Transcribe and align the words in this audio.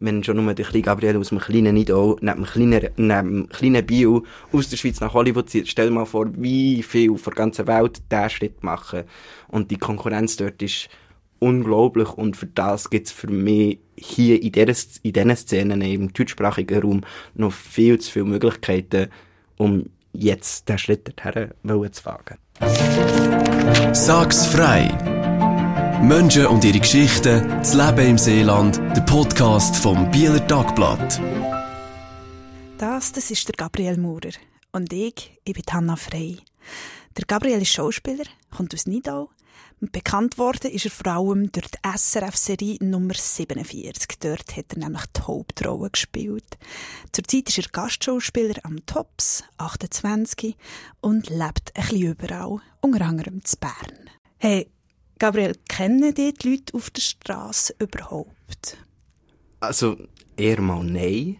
wenn 0.00 0.22
schon 0.22 0.42
nur 0.42 0.54
der 0.54 0.64
kleine 0.64 0.82
Gabriel 0.82 1.16
aus 1.16 1.30
dem 1.30 1.38
kleinen 1.38 1.74
Nidau, 1.74 2.16
neben 2.20 2.44
dem 2.44 2.44
kleinen, 2.44 2.88
neben 2.96 3.08
dem 3.08 3.48
kleinen 3.48 3.86
Bio 3.86 4.24
aus 4.52 4.68
der 4.68 4.76
Schweiz 4.76 5.00
nach 5.00 5.14
Hollywood 5.14 5.50
zieht, 5.50 5.68
stell 5.68 5.88
dir 5.88 5.94
mal 5.94 6.06
vor, 6.06 6.26
wie 6.36 6.82
viel 6.82 7.16
von 7.18 7.32
der 7.34 7.44
ganzen 7.44 7.66
Welt 7.66 8.00
diesen 8.10 8.30
Schritt 8.30 8.62
machen. 8.62 9.04
Und 9.48 9.70
die 9.70 9.78
Konkurrenz 9.78 10.36
dort 10.36 10.62
ist 10.62 10.88
unglaublich 11.40 12.10
und 12.10 12.36
für 12.36 12.46
das 12.46 12.90
gibt's 12.90 13.12
für 13.12 13.28
mich 13.28 13.78
hier 13.96 14.42
in 14.42 14.52
dieser, 14.52 14.74
in 15.02 15.12
diesen 15.12 15.36
Szenen 15.36 15.80
im 15.82 16.12
deutschsprachigen 16.12 16.82
Raum 16.82 17.00
noch 17.34 17.52
viel 17.52 17.98
zu 17.98 18.10
viele 18.10 18.24
Möglichkeiten, 18.26 19.08
um 19.56 19.86
jetzt 20.12 20.68
den 20.68 20.78
Schritt 20.78 21.08
dorthin 21.08 21.92
zu 21.92 22.04
wagen. 22.04 22.38
Sag's 23.92 24.46
frei! 24.46 25.17
Menschen 26.02 26.46
und 26.46 26.64
ihre 26.64 26.78
Geschichten, 26.78 27.48
das 27.48 27.74
Leben 27.74 28.10
im 28.10 28.18
Seeland, 28.18 28.76
der 28.76 29.00
Podcast 29.00 29.76
vom 29.76 30.08
Bieler 30.10 30.46
Tagblatt. 30.46 31.20
Das, 32.78 33.12
das 33.12 33.30
ist 33.32 33.48
der 33.48 33.56
Gabriel 33.56 33.98
Maurer. 33.98 34.30
Und 34.70 34.92
ich, 34.92 35.38
ich 35.44 35.54
bin 35.54 35.64
Hanna 35.70 35.96
Frey. 35.96 36.38
Der 37.16 37.24
Gabriel 37.26 37.62
ist 37.62 37.72
Schauspieler, 37.72 38.24
kommt 38.56 38.74
aus 38.74 38.86
Nidau. 38.86 39.30
Bekannt 39.80 40.38
worden 40.38 40.70
ist 40.70 40.84
er 40.84 40.90
vor 40.92 41.12
allem 41.12 41.50
durch 41.50 41.68
die 41.68 41.78
SRF-Serie 41.96 42.78
Nummer 42.80 43.14
47. 43.14 44.18
Dort 44.20 44.56
hat 44.56 44.72
er 44.74 44.78
nämlich 44.78 45.06
die 45.16 45.22
Hauptrolle 45.22 45.90
gespielt. 45.90 46.58
Zurzeit 47.12 47.48
ist 47.48 47.58
er 47.58 47.70
Gastschauspieler 47.72 48.54
am 48.62 48.84
Tops, 48.86 49.42
28, 49.56 50.56
und 51.00 51.28
lebt 51.28 51.72
ein 51.74 51.82
bisschen 51.82 52.02
überall, 52.02 52.58
unter 52.80 53.04
anderem 53.04 53.44
zu 53.44 53.56
Bern. 53.56 54.10
Hey, 54.38 54.70
Gabriel, 55.18 55.56
kennen 55.68 56.14
die, 56.14 56.34
Leute 56.44 56.74
auf 56.74 56.90
der 56.90 57.02
Straße 57.02 57.74
überhaupt? 57.78 58.76
Also, 59.60 59.96
eher 60.36 60.60
mal 60.60 60.84
nein. 60.84 61.38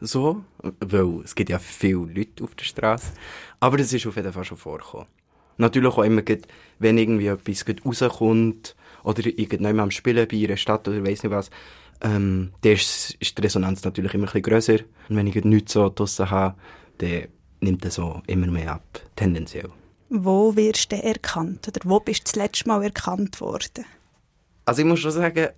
So, 0.00 0.42
weil 0.80 1.20
es 1.24 1.34
gibt 1.34 1.50
ja 1.50 1.58
viele 1.58 2.06
Leute 2.12 2.44
auf 2.44 2.54
der 2.54 2.64
Straße. 2.64 3.12
Aber 3.60 3.76
das 3.76 3.92
ist 3.92 4.06
auf 4.06 4.16
jeden 4.16 4.32
Fall 4.32 4.44
schon 4.44 4.56
vorgekommen. 4.56 5.06
Natürlich 5.58 5.92
auch 5.92 6.02
immer, 6.02 6.22
wenn 6.78 6.96
irgendwie 6.96 7.26
etwas 7.26 7.66
rauskommt 7.84 8.74
oder 9.02 9.26
irgendjemand 9.26 9.80
am 9.80 9.90
Spielen 9.90 10.26
bei 10.26 10.42
einer 10.42 10.56
Stadt 10.56 10.88
oder 10.88 11.04
weiss 11.04 11.22
nicht 11.22 11.32
was, 11.32 11.50
ähm, 12.00 12.52
dann 12.62 12.72
ist, 12.72 13.14
ist 13.20 13.36
die 13.36 13.42
Resonanz 13.42 13.84
natürlich 13.84 14.14
immer 14.14 14.24
ein 14.24 14.26
bisschen 14.26 14.42
grösser. 14.42 14.78
Und 15.10 15.16
wenn 15.16 15.26
ich 15.26 15.34
nichts 15.44 15.74
so 15.74 15.90
draussen 15.90 16.30
habe, 16.30 16.56
dann 16.96 17.28
nimmt 17.60 17.84
das 17.84 17.96
so 17.96 18.22
immer 18.26 18.46
mehr 18.46 18.72
ab, 18.72 19.00
tendenziell. 19.16 19.68
Wo 20.12 20.56
wirst 20.56 20.90
du 20.90 20.96
erkannt? 20.96 21.68
Oder 21.68 21.80
wo 21.84 22.00
bist 22.00 22.20
du 22.20 22.24
das 22.24 22.34
letzte 22.34 22.68
Mal 22.68 22.82
erkannt 22.82 23.40
worden? 23.40 23.84
Also 24.64 24.82
ich 24.82 24.88
muss 24.88 24.98
schon 24.98 25.12
sagen, 25.12 25.50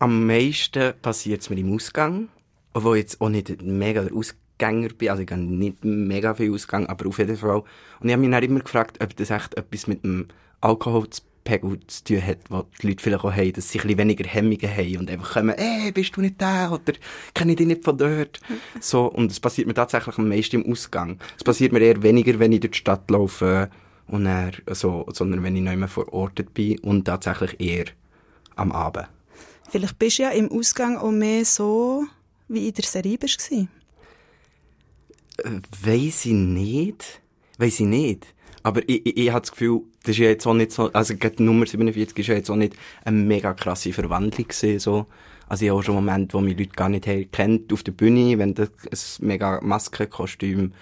am 0.00 0.26
meisten 0.26 0.94
passiert 1.00 1.42
es 1.42 1.50
mir 1.50 1.58
im 1.58 1.72
Ausgang. 1.72 2.28
Obwohl 2.74 2.96
ich 2.96 3.02
jetzt 3.02 3.20
auch 3.20 3.28
nicht 3.28 3.62
mega 3.62 4.02
der 4.02 4.12
Ausgänger 4.12 4.88
bin. 4.88 5.08
Also 5.08 5.22
ich 5.22 5.30
habe 5.30 5.42
nicht 5.42 5.84
mega 5.84 6.34
viel 6.34 6.52
Ausgang, 6.52 6.86
aber 6.86 7.06
auf 7.06 7.18
jeden 7.18 7.36
Fall. 7.36 7.62
Und 8.00 8.08
ich 8.08 8.12
habe 8.12 8.20
mich 8.20 8.30
dann 8.32 8.42
immer 8.42 8.58
gefragt, 8.58 9.00
ob 9.00 9.16
das 9.16 9.30
echt 9.30 9.56
etwas 9.56 9.86
mit 9.86 10.02
dem 10.02 10.26
Alkoholpegel 10.60 11.78
zu 11.86 12.02
tun 12.02 12.26
hat, 12.26 12.38
wo 12.48 12.64
die 12.82 12.88
Leute 12.88 13.04
vielleicht 13.04 13.24
auch 13.24 13.32
haben, 13.32 13.52
dass 13.52 13.70
sie 13.70 13.78
ein 13.78 13.82
bisschen 13.82 13.98
weniger 13.98 14.28
Hemmungen 14.28 14.76
haben 14.76 14.96
und 14.96 15.10
einfach 15.12 15.34
kommen, 15.34 15.54
ey, 15.56 15.92
bist 15.92 16.16
du 16.16 16.22
nicht 16.22 16.42
da? 16.42 16.72
Oder 16.72 16.94
kenne 17.34 17.52
ich 17.52 17.58
dich 17.58 17.68
nicht 17.68 17.84
von 17.84 17.96
dort? 17.96 18.40
so, 18.80 19.04
und 19.06 19.30
es 19.30 19.38
passiert 19.38 19.68
mir 19.68 19.74
tatsächlich 19.74 20.18
am 20.18 20.28
meisten 20.28 20.60
im 20.60 20.72
Ausgang. 20.72 21.20
Es 21.36 21.44
passiert 21.44 21.72
mir 21.72 21.80
eher 21.80 22.02
weniger, 22.02 22.40
wenn 22.40 22.50
ich 22.50 22.60
durch 22.60 22.72
die 22.72 22.78
Stadt 22.78 23.08
laufe 23.08 23.70
und 24.12 24.26
dann, 24.26 24.52
so, 24.72 25.06
sondern 25.10 25.42
wenn 25.42 25.56
ich 25.56 25.62
nicht 25.62 25.76
mehr 25.76 25.88
verortet 25.88 26.52
bin 26.52 26.78
und 26.80 27.06
tatsächlich 27.06 27.58
eher 27.58 27.86
am 28.56 28.70
Abend. 28.70 29.08
Vielleicht 29.70 29.98
bist 29.98 30.18
du 30.18 30.24
ja 30.24 30.30
im 30.30 30.52
Ausgang 30.52 30.98
auch 30.98 31.10
mehr 31.10 31.46
so, 31.46 32.04
wie 32.46 32.68
in 32.68 32.74
der 32.74 32.84
Serie 32.84 33.16
warst. 33.22 33.50
Äh, 33.50 33.66
weiss 35.82 36.26
ich 36.26 36.32
nicht. 36.32 37.22
Weiss 37.56 37.80
ich 37.80 37.86
nicht. 37.86 38.26
Aber 38.62 38.86
ich, 38.86 39.06
ich, 39.06 39.16
ich 39.16 39.30
habe 39.30 39.40
das 39.40 39.50
Gefühl, 39.50 39.80
das 40.02 40.10
ist 40.10 40.18
ja 40.18 40.26
jetzt 40.26 40.46
auch 40.46 40.52
nicht 40.52 40.72
so, 40.72 40.92
also 40.92 41.14
die 41.14 41.42
Nummer 41.42 41.64
47 41.64 42.18
ist 42.18 42.26
ja 42.26 42.34
jetzt 42.34 42.50
auch 42.50 42.56
nicht 42.56 42.76
eine 43.06 43.16
mega 43.16 43.54
krasse 43.54 43.94
Verwandlung 43.94 44.46
gewesen, 44.46 44.78
so. 44.78 45.06
Also 45.48 45.64
ich 45.64 45.70
habe 45.70 45.80
auch 45.80 45.82
schon 45.82 45.94
Momente, 45.94 46.34
wo 46.34 46.40
mich 46.42 46.58
Leute 46.58 46.70
gar 46.70 46.90
nicht 46.90 47.32
kennt 47.32 47.72
auf 47.72 47.82
der 47.82 47.92
Bühne, 47.92 48.38
wenn 48.38 48.54
du 48.54 48.64
ein 48.64 48.98
mega 49.20 49.60
Maskenkostüm 49.62 50.72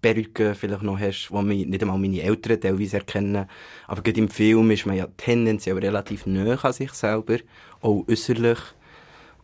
Perücke 0.00 0.54
vielleicht 0.54 0.82
noch 0.82 0.98
hast, 0.98 1.30
wo 1.30 1.42
mich 1.42 1.66
nicht 1.66 1.82
einmal 1.82 1.98
meine 1.98 2.22
Eltern 2.22 2.60
teilweise 2.60 2.98
erkennen. 2.98 3.46
Aber 3.86 4.02
gerade 4.02 4.20
im 4.20 4.28
Film 4.28 4.70
ist 4.70 4.86
man 4.86 4.96
ja 4.96 5.06
tendenziell 5.16 5.78
relativ 5.78 6.26
nah 6.26 6.54
an 6.54 6.72
sich 6.72 6.92
selber, 6.92 7.38
auch 7.80 8.04
äußerlich. 8.08 8.58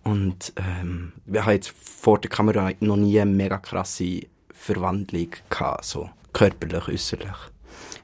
Und 0.03 0.53
ähm, 0.57 1.13
wir 1.25 1.45
haben 1.45 1.55
jetzt 1.55 1.71
vor 1.71 2.21
der 2.21 2.31
Kamera 2.31 2.71
noch 2.81 2.97
nie 2.97 3.21
eine 3.21 3.31
mega 3.31 3.59
krasse 3.59 4.21
Verwandlung 4.53 5.31
gehabt, 5.51 5.85
so 5.85 6.11
körperlich, 6.33 6.89
äußerlich. 6.89 7.37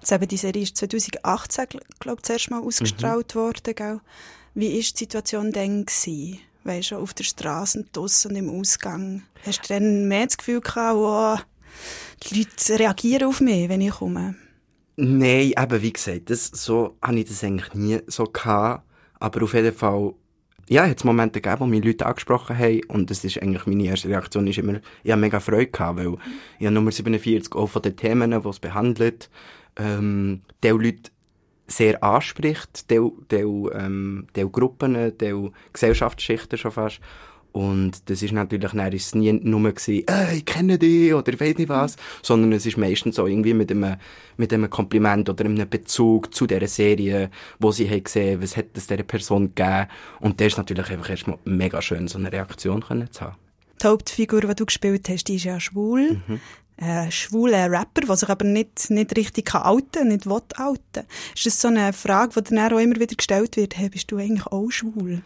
Jetzt 0.00 0.12
eben, 0.12 0.28
die 0.28 0.36
Serie 0.36 0.62
ist 0.62 0.76
2018, 0.76 1.66
glaube 2.00 2.18
ich, 2.18 2.24
zuerst 2.24 2.50
mal 2.50 2.60
ausgestrahlt 2.60 3.34
mhm. 3.34 3.38
worden. 3.38 3.74
Gell? 3.74 4.00
Wie 4.54 4.72
war 4.72 4.80
die 4.80 4.82
Situation 4.82 5.52
dann? 5.52 5.86
Gewesen? 5.86 6.40
Weißt 6.64 6.90
du, 6.90 6.96
auf 6.96 7.14
der 7.14 7.24
Straße 7.24 7.78
und 7.78 7.96
draussen 7.96 8.32
und 8.32 8.36
im 8.36 8.50
Ausgang? 8.50 9.22
Hast 9.44 9.62
du 9.62 9.74
dann 9.74 10.08
mehr 10.08 10.26
das 10.26 10.36
Gefühl 10.36 10.60
gehabt, 10.60 10.96
wow, 10.96 11.40
die 12.22 12.38
Leute 12.40 12.78
reagieren 12.78 13.28
auf 13.28 13.40
mich, 13.40 13.68
wenn 13.68 13.80
ich 13.80 13.92
komme? 13.92 14.34
Nein, 14.96 15.52
eben, 15.58 15.82
wie 15.82 15.92
gesagt, 15.92 16.30
das, 16.30 16.46
so 16.46 16.96
habe 17.02 17.18
ich 17.18 17.26
das 17.26 17.42
eigentlich 17.42 17.74
nie 17.74 18.00
so 18.06 18.24
gehabt. 18.24 18.84
Aber 19.18 19.42
auf 19.44 19.54
jeden 19.54 19.72
Fall, 19.72 20.14
ja, 20.68 20.86
hat 20.86 20.98
es 20.98 21.04
Momente 21.04 21.40
gegeben, 21.40 21.60
wo 21.60 21.66
mich 21.66 21.84
Leute 21.84 22.06
angesprochen 22.06 22.58
haben. 22.58 22.84
Und 22.88 23.10
das 23.10 23.24
ist 23.24 23.40
eigentlich 23.40 23.66
meine 23.66 23.84
erste 23.84 24.08
Reaktion, 24.08 24.46
ist 24.46 24.58
immer, 24.58 24.80
ich 25.02 25.10
habe 25.10 25.20
mega 25.20 25.40
Freude 25.40 25.68
gehabt, 25.68 25.98
weil 25.98 26.16
ich 26.58 26.66
habe 26.66 26.74
Nummer 26.74 26.90
47 26.90 27.54
auch 27.54 27.66
von 27.66 27.82
den 27.82 27.96
Themen, 27.96 28.30
die 28.30 28.48
es 28.48 28.60
behandelt, 28.60 29.30
ähm, 29.76 30.42
die 30.62 30.68
Leute 30.68 31.10
sehr 31.66 32.02
anspricht, 32.02 32.90
die, 32.90 33.00
die, 33.30 33.36
ähm, 33.36 34.26
die 34.36 34.50
Gruppen, 34.50 35.16
die 35.16 35.50
Gesellschaftsschichten 35.72 36.58
schon 36.58 36.72
fast. 36.72 37.00
Und 37.52 38.08
das 38.08 38.22
ist 38.22 38.32
natürlich, 38.32 38.72
dann 38.72 38.92
ist 38.92 39.06
es 39.06 39.14
nie 39.14 39.32
nur 39.32 39.60
gewesen, 39.60 40.08
äh, 40.08 40.36
ich 40.36 40.44
kenne 40.46 40.78
dich 40.78 41.12
oder 41.12 41.32
ich 41.32 41.40
weiß 41.40 41.58
nicht 41.58 41.68
was, 41.68 41.96
sondern 42.22 42.52
es 42.52 42.64
ist 42.64 42.78
meistens 42.78 43.16
so 43.16 43.26
irgendwie 43.26 43.52
mit 43.52 43.70
einem, 43.70 43.96
mit 44.38 44.52
einem 44.52 44.70
Kompliment 44.70 45.28
oder 45.28 45.44
einem 45.44 45.68
Bezug 45.68 46.34
zu 46.34 46.46
dieser 46.46 46.66
Serie, 46.66 47.30
wo 47.58 47.70
sie 47.70 47.88
haben 47.88 48.04
gesehen, 48.04 48.42
was 48.42 48.56
hat 48.56 48.68
es 48.74 48.86
dieser 48.86 49.02
Person 49.02 49.54
gegeben. 49.54 49.86
Und 50.20 50.40
das 50.40 50.48
ist 50.48 50.56
natürlich 50.56 50.90
einfach 50.90 51.10
erstmal 51.10 51.38
mega 51.44 51.82
schön, 51.82 52.08
so 52.08 52.18
eine 52.18 52.32
Reaktion 52.32 52.82
können 52.82 53.12
zu 53.12 53.20
haben. 53.20 53.36
Die 53.82 53.86
Hauptfigur, 53.86 54.40
die 54.40 54.54
du 54.54 54.64
gespielt 54.64 55.08
hast, 55.10 55.24
die 55.24 55.36
ist 55.36 55.44
ja 55.44 55.60
schwul. 55.60 56.22
Mhm. 56.26 56.40
Ein 56.78 57.12
schwuler 57.12 57.70
Rapper, 57.70 58.06
der 58.06 58.16
sich 58.16 58.28
aber 58.30 58.46
nicht, 58.46 58.88
nicht 58.88 59.14
richtig 59.14 59.54
outen 59.54 59.90
kann, 59.92 60.08
nicht 60.08 60.24
will 60.26 60.40
outen. 60.56 61.06
Ist 61.34 61.46
das 61.46 61.60
so 61.60 61.68
eine 61.68 61.92
Frage, 61.92 62.40
die 62.40 62.54
dann 62.54 62.72
auch 62.72 62.78
immer 62.78 62.96
wieder 62.96 63.14
gestellt 63.14 63.56
wird, 63.56 63.76
hey, 63.76 63.90
bist 63.90 64.10
du 64.10 64.16
eigentlich 64.16 64.46
auch 64.46 64.70
schwul? 64.70 65.20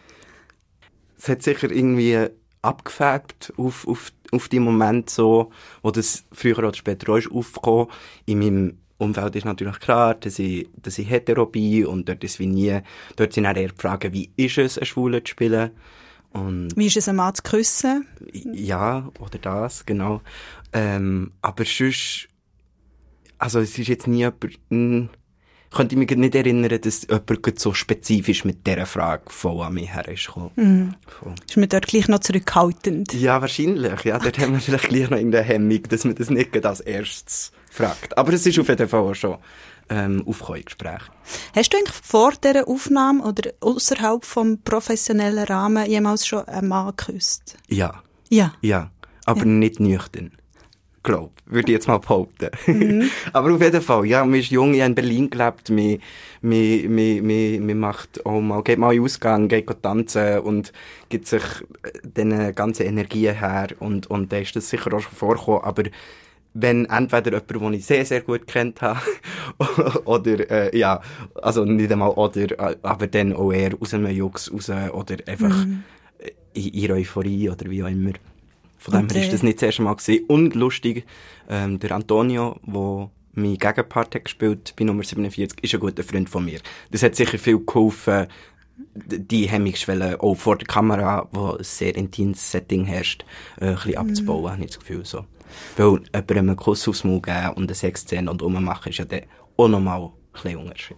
Es 1.26 1.28
hat 1.28 1.42
sicher 1.42 1.70
irgendwie 1.70 2.28
abgefärbt 2.62 3.52
auf, 3.56 3.86
auf, 3.88 4.12
auf 4.30 4.48
die 4.48 4.60
Moment 4.60 5.10
so, 5.10 5.50
wo 5.82 5.90
das 5.90 6.24
früher 6.32 6.58
oder 6.58 6.74
später 6.74 7.12
auch 7.12 7.16
ist 7.16 7.30
aufgekommen. 7.30 7.88
In 8.26 8.38
meinem 8.38 8.78
Umfeld 8.98 9.36
ist 9.36 9.44
natürlich 9.44 9.78
klar, 9.80 10.14
dass 10.14 10.38
ich, 10.38 10.68
dass 10.76 10.98
ich 10.98 11.10
hetero 11.10 11.46
bin 11.46 11.86
und 11.86 12.08
dort 12.08 12.22
ist 12.22 12.38
wie 12.38 12.46
nie, 12.46 12.80
dort 13.16 13.32
sind 13.32 13.46
auch 13.46 13.56
eher 13.56 13.68
die 13.68 13.80
Fragen, 13.80 14.12
wie 14.12 14.30
ist 14.36 14.58
es, 14.58 14.78
ein 14.78 14.86
Schwule 14.86 15.22
zu 15.22 15.32
spielen? 15.32 15.70
Und 16.32 16.76
wie 16.76 16.86
ist 16.86 16.96
es, 16.96 17.08
ein 17.08 17.16
Mann 17.16 17.34
zu 17.34 17.42
küssen? 17.42 18.06
Ja, 18.32 19.10
oder 19.20 19.38
das, 19.38 19.84
genau. 19.84 20.22
Ähm, 20.72 21.32
aber 21.42 21.64
sonst, 21.64 22.28
also 23.38 23.60
es 23.60 23.76
ist 23.78 23.88
jetzt 23.88 24.06
nie 24.06 24.18
jemand, 24.70 25.10
könnte 25.76 25.94
ich 25.94 25.98
mich 25.98 26.10
nicht 26.10 26.34
erinnern, 26.34 26.80
dass 26.80 27.06
jemand 27.08 27.60
so 27.60 27.74
spezifisch 27.74 28.44
mit 28.44 28.66
dieser 28.66 28.86
Frage 28.86 29.24
voll 29.26 29.62
an 29.62 29.74
mich 29.74 29.92
her 29.92 30.08
ist 30.08 30.26
gekommen. 30.26 30.50
Mhm. 30.56 30.94
Ist 31.46 31.56
man 31.56 31.68
dort 31.68 31.86
gleich 31.86 32.08
noch 32.08 32.20
zurückhaltend? 32.20 33.12
Ja, 33.12 33.40
wahrscheinlich. 33.40 34.04
Ja, 34.04 34.18
dort 34.18 34.38
haben 34.38 34.54
wir 34.54 34.60
vielleicht 34.60 34.88
gleich 34.88 35.10
noch 35.10 35.18
irgendeine 35.18 35.44
Hemmung, 35.44 35.82
dass 35.84 36.04
man 36.04 36.14
das 36.14 36.30
nicht 36.30 36.64
als 36.64 36.80
erstes 36.80 37.52
fragt. 37.70 38.16
Aber 38.16 38.32
es 38.32 38.46
ist 38.46 38.58
auf 38.58 38.68
jeden 38.68 38.88
Fall 38.88 39.00
auch 39.00 39.14
schon 39.14 39.36
ähm, 39.90 40.24
aufgekommen 40.26 40.64
Gespräch. 40.64 41.02
Hast 41.54 41.72
du 41.72 41.76
eigentlich 41.76 41.96
vor 42.02 42.32
dieser 42.42 42.66
Aufnahme 42.66 43.22
oder 43.22 43.50
außerhalb 43.60 44.24
vom 44.24 44.62
professionellen 44.62 45.44
Rahmen 45.44 45.88
jemals 45.88 46.26
schon 46.26 46.46
einen 46.46 46.68
Mann 46.68 46.94
geküsst? 46.96 47.56
Ja. 47.68 48.02
Ja? 48.28 48.54
Ja, 48.60 48.90
aber 49.24 49.40
ja. 49.40 49.44
nicht 49.46 49.78
nüchtern 49.78 50.32
glaube 51.06 51.30
würde 51.46 51.68
ich 51.68 51.74
jetzt 51.74 51.88
mal 51.88 51.98
behaupten. 51.98 52.50
Mhm. 52.66 53.08
Aber 53.32 53.54
auf 53.54 53.62
jeden 53.62 53.80
Fall, 53.80 54.04
ja, 54.06 54.24
man 54.24 54.38
ist 54.40 54.50
jung, 54.50 54.74
ich 54.74 54.80
habe 54.80 54.90
in 54.90 54.94
Berlin 54.94 55.30
gelebt, 55.30 55.70
man, 55.70 55.98
man, 56.42 56.94
man, 56.94 57.26
man, 57.26 57.66
man 57.66 57.78
macht 57.78 58.26
auch 58.26 58.40
mal, 58.40 58.62
geht 58.62 58.78
mal 58.78 58.94
in 58.94 59.02
Ausgang, 59.02 59.48
geht 59.48 59.70
tanzen 59.82 60.40
und 60.40 60.72
gibt 61.08 61.26
sich 61.26 61.42
diese 62.02 62.52
ganze 62.52 62.84
Energie 62.84 63.30
her 63.30 63.68
und, 63.78 64.08
und 64.08 64.32
da 64.32 64.38
ist 64.38 64.56
das 64.56 64.68
sicher 64.68 64.92
auch 64.92 65.00
schon 65.00 65.12
vorgekommen, 65.12 65.62
aber 65.62 65.84
wenn 66.58 66.86
entweder 66.86 67.42
jemand, 67.52 67.74
den 67.74 67.74
ich 67.74 67.86
sehr, 67.86 68.04
sehr 68.04 68.22
gut 68.22 68.46
kennt 68.46 68.80
habe, 68.80 69.00
oder, 70.04 70.50
äh, 70.50 70.76
ja, 70.76 71.02
also 71.34 71.64
nicht 71.64 71.92
einmal 71.92 72.10
oder, 72.10 72.76
aber 72.82 73.06
dann 73.06 73.34
auch 73.34 73.52
eher 73.52 73.72
aus 73.78 73.94
einem 73.94 74.10
Jux 74.10 74.50
raus, 74.52 74.70
oder 74.70 75.16
einfach, 75.26 75.66
mhm 75.66 75.84
in 76.56 76.72
ihrer 76.72 76.94
Euphorie 76.94 77.50
oder 77.50 77.70
wie 77.70 77.82
auch 77.82 77.88
immer. 77.88 78.12
Von 78.78 78.94
dem 78.94 79.08
her 79.08 79.22
äh, 79.22 79.24
ist 79.24 79.32
das 79.32 79.42
nicht 79.42 79.58
das 79.58 79.66
erste 79.66 79.82
Mal 79.82 79.94
gewesen. 79.94 80.24
Und 80.26 80.54
lustig, 80.54 81.04
ähm, 81.48 81.78
der 81.78 81.92
Antonio, 81.92 82.58
wo 82.62 83.10
mein 83.32 83.58
Gegenpart 83.58 84.14
hat 84.14 84.24
gespielt 84.24 84.74
bei 84.76 84.84
Nummer 84.84 85.02
47, 85.02 85.62
ist 85.62 85.74
ein 85.74 85.80
guter 85.80 86.02
Freund 86.02 86.28
von 86.28 86.44
mir. 86.44 86.60
Das 86.90 87.02
hat 87.02 87.14
sicher 87.14 87.38
viel 87.38 87.58
geholfen, 87.58 88.26
die 88.76 89.48
Hemmungsschwelle 89.48 90.20
auch 90.20 90.34
vor 90.34 90.56
der 90.56 90.66
Kamera, 90.66 91.28
wo 91.32 91.52
ein 91.52 91.64
sehr 91.64 91.96
intimes 91.96 92.50
Setting 92.50 92.84
herrscht, 92.84 93.24
äh, 93.60 93.66
ein 93.66 93.74
bisschen 93.74 93.96
abzubauen, 93.96 94.52
habe 94.52 94.64
ich 94.64 94.70
das 94.70 94.80
Gefühl 94.80 95.04
so. 95.04 95.24
Weil 95.76 96.00
jemandem 96.12 96.38
einen 96.38 96.56
Kuss 96.56 96.86
aufs 96.88 97.04
Maul 97.04 97.20
geben 97.20 97.50
und 97.54 97.64
eine 97.64 97.74
Sexszene 97.74 98.30
und 98.30 98.42
rummachen 98.42 98.90
ist 98.90 98.98
ja 98.98 99.04
dann 99.04 99.22
auch 99.56 99.68
nochmal 99.68 100.02
ein 100.02 100.10
bisschen 100.32 100.56
Unterschied. 100.58 100.96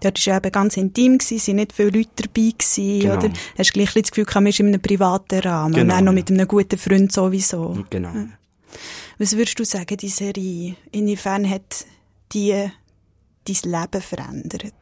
Dort 0.00 0.26
war 0.26 0.32
ja 0.32 0.36
eben 0.38 0.52
ganz 0.52 0.76
intim, 0.76 1.18
gewesen, 1.18 1.38
sind 1.38 1.56
nicht 1.56 1.72
viele 1.72 1.90
Leute 1.90 2.10
dabei 2.16 2.52
gewesen, 2.56 3.00
Genau. 3.00 3.14
oder? 3.16 3.30
Hast 3.58 3.70
du 3.70 3.72
gleich 3.74 3.92
das 3.92 4.10
Gefühl, 4.10 4.24
gehabt, 4.24 4.42
man 4.42 4.46
ist 4.46 4.60
in 4.60 4.66
einem 4.68 4.80
privaten 4.80 5.38
Rahmen. 5.40 5.74
und 5.74 5.80
Genau, 5.80 5.94
dann 5.94 6.04
noch 6.04 6.12
ja. 6.12 6.16
mit 6.16 6.30
einem 6.30 6.48
guten 6.48 6.78
Freund 6.78 7.12
sowieso. 7.12 7.84
Genau. 7.90 8.12
Was 9.18 9.36
würdest 9.36 9.58
du 9.58 9.64
sagen, 9.64 9.96
die 9.96 10.08
Serie, 10.08 10.76
inwiefern 10.92 11.48
hat 11.48 11.86
die 12.32 12.50
dein 12.52 13.70
Leben 13.72 14.02
verändert? 14.02 14.74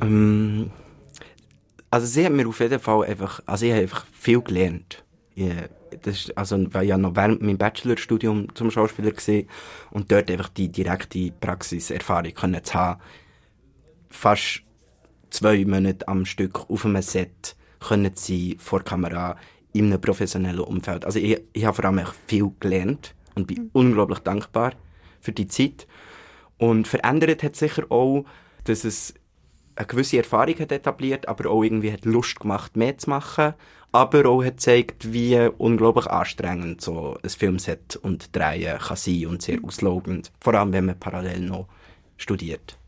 Ähm, 0.00 0.70
also 1.90 2.06
sie 2.06 2.24
hat 2.24 2.32
mir 2.32 2.48
auf 2.48 2.60
jeden 2.60 2.80
Fall 2.80 3.04
einfach, 3.06 3.40
also 3.46 3.64
ich 3.66 3.72
habe 3.72 3.82
einfach 3.82 4.06
viel 4.12 4.40
gelernt. 4.42 5.04
Ich, 5.34 5.50
das 6.02 6.16
ist, 6.16 6.36
also 6.36 6.56
ich 6.58 6.74
war 6.74 6.82
ja 6.82 6.98
noch 6.98 7.14
während 7.16 7.40
meinem 7.40 7.56
Bachelorstudium 7.58 8.54
zum 8.54 8.70
Schauspieler 8.70 9.12
gesehen 9.12 9.48
und 9.90 10.10
dort 10.10 10.30
einfach 10.30 10.48
die 10.48 10.68
direkte 10.68 11.30
Praxiserfahrung 11.40 12.34
können 12.34 12.62
zu 12.64 12.74
haben. 12.74 13.00
Fast 14.14 14.62
zwei 15.28 15.64
Monate 15.64 16.06
am 16.06 16.24
Stück 16.24 16.70
auf 16.70 16.86
einem 16.86 17.02
Set 17.02 17.56
können 17.80 18.12
sein, 18.14 18.54
vor 18.58 18.82
Kamera, 18.82 19.36
in 19.72 19.86
einem 19.86 20.00
professionellen 20.00 20.60
Umfeld. 20.60 21.04
Also 21.04 21.18
ich, 21.18 21.42
ich 21.52 21.64
habe 21.64 21.74
vor 21.74 21.84
allem 21.84 21.98
echt 21.98 22.14
viel 22.28 22.52
gelernt 22.60 23.14
und 23.34 23.48
bin 23.48 23.70
unglaublich 23.72 24.20
dankbar 24.20 24.72
für 25.20 25.32
die 25.32 25.48
Zeit. 25.48 25.88
Und 26.58 26.86
verändert 26.86 27.42
hat 27.42 27.56
sicher 27.56 27.90
auch, 27.90 28.24
dass 28.62 28.84
es 28.84 29.14
eine 29.74 29.86
gewisse 29.88 30.18
Erfahrung 30.18 30.58
hat 30.60 30.70
etabliert, 30.70 31.26
aber 31.26 31.50
auch 31.50 31.64
irgendwie 31.64 31.92
hat 31.92 32.04
Lust 32.04 32.38
gemacht, 32.38 32.76
mehr 32.76 32.96
zu 32.96 33.10
machen. 33.10 33.54
Aber 33.90 34.26
auch 34.26 34.44
hat 34.44 34.58
gezeigt, 34.58 35.12
wie 35.12 35.36
unglaublich 35.58 36.06
anstrengend 36.06 36.80
so 36.80 37.18
ein 37.22 37.30
Filmset 37.30 37.96
und 37.96 38.34
Drehen 38.34 38.78
kann 38.78 38.96
sein 38.96 39.26
und 39.26 39.42
sehr 39.42 39.58
auslogend. 39.62 40.30
Vor 40.40 40.54
allem, 40.54 40.72
wenn 40.72 40.86
man 40.86 40.98
parallel 40.98 41.40
noch 41.40 41.66
studiert. 42.16 42.78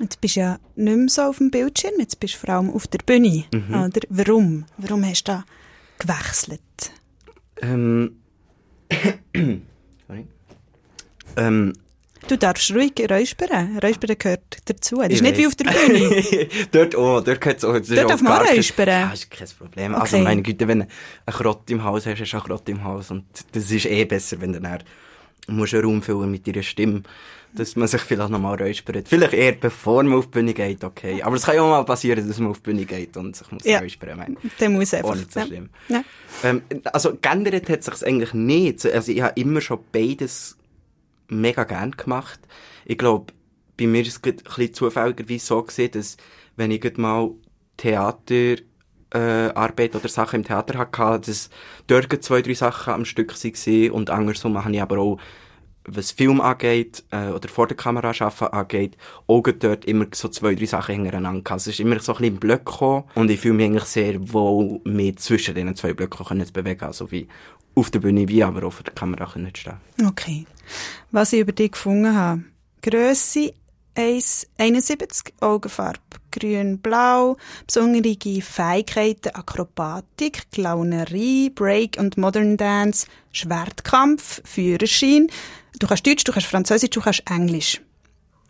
Jetzt 0.00 0.20
bist 0.20 0.36
du 0.36 0.40
ja 0.40 0.58
nicht 0.76 0.96
mehr 0.96 1.08
so 1.08 1.22
auf 1.22 1.38
dem 1.38 1.50
Bildschirm, 1.50 1.92
jetzt 1.98 2.18
bist 2.20 2.34
du 2.34 2.38
vor 2.38 2.48
allem 2.54 2.70
auf 2.70 2.86
der 2.88 2.98
Bühne. 2.98 3.44
Mhm. 3.52 3.74
Oder? 3.74 4.00
Warum? 4.08 4.64
Warum 4.76 5.04
hast 5.04 5.28
du 5.28 5.32
da 5.32 5.44
gewechselt? 5.98 6.60
Ähm, 7.62 8.16
Sorry. 10.08 10.26
ähm, 11.36 11.72
Du 12.26 12.38
darfst 12.38 12.70
ruhig 12.74 12.94
räuspern. 13.10 13.78
Räuspern 13.82 14.16
gehört 14.18 14.56
dazu. 14.64 14.96
Das 14.96 15.08
Ich 15.08 15.14
ist 15.16 15.22
nicht 15.22 15.36
wie 15.36 15.42
weiss. 15.44 15.48
auf 15.48 15.56
der 15.56 15.70
Bühne. 15.70 16.48
dort 16.72 16.96
auch, 16.96 17.20
dort 17.20 17.40
gehört 17.40 17.58
es 17.58 17.64
auch. 17.64 17.74
das 17.78 17.88
Dort 17.88 18.10
darf 18.10 18.22
man 18.22 18.40
räuspern. 18.46 18.88
Ja, 18.88 19.12
ist 19.12 19.30
kein 19.30 19.46
Problem. 19.58 19.94
Also, 19.94 20.16
Okay. 20.16 20.24
meine 20.24 20.40
Güte, 20.42 20.66
wenn 20.66 20.80
du 20.80 20.86
einen 21.26 21.36
Krott 21.36 21.70
im 21.70 21.84
Haus 21.84 22.06
hast, 22.06 22.18
hast 22.20 22.30
du 22.32 22.36
einen 22.38 22.46
Krott 22.46 22.66
im 22.70 22.82
Haus. 22.82 23.10
Und 23.10 23.24
das 23.52 23.70
ist 23.70 23.84
eh 23.84 24.06
besser, 24.06 24.40
wenn 24.40 24.54
du 24.54 24.60
dann 24.60 24.82
musst 25.48 25.74
einen 25.74 25.84
Raum 25.84 26.00
füllen 26.00 26.30
mit 26.30 26.46
deiner 26.46 26.62
Stimme, 26.62 27.02
dass 27.56 27.76
man 27.76 27.86
sich 27.86 28.00
vielleicht 28.00 28.30
nochmal 28.30 28.60
räuspert. 28.60 29.08
Vielleicht 29.08 29.32
eher 29.32 29.52
bevor 29.52 30.02
man 30.02 30.18
auf 30.18 30.26
die 30.26 30.30
Bühne 30.32 30.54
geht, 30.54 30.82
okay. 30.82 31.22
Aber 31.22 31.36
es 31.36 31.42
kann 31.44 31.54
ja 31.54 31.62
auch 31.62 31.70
mal 31.70 31.84
passieren, 31.84 32.26
dass 32.26 32.38
man 32.38 32.50
auf 32.50 32.58
die 32.58 32.70
Bühne 32.70 32.84
geht 32.84 33.16
und 33.16 33.36
sich 33.36 33.50
muss 33.52 33.64
Ja. 33.64 33.78
räuspern. 33.78 34.18
Meine. 34.18 34.36
Der 34.58 34.70
muss 34.70 34.92
einfach. 34.92 35.10
Auch 35.10 35.14
nicht 35.14 35.32
so 35.32 35.40
schlimm. 35.40 35.70
Ja. 35.88 36.02
Ähm, 36.42 36.62
also 36.92 37.16
geändert 37.20 37.68
hat 37.68 37.84
sich's 37.84 38.02
eigentlich 38.02 38.34
nicht. 38.34 38.84
Also 38.86 39.12
ich 39.12 39.22
habe 39.22 39.40
immer 39.40 39.60
schon 39.60 39.78
beides 39.92 40.56
mega 41.28 41.64
gern 41.64 41.92
gemacht. 41.92 42.40
Ich 42.84 42.98
glaube, 42.98 43.32
bei 43.78 43.86
mir 43.86 44.02
ist 44.02 44.08
es 44.08 44.22
ein 44.24 44.36
bisschen 44.36 44.74
zufälligerweise 44.74 45.44
so 45.46 45.62
gesehen, 45.62 45.92
dass 45.92 46.16
wenn 46.56 46.70
ich 46.70 46.96
mal 46.96 47.30
Theater 47.76 48.56
äh, 49.12 49.18
Arbeit 49.54 49.94
oder 49.94 50.08
Sachen 50.08 50.40
im 50.40 50.44
Theater 50.44 50.78
hatte, 50.78 51.20
dass 51.26 51.50
dort 51.86 52.22
zwei, 52.24 52.42
drei 52.42 52.54
Sachen 52.54 52.92
am 52.94 53.04
Stück 53.04 53.32
waren 53.32 53.90
und 53.92 54.10
andersrum 54.10 54.62
habe 54.64 54.74
ich 54.74 54.82
aber 54.82 54.98
auch 54.98 55.18
was 55.86 56.12
Film 56.12 56.40
angeht, 56.40 57.04
äh, 57.10 57.28
oder 57.28 57.48
vor 57.48 57.66
der 57.66 57.76
Kamera 57.76 58.12
arbeiten 58.18 58.54
angeht, 58.54 58.96
auch 59.26 59.42
dort 59.42 59.84
immer 59.84 60.06
so 60.12 60.28
zwei, 60.28 60.54
drei 60.54 60.66
Sachen 60.66 60.94
hintereinander 60.94 61.42
gehabt. 61.42 61.60
Es 61.62 61.66
ist 61.68 61.80
immer 61.80 61.98
so 62.00 62.12
ein 62.12 62.18
bisschen 62.18 62.34
im 62.34 62.40
Block 62.40 62.66
gekommen 62.66 63.04
und 63.14 63.30
ich 63.30 63.40
fühle 63.40 63.54
mich 63.54 63.66
eigentlich 63.66 63.84
sehr 63.84 64.32
wohl, 64.32 64.80
mich 64.84 65.16
zwischen 65.18 65.54
diesen 65.54 65.76
zwei 65.76 65.92
Blöcken 65.92 66.24
können 66.24 66.46
zu 66.46 66.52
bewegen, 66.52 66.84
also 66.84 67.10
wie 67.10 67.28
auf 67.74 67.90
der 67.90 67.98
Bühne, 68.00 68.28
wie 68.28 68.42
aber 68.42 68.66
auch 68.66 68.72
vor 68.72 68.84
der 68.84 68.94
Kamera 68.94 69.26
können 69.26 69.52
zu 69.54 69.60
stehen. 69.60 69.76
Okay. 70.06 70.46
Was 71.10 71.32
ich 71.32 71.40
über 71.40 71.52
dich 71.52 71.72
gefunden 71.72 72.14
habe. 72.14 72.44
Grösse 72.82 73.52
1,71, 73.96 75.32
Augenfarbe 75.40 76.00
grün-blau, 76.34 77.36
besondere 77.66 78.16
Fähigkeiten, 78.42 79.34
Akrobatik, 79.34 80.50
Clownerie, 80.50 81.50
Break 81.50 81.96
und 81.98 82.16
Modern 82.16 82.56
Dance, 82.56 83.06
Schwertkampf, 83.32 84.42
Führerschein. 84.44 85.28
Du 85.78 85.86
kannst 85.86 86.06
Deutsch, 86.06 86.24
du 86.24 86.32
kannst 86.32 86.48
Französisch, 86.48 86.90
du 86.90 87.00
kannst 87.00 87.22
Englisch. 87.30 87.80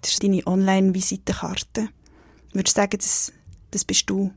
Das 0.01 0.13
ist 0.13 0.23
deine 0.23 0.47
Online-Visitenkarte. 0.47 1.89
Würdest 2.53 2.77
du 2.77 2.81
sagen, 2.81 2.99
das, 2.99 3.33
das 3.71 3.85
bist 3.85 4.09
du? 4.11 4.33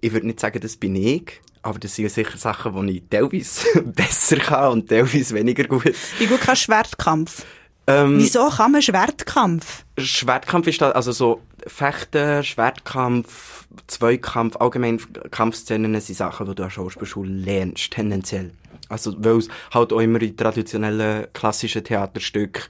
Ich 0.00 0.12
würde 0.12 0.26
nicht 0.26 0.40
sagen, 0.40 0.60
das 0.60 0.76
bin 0.76 0.96
ich, 0.96 1.40
aber 1.62 1.78
das 1.78 1.94
sind 1.94 2.10
sicher 2.10 2.36
Sachen, 2.36 2.86
die 2.86 2.98
ich 2.98 3.04
teilweise 3.08 3.82
besser 3.84 4.36
kann 4.36 4.72
und 4.72 4.88
teilweise 4.88 5.34
weniger 5.34 5.64
gut. 5.64 5.94
Wie 6.18 6.26
gut 6.26 6.40
kannst 6.40 6.62
du 6.62 6.66
Schwertkampf? 6.66 7.44
Ähm, 7.86 8.18
Wieso 8.18 8.48
kann 8.48 8.72
man 8.72 8.82
Schwertkampf? 8.82 9.84
Schwertkampf 9.98 10.66
ist 10.68 10.80
da, 10.80 10.90
also 10.90 11.12
so 11.12 11.40
Fechten, 11.66 12.44
Schwertkampf, 12.44 13.66
Zweikampf, 13.86 14.56
allgemein 14.56 15.00
Kampfszenen 15.30 16.00
sind 16.00 16.16
Sachen, 16.16 16.46
die 16.46 16.54
du 16.54 16.62
an 16.62 16.68
der 16.68 16.74
Schauspielschule 16.74 17.30
lernst, 17.30 17.90
tendenziell. 17.92 18.52
Also, 18.88 19.14
weil 19.18 19.38
es 19.38 19.48
halt 19.72 19.92
auch 19.92 20.00
immer 20.00 20.20
in 20.22 20.36
traditionellen, 20.36 21.26
klassischen 21.32 21.82
Theaterstücken, 21.82 22.62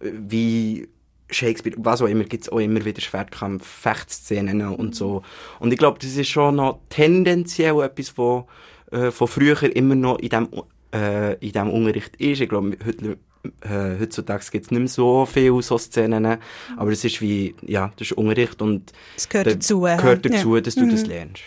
äh, 0.00 0.10
wie 0.12 0.88
Shakespeare, 1.30 1.76
was 1.78 2.00
auch 2.00 2.06
immer, 2.06 2.24
gibt's 2.24 2.48
auch 2.48 2.58
immer 2.58 2.84
wieder 2.84 3.00
Schwertkampf, 3.00 3.66
Fechtszenen 3.66 4.62
und 4.62 4.94
so. 4.94 5.22
Und 5.58 5.72
ich 5.72 5.78
glaube, 5.78 5.98
das 6.00 6.16
ist 6.16 6.28
schon 6.28 6.56
noch 6.56 6.80
tendenziell 6.90 7.80
etwas, 7.82 8.16
wo, 8.16 8.46
äh, 8.92 9.10
von 9.10 9.28
früher 9.28 9.62
immer 9.62 9.94
noch 9.94 10.18
in 10.18 10.28
dem, 10.28 10.48
äh, 10.94 11.34
in 11.34 11.52
dem 11.52 11.70
Unterricht 11.70 12.16
ist. 12.16 12.40
Ich 12.40 12.48
glaube, 12.48 12.76
heute, 12.84 13.18
äh, 13.60 14.00
heutzutage 14.00 14.44
gibt's 14.50 14.70
nicht 14.70 14.78
mehr 14.80 14.88
so 14.88 15.26
viele 15.26 15.62
so 15.62 15.78
Szenen, 15.78 16.38
aber 16.76 16.90
es 16.92 17.04
ist 17.04 17.20
wie, 17.20 17.54
ja, 17.62 17.92
das 17.96 18.08
ist 18.10 18.16
Unterricht 18.16 18.60
und 18.62 18.92
Das 19.14 19.28
gehört 19.28 19.46
da 19.46 19.52
dazu. 19.52 19.80
gehört 19.80 20.24
ja. 20.26 20.30
dazu, 20.32 20.54
Ja. 20.56 20.60
dass 20.60 20.74
du 20.74 20.90
das 20.90 21.06
lernst. 21.06 21.42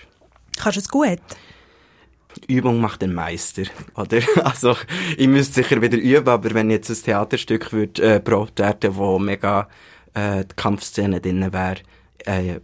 Kannst 0.57 0.77
du 0.77 0.81
es 0.81 0.89
gut? 0.89 1.19
Übung 2.47 2.79
macht 2.79 3.01
den 3.01 3.13
Meister, 3.13 3.63
oder? 3.95 4.19
Also, 4.43 4.75
ich 5.17 5.27
müsste 5.27 5.55
sicher 5.63 5.81
wieder 5.81 5.97
üben, 5.97 6.27
aber 6.29 6.53
wenn 6.53 6.69
jetzt 6.69 6.89
ein 6.89 6.95
Theaterstück 7.03 7.73
wird, 7.73 7.99
äh, 7.99 8.21
gebraucht 8.23 8.59
werden, 8.59 8.95
wo 8.95 9.17
mega, 9.17 9.67
äh, 10.13 10.45
die 10.45 10.55
Kampfszene 10.55 11.19
drin 11.19 11.51
wäre, 11.51 11.77
äh, 12.25 12.59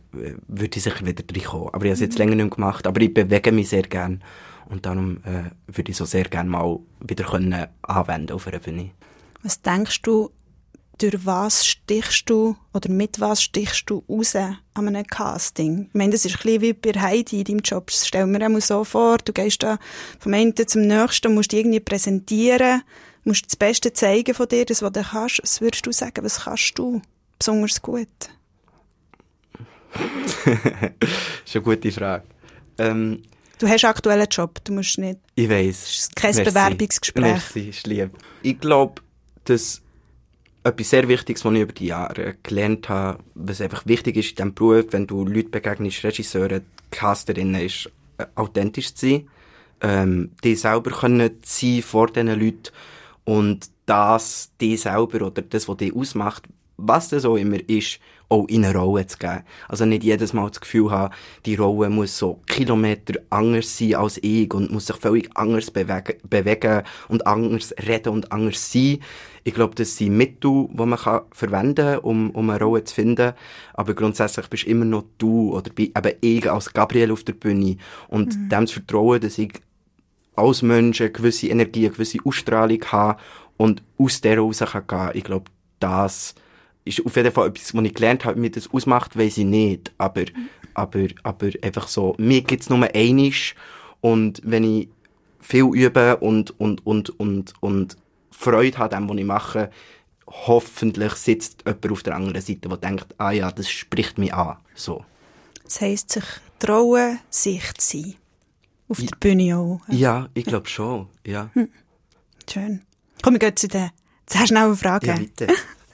würde 0.48 0.78
ich 0.78 0.84
sicher 0.84 1.06
wieder 1.06 1.24
reinkommen. 1.28 1.70
Aber 1.70 1.86
ich 1.86 1.90
habe 1.90 1.94
es 1.94 2.00
jetzt 2.02 2.20
länger 2.20 2.36
nicht 2.36 2.46
mehr 2.46 2.56
gemacht, 2.56 2.86
aber 2.86 3.02
ich 3.02 3.14
bewege 3.14 3.52
mich 3.52 3.70
sehr 3.70 3.84
gern. 3.84 4.22
Und 4.70 4.86
darum, 4.86 5.18
äh, 5.26 5.50
würde 5.68 5.92
ich 5.92 5.98
so 5.98 6.06
sehr 6.06 6.26
gern 6.26 6.48
mal 6.50 6.80
wieder 7.00 7.26
können 7.26 7.66
anwenden 7.82 8.32
auf 8.34 8.48
einer 8.48 8.60
Bühne. 8.60 8.92
Was 9.44 9.62
denkst 9.62 10.02
du, 10.04 10.32
durch 10.98 11.26
was 11.26 11.66
stichst 11.66 12.30
du 12.30 12.56
oder 12.74 12.90
mit 12.90 13.20
was 13.20 13.44
stichst 13.44 13.90
du 13.90 14.04
raus 14.08 14.36
an 14.36 14.58
einem 14.76 15.06
Casting? 15.06 15.88
Ich 15.90 15.94
meine, 15.94 16.14
das 16.14 16.24
ist 16.24 16.36
ein 16.36 16.42
bisschen 16.44 16.62
wie 16.62 16.74
bei 16.74 17.00
Heidi 17.00 17.40
in 17.40 17.44
deinem 17.44 17.60
Job. 17.60 17.88
Das 17.88 18.08
stell 18.08 18.26
mir 18.26 18.46
einmal 18.46 18.62
so 18.62 18.86
vor, 18.86 19.18
du 19.18 19.34
gehst 19.34 19.64
da 19.64 19.80
vom 20.20 20.34
einen 20.34 20.56
zum 20.56 20.84
nächsten, 20.84 21.34
musst 21.34 21.52
dich 21.52 21.60
irgendwie 21.60 21.82
präsentieren, 21.82 22.84
musst 23.26 23.46
das 23.48 23.58
Beste 23.58 23.92
zeigen 23.92 24.34
von 24.34 24.48
dir, 24.48 24.66
das, 24.66 24.82
was 24.82 24.94
du 24.94 25.04
kannst. 25.04 25.42
Was 25.44 25.60
würdest 25.60 25.86
du 25.86 25.92
sagen, 25.92 26.24
was 26.24 26.42
kannst 26.42 26.80
du 26.80 27.02
besonders 27.38 27.82
gut? 27.82 28.08
das 30.46 31.10
ist 31.46 31.56
eine 31.56 31.64
gute 31.64 31.92
Frage. 31.92 32.24
Ähm, 32.78 33.22
Du 33.60 33.68
hast 33.70 33.86
aktuell 33.86 34.20
einen 34.20 34.28
Job, 34.30 34.60
du 34.66 34.74
musst 34.74 34.98
nicht... 34.98 35.20
Ich 35.36 35.50
ist 35.50 36.16
kein 36.16 36.36
Merci. 36.36 36.50
Bewerbungsgespräch. 36.50 37.24
Merci, 37.24 37.70
ist 37.70 37.88
lieb. 37.88 38.10
Ich 38.42 38.60
glaube, 38.60 39.02
dass 39.46 39.82
etwas 40.64 40.90
sehr 40.90 41.08
Wichtiges, 41.08 41.44
was 41.44 41.54
ich 41.54 41.62
über 41.62 41.74
die 41.74 41.88
Jahre 41.88 42.36
gelernt 42.42 42.90
habe, 42.90 43.20
was 43.36 43.62
einfach 43.62 43.86
wichtig 43.86 44.16
ist 44.16 44.30
in 44.30 44.36
diesem 44.36 44.54
Beruf, 44.54 44.86
wenn 44.92 45.08
du 45.08 45.26
Leute 45.26 45.50
begegnest, 45.50 46.04
Regisseure, 46.04 46.62
Casterinnen, 46.90 47.62
ist 47.62 47.90
äh, 48.18 48.26
authentisch 48.36 48.94
zu 48.94 49.08
sein, 49.08 49.28
ähm, 49.82 50.32
die 50.44 50.56
selber 50.56 50.92
können 50.92 51.32
sein 51.44 51.82
vor 51.82 52.08
diesen 52.08 52.40
Leuten 52.40 52.72
und 53.26 53.70
das 53.86 54.52
die 54.62 54.78
selber 54.78 55.26
oder 55.26 55.42
das, 55.42 55.68
was 55.68 55.78
die 55.78 55.94
ausmacht, 55.94 56.44
was 56.78 57.10
das 57.10 57.26
auch 57.26 57.36
immer 57.36 57.58
ist, 57.68 58.00
auch 58.30 58.48
in 58.48 58.66
eine 58.66 58.76
Rolle 58.76 59.06
zu 59.06 59.18
geben. 59.18 59.44
Also 59.68 59.86
nicht 59.86 60.04
jedes 60.04 60.34
Mal 60.34 60.50
das 60.50 60.62
Gefühl 60.62 60.90
haben, 60.92 61.14
die 61.46 61.56
Rolle 61.56 61.90
muss 61.90 62.18
so 62.18 62.42
Kilometer 62.48 63.20
anders 63.30 63.78
sein 63.78 63.96
als 63.96 64.18
ich 64.22 64.52
und 64.54 64.72
muss 64.72 64.88
sich 64.88 64.96
völlig 64.96 65.30
anders 65.36 65.70
bewegen, 65.70 66.16
bewegen 66.28 66.84
und 67.10 67.28
anders 67.28 67.74
reden 67.86 68.14
und 68.14 68.32
anders 68.32 68.72
sein. 68.72 69.00
Ich 69.44 69.54
glaube, 69.54 69.76
das 69.76 69.98
sind 69.98 70.16
Mittel, 70.16 70.70
die 70.72 70.86
man 70.86 70.98
kann 70.98 71.22
verwenden 71.32 71.96
kann, 71.96 72.00
um, 72.00 72.30
um 72.32 72.50
eine 72.50 72.60
Rolle 72.64 72.84
zu 72.84 72.96
finden. 72.96 73.34
Aber 73.74 73.94
grundsätzlich 73.94 74.48
bist 74.48 74.64
immer 74.64 74.86
noch 74.86 75.06
du 75.18 75.54
oder 75.56 75.72
eben 75.78 76.18
ich 76.22 76.50
als 76.50 76.74
Gabriel 76.74 77.12
auf 77.12 77.24
der 77.24 77.34
Bühne. 77.34 77.78
Und 78.08 78.38
mhm. 78.38 78.50
dem 78.50 78.68
zu 78.68 78.76
vertrauen, 78.76 79.20
dass 79.20 79.38
ich 79.38 79.54
als 80.36 80.62
Mensch 80.62 81.02
eine 81.02 81.12
gewisse 81.12 81.48
Energie, 81.48 81.86
eine 81.86 81.94
gewisse 81.94 82.20
Ausstrahlung 82.24 82.84
habe 82.86 83.20
und 83.58 83.84
aus 83.98 84.22
der 84.22 84.40
raus 84.40 84.60
kann 84.60 84.88
gehen. 84.88 85.12
Ich 85.14 85.24
glaube, 85.24 85.46
das 85.80 86.36
ist 86.86 87.06
auf 87.06 87.16
jeden 87.16 87.32
Fall 87.32 87.50
etwas, 87.50 87.74
was 87.74 87.84
ich 87.84 87.94
gelernt 87.94 88.26
habe, 88.26 88.42
wie 88.42 88.50
das 88.50 88.72
ausmacht, 88.72 89.18
weiß 89.18 89.38
ich 89.38 89.46
nicht. 89.46 89.92
Aber, 89.98 90.22
mhm. 90.22 90.50
aber, 90.74 91.08
aber 91.24 91.50
einfach 91.62 91.88
so, 91.88 92.16
mir 92.18 92.42
gibt's 92.42 92.70
nur 92.70 92.88
einisch 92.94 93.56
und 94.02 94.42
wenn 94.44 94.64
ich 94.64 94.90
viel 95.40 95.66
übe 95.74 96.18
und, 96.18 96.58
und, 96.60 96.86
und, 96.86 97.20
und, 97.20 97.54
und 97.60 97.98
Freude 98.44 98.78
habe 98.78 98.96
an 98.96 99.08
dem, 99.08 99.10
was 99.10 99.18
ich 99.18 99.26
mache, 99.26 99.70
hoffentlich 100.28 101.14
sitzt 101.14 101.64
jemand 101.66 101.92
auf 101.92 102.04
der 102.04 102.16
anderen 102.16 102.42
Seite, 102.42 102.68
der 102.68 102.78
denkt, 102.78 103.08
ah 103.18 103.32
ja, 103.32 103.52
das 103.52 103.70
spricht 103.70 104.18
mich 104.18 104.34
an. 104.34 104.58
So. 104.76 105.06
Das 105.64 105.82
heisst, 105.82 106.12
sich 106.12 106.26
trauen, 106.60 107.20
sich 107.30 107.74
zu 107.76 107.98
sein. 107.98 108.16
Auf 108.90 109.00
der 109.00 109.16
Bühne 109.20 109.58
auch. 109.58 109.82
Ja, 109.88 110.28
ich 110.34 110.46
glaube 110.46 110.68
schon, 110.68 111.08
ja. 111.26 111.50
Hm. 111.54 111.70
Schön. 112.52 112.82
Komm, 113.22 113.34
wir 113.36 113.40
gehen 113.40 113.56
zu 113.56 113.68
den 113.68 113.90
sehr 114.28 114.48
schnellen 114.48 114.76
Fragen. 114.76 115.06
Ja, 115.06 115.16
bitte. 115.16 115.48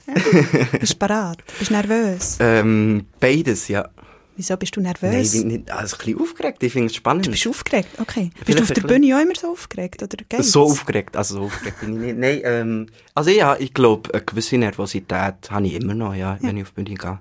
Bist 0.80 0.94
du 0.94 0.98
bereit? 0.98 1.38
Bist 1.58 1.70
du 1.70 1.74
nervös? 1.74 2.36
Ähm, 2.40 3.06
beides, 3.20 3.68
ja. 3.68 3.88
Wieso 4.40 4.56
bist 4.56 4.74
du 4.74 4.80
nervös? 4.80 5.12
Nein, 5.12 5.20
ich 5.20 5.32
bin 5.32 5.48
nicht, 5.48 5.70
also 5.70 5.96
ein 5.96 5.98
bisschen 5.98 6.20
aufgeregt. 6.22 6.62
Ich 6.62 6.72
finde 6.72 6.86
es 6.86 6.94
spannend. 6.94 7.26
Du 7.26 7.30
bist 7.30 7.46
aufgeregt, 7.46 7.90
okay. 8.00 8.30
Bist 8.46 8.58
du 8.58 8.62
auf 8.62 8.70
der 8.72 8.80
Bühne 8.80 9.14
auch 9.14 9.20
immer 9.20 9.34
so 9.38 9.48
aufgeregt, 9.48 10.02
oder 10.02 10.16
geht's? 10.26 10.52
So 10.52 10.62
aufgeregt, 10.62 11.14
also 11.14 11.34
so 11.34 11.42
aufgeregt 11.42 11.80
bin 11.80 11.92
ich 11.96 12.14
nicht. 12.14 12.18
Nein, 12.18 12.40
ähm, 12.44 12.86
also 13.14 13.28
ja, 13.28 13.54
ich 13.58 13.74
glaube, 13.74 14.14
eine 14.14 14.22
gewisse 14.24 14.56
Nervosität 14.56 15.50
habe 15.50 15.66
ich 15.66 15.74
immer 15.74 15.92
noch, 15.92 16.14
ja, 16.14 16.36
ja. 16.36 16.38
wenn 16.40 16.56
ich 16.56 16.62
auf 16.62 16.70
die 16.70 16.82
Bühne 16.82 16.96
gehe. 16.96 17.18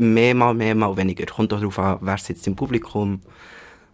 Mehrmal, 0.00 0.54
mehrmal 0.54 0.96
weniger. 0.96 1.24
Kommt 1.26 1.52
auch 1.52 1.60
darauf 1.60 1.78
an, 1.78 1.98
wer 2.00 2.18
sitzt 2.18 2.48
im 2.48 2.56
Publikum, 2.56 3.20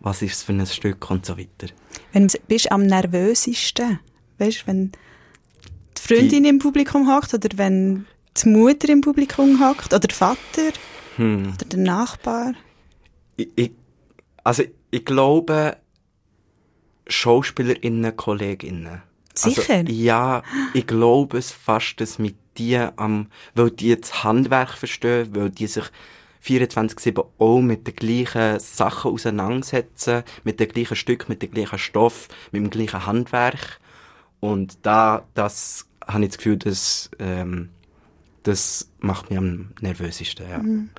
was 0.00 0.22
ist 0.22 0.36
es 0.36 0.42
für 0.42 0.54
ein 0.54 0.66
Stück 0.66 1.10
und 1.10 1.26
so 1.26 1.36
weiter. 1.36 1.70
Wenn 2.14 2.28
bist 2.48 2.64
du 2.64 2.70
am 2.70 2.86
nervösesten? 2.86 3.98
Weißt 4.38 4.62
du, 4.62 4.66
wenn 4.68 4.92
die 5.98 6.00
Freundin 6.00 6.44
die, 6.44 6.48
im 6.48 6.58
Publikum 6.58 7.14
hockt 7.14 7.34
oder 7.34 7.50
wenn 7.56 8.06
die 8.34 8.48
Mutter 8.48 8.88
im 8.88 9.02
Publikum 9.02 9.60
hockt 9.60 9.92
oder 9.92 9.98
der 9.98 10.16
Vater 10.16 10.72
hm. 11.16 11.54
oder 11.54 11.66
der 11.66 11.78
Nachbar? 11.78 12.54
Ich, 13.36 13.48
ich, 13.56 13.72
also 14.44 14.62
ich 14.90 15.04
glaube 15.04 15.76
Schauspielerinnen, 17.08 18.16
Kolleginnen. 18.16 19.02
Also, 19.34 19.50
Sicher? 19.50 19.74
Also, 19.74 19.92
ja, 19.92 20.42
ich 20.74 20.86
glaube 20.86 21.38
es 21.38 21.50
fast, 21.50 22.00
dass 22.00 22.18
mit 22.18 22.36
die 22.58 22.78
am, 22.78 23.28
weil 23.54 23.70
die 23.70 23.98
das 24.00 24.24
Handwerk 24.24 24.72
verstehen, 24.72 25.34
weil 25.34 25.50
die 25.50 25.66
sich 25.66 25.84
24-7 26.44 27.24
auch 27.38 27.60
mit 27.60 27.86
den 27.86 27.96
gleichen 27.96 28.60
Sachen 28.60 29.12
auseinandersetzen, 29.12 30.22
mit 30.44 30.60
den 30.60 30.68
gleichen 30.68 30.96
Stück, 30.96 31.28
mit 31.28 31.42
dem 31.42 31.50
gleichen 31.50 31.78
Stoff, 31.78 32.28
mit 32.52 32.62
dem 32.62 32.70
gleichen 32.70 33.04
Handwerk. 33.04 33.80
Und 34.40 34.78
da, 34.82 35.26
das 35.34 35.86
habe 36.06 36.24
ich 36.24 36.30
das 36.30 36.38
Gefühl, 36.38 36.56
dass, 36.56 37.10
ähm, 37.18 37.70
das 38.46 38.88
macht 39.00 39.30
mich 39.30 39.38
am 39.38 39.68
nervösesten, 39.80 40.48
ja. 40.48 40.58
Mhm. 40.58 40.90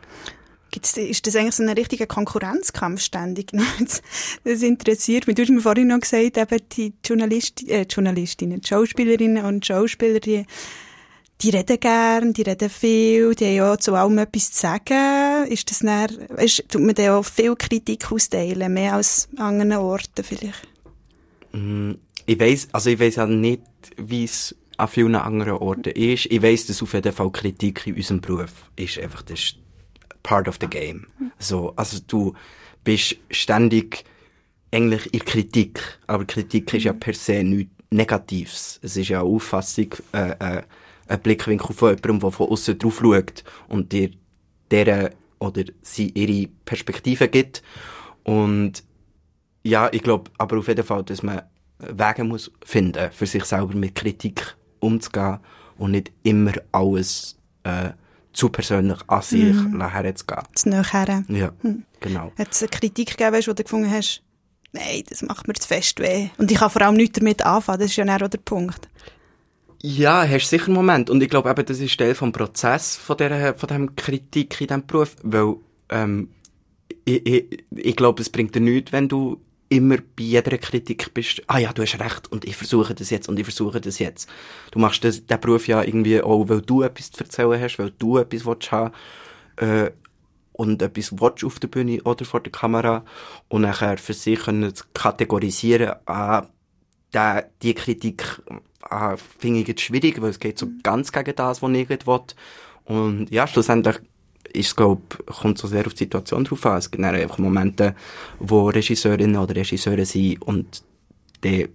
Gibt's, 0.69 0.97
ist 0.97 1.25
das 1.25 1.35
eigentlich 1.37 1.55
so 1.55 1.63
ein 1.63 1.69
richtiger 1.69 2.07
Konkurrenzkampf 2.07 3.01
ständig? 3.01 3.51
das 4.43 4.61
interessiert 4.61 5.25
mich. 5.25 5.35
Du 5.35 5.43
hast 5.43 5.49
mir 5.49 5.61
vorhin 5.61 5.87
noch 5.87 6.01
gesagt, 6.01 6.37
eben 6.37 6.69
die 6.73 6.93
Journalist, 7.05 7.67
äh, 7.69 7.85
Journalistinnen, 7.89 8.59
die 8.59 8.67
Schauspielerinnen 8.67 9.45
und 9.45 9.65
Schauspieler, 9.65 10.19
die, 10.19 10.45
die 11.41 11.49
reden 11.51 11.79
gern, 11.79 12.33
die 12.33 12.41
reden 12.41 12.69
viel, 12.69 13.33
die 13.33 13.45
haben 13.45 13.55
ja 13.55 13.77
zu 13.77 13.95
allem 13.95 14.17
etwas 14.17 14.51
zu 14.51 14.59
sagen. 14.59 15.47
Ist 15.47 15.71
das 15.71 15.79
dann, 15.79 16.09
weißt, 16.29 16.65
tut 16.67 16.81
man 16.81 16.95
da 16.95 17.17
auch 17.17 17.25
viel 17.25 17.55
Kritik 17.55 18.11
austeilen, 18.11 18.73
mehr 18.73 18.95
als 18.95 19.29
an 19.37 19.61
anderen 19.61 19.81
Orten 19.81 20.23
vielleicht? 20.23 20.67
Mm, 21.53 21.93
ich 22.25 22.39
weiss, 22.39 22.67
also 22.73 22.89
ich 22.89 22.99
weiss 22.99 23.15
ja 23.15 23.25
nicht, 23.25 23.61
wie 23.95 24.25
es 24.25 24.53
an 24.77 24.87
vielen 24.87 25.15
anderen 25.15 25.53
Orten 25.53 25.91
ist. 25.91 26.27
Ich 26.27 26.41
weiss, 26.41 26.67
dass 26.67 26.81
auf 26.81 26.93
jeden 26.93 27.11
Fall 27.11 27.31
Kritik 27.31 27.85
in 27.87 27.95
unserem 27.95 28.21
Beruf 28.21 28.69
ist 28.75 28.99
einfach 28.99 29.23
das 29.23 29.39
ist 29.39 29.57
part 30.23 30.47
of 30.47 30.57
the 30.61 30.67
game. 30.67 31.07
So, 31.39 31.73
also 31.75 31.99
du 32.05 32.33
bist 32.83 33.17
ständig 33.31 34.03
eigentlich 34.71 35.13
in 35.13 35.25
Kritik, 35.25 35.81
aber 36.07 36.25
Kritik 36.25 36.73
ist 36.73 36.83
ja 36.83 36.93
per 36.93 37.13
se 37.13 37.43
nichts 37.43 37.73
Negatives. 37.89 38.79
Es 38.83 38.97
ist 38.97 39.09
ja 39.09 39.21
eine 39.21 39.29
Auffassung, 39.29 39.93
äh, 40.11 40.31
äh, 40.39 40.63
ein 41.07 41.21
Blickwinkel 41.21 41.73
von 41.73 41.89
jemandem, 41.89 42.19
der 42.19 42.31
von 42.31 42.49
außen 42.49 42.77
drauf 42.77 42.99
schaut 43.01 43.43
und 43.69 43.91
dir 43.91 44.11
deren 44.69 45.11
oder 45.39 45.63
sie 45.81 46.09
ihre 46.09 46.49
Perspektive 46.65 47.29
gibt. 47.29 47.63
Und 48.23 48.83
ja, 49.63 49.89
ich 49.91 50.03
glaube 50.03 50.31
aber 50.37 50.57
auf 50.57 50.67
jeden 50.67 50.83
Fall, 50.83 51.03
dass 51.03 51.23
man 51.23 51.43
Wege 51.79 52.23
muss 52.23 52.51
finden, 52.65 53.11
für 53.11 53.25
sich 53.25 53.45
selber 53.45 53.75
mit 53.75 53.95
Kritik 53.95 54.55
umzugehen 54.87 55.39
und 55.77 55.91
nicht 55.91 56.11
immer 56.23 56.53
alles 56.71 57.37
äh, 57.63 57.91
zu 58.33 58.49
persönlich 58.49 58.99
an 59.07 59.21
sich 59.21 59.53
mhm. 59.53 59.81
herzugehen. 59.89 60.43
Zu 60.53 60.69
nachher. 60.69 61.23
Ja, 61.27 61.51
hm. 61.61 61.83
genau. 61.99 62.31
Hat 62.37 62.51
es 62.51 62.61
eine 62.61 62.69
Kritik 62.69 63.17
gegeben, 63.17 63.35
wo 63.45 63.53
du 63.53 63.63
gefunden 63.63 63.89
hast, 63.89 64.21
nein, 64.71 65.03
das 65.09 65.21
macht 65.23 65.47
mir 65.47 65.55
zu 65.55 65.67
fest 65.67 65.99
weh. 65.99 66.29
Und 66.37 66.51
ich 66.51 66.59
kann 66.59 66.69
vor 66.69 66.81
allem 66.83 66.95
nichts 66.95 67.17
damit 67.17 67.43
anfangen, 67.43 67.79
das 67.79 67.89
ist 67.89 67.95
ja 67.95 68.05
auch 68.05 68.27
der 68.27 68.37
Punkt. 68.37 68.87
Ja, 69.81 70.27
hast 70.27 70.49
sicher 70.49 70.67
einen 70.67 70.75
Moment. 70.75 71.09
Und 71.09 71.21
ich 71.21 71.29
glaube 71.29 71.49
eben, 71.49 71.65
das 71.65 71.79
ist 71.79 71.97
Teil 71.97 72.15
vom 72.15 72.31
Prozess 72.31 72.95
von 72.95 73.17
dieser, 73.17 73.53
von 73.55 73.67
diesem 73.67 73.95
Kritik 73.95 74.59
in 74.61 74.67
diesem 74.67 74.85
Beruf, 74.85 75.15
weil, 75.23 75.55
ähm, 75.89 76.29
ich, 77.05 77.25
ich, 77.25 77.65
ich 77.71 77.95
glaube, 77.95 78.21
es 78.21 78.29
bringt 78.29 78.55
dir 78.55 78.61
nichts, 78.61 78.91
wenn 78.91 79.07
du 79.07 79.39
immer 79.69 79.97
bei 79.97 80.23
jeder 80.23 80.57
Kritik 80.57 81.13
bist, 81.13 81.41
ah 81.47 81.57
ja, 81.57 81.73
du 81.73 81.81
hast 81.81 81.99
recht 81.99 82.31
und 82.31 82.45
ich 82.45 82.55
versuche 82.55 82.95
das 82.95 83.09
jetzt 83.09 83.27
und 83.27 83.37
ich 83.37 83.45
versuche 83.45 83.81
das 83.81 83.99
jetzt. 83.99 84.29
Du 84.71 84.79
machst 84.79 85.03
das, 85.03 85.25
den 85.25 85.41
Beruf 85.41 85.67
ja 85.67 85.83
irgendwie 85.83 86.21
auch, 86.21 86.47
weil 86.49 86.61
du 86.61 86.83
etwas 86.83 87.11
zu 87.11 87.23
erzählen 87.23 87.61
hast, 87.61 87.77
weil 87.77 87.91
du 87.91 88.17
etwas 88.17 88.45
willst 88.45 88.71
haben, 88.71 88.93
äh, 89.57 89.91
und 90.57 90.81
etwas 90.81 91.11
willst 91.13 91.43
auf 91.43 91.59
der 91.59 91.67
Bühne 91.67 92.01
oder 92.03 92.25
vor 92.25 92.41
der 92.41 92.51
Kamera 92.51 93.05
und 93.47 93.61
nachher 93.61 93.97
für 93.97 94.13
sich 94.13 94.39
können 94.39 94.73
zu 94.73 94.85
kategorisieren, 94.93 95.95
ah, 96.05 96.47
der, 97.13 97.49
die 97.61 97.73
Kritik 97.73 98.41
ah, 98.81 99.15
finde 99.17 99.61
ich 99.61 99.67
jetzt 99.67 99.81
schwierig, 99.81 100.21
weil 100.21 100.31
es 100.31 100.39
geht 100.39 100.57
so 100.57 100.67
ganz 100.83 101.11
gegen 101.11 101.35
das, 101.35 101.61
was 101.61 101.71
ich 101.71 101.89
will. 101.89 101.99
Und 102.85 103.29
ja, 103.29 103.47
schlussendlich 103.47 103.99
ist, 104.53 104.75
glaub, 104.75 105.25
kommt 105.25 105.57
so 105.57 105.67
sehr 105.67 105.85
auf 105.85 105.93
die 105.93 106.05
Situation 106.05 106.43
drauf 106.43 106.65
an. 106.65 106.77
Es 106.77 106.91
gibt 106.91 107.03
einfach 107.03 107.37
Momente, 107.37 107.95
wo 108.39 108.69
Regisseurinnen 108.69 109.37
oder 109.37 109.55
Regisseure 109.55 110.05
sind 110.05 110.41
und 110.41 110.83
dann 111.41 111.69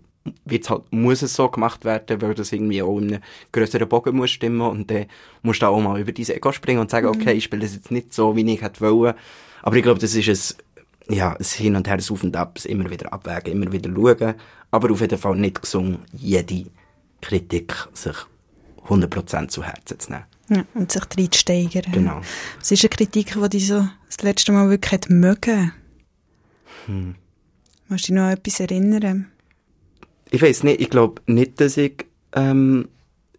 wird's 0.45 0.71
halt, 0.71 0.83
muss 0.91 1.23
es 1.23 1.35
so 1.35 1.49
gemacht 1.49 1.85
werden, 1.85 2.21
weil 2.23 2.35
das 2.35 2.53
irgendwie 2.53 2.83
auch 2.83 2.99
in 2.99 3.15
einem 3.15 3.23
grösseren 3.51 3.89
Bogen 3.89 4.17
muss 4.17 4.31
stimmen 4.31 4.61
und 4.61 4.91
dann 4.91 5.07
musst 5.43 5.63
du 5.63 5.67
auch 5.67 5.81
mal 5.81 6.01
über 6.01 6.13
diese 6.13 6.35
Ego 6.35 6.53
springen 6.53 6.81
und 6.81 6.91
sagen, 6.91 7.09
mhm. 7.09 7.21
okay, 7.21 7.33
ich 7.33 7.45
spiele 7.45 7.63
das 7.63 7.75
jetzt 7.75 7.91
nicht 7.91 8.15
so, 8.15 8.37
wie 8.37 8.53
ich 8.53 8.63
hätte 8.63 8.81
wollen. 8.81 9.15
Aber 9.63 9.77
ich 9.77 9.83
glaube, 9.83 10.01
das 10.01 10.15
ist 10.15 10.57
ein, 11.09 11.15
ja, 11.15 11.33
ein 11.33 11.45
Hin 11.45 11.77
und 11.77 11.89
Her, 11.89 11.95
ein 11.95 12.01
Auf 12.01 12.23
und 12.23 12.37
Ab, 12.37 12.59
immer 12.65 12.89
wieder 12.91 13.13
abwägen, 13.13 13.53
immer 13.53 13.73
wieder 13.73 13.91
schauen, 13.93 14.35
aber 14.71 14.91
auf 14.91 15.01
jeden 15.01 15.19
Fall 15.19 15.37
nicht 15.37 15.63
gesungen, 15.63 15.99
jede 16.13 16.67
Kritik 17.21 17.75
sich 17.93 18.17
100% 18.89 19.49
zu 19.49 19.63
Herzen 19.63 19.99
zu 19.99 20.11
nehmen. 20.11 20.32
Ja, 20.55 20.65
und 20.75 20.93
sich 20.93 21.03
reinsteigern. 21.17 21.93
Genau. 21.93 22.21
Was 22.59 22.71
ist 22.71 22.85
eine 22.85 22.91
Kritik, 22.91 23.35
die 23.35 23.49
dich 23.49 23.69
so 23.69 23.89
das 24.07 24.23
letzte 24.23 24.53
Mal 24.53 24.69
wirklich 24.69 24.93
hat 24.93 25.09
mögen? 25.09 25.73
Hm. 26.87 27.15
Musst 27.89 28.05
du 28.05 28.13
dich 28.13 28.17
noch 28.17 28.25
an 28.25 28.33
etwas 28.33 28.61
erinnern? 28.61 29.29
Ich 30.31 30.43
weiß 30.43 30.65
nicht, 30.65 30.81
ich 30.81 30.91
glaube 30.91 31.23
nicht, 31.27 31.61
dass 31.61 31.77
ich 31.77 32.07
ähm, 32.35 32.89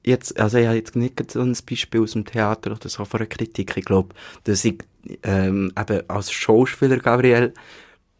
jetzt, 0.03 0.39
also 0.39 0.57
ich 0.57 0.65
habe 0.65 0.77
jetzt 0.77 0.95
nicht 0.95 1.31
so 1.31 1.41
ein 1.41 1.55
Beispiel 1.69 2.01
aus 2.01 2.13
dem 2.13 2.25
Theater 2.25 2.71
oder 2.71 2.89
so 2.89 3.05
von 3.05 3.19
einer 3.19 3.27
Kritik. 3.27 3.77
Ich 3.77 3.85
glaube, 3.85 4.15
dass 4.45 4.65
ich 4.65 4.79
ähm, 5.23 5.71
eben 5.77 6.09
als 6.09 6.31
Schauspieler 6.31 6.97
Gabriel 6.97 7.53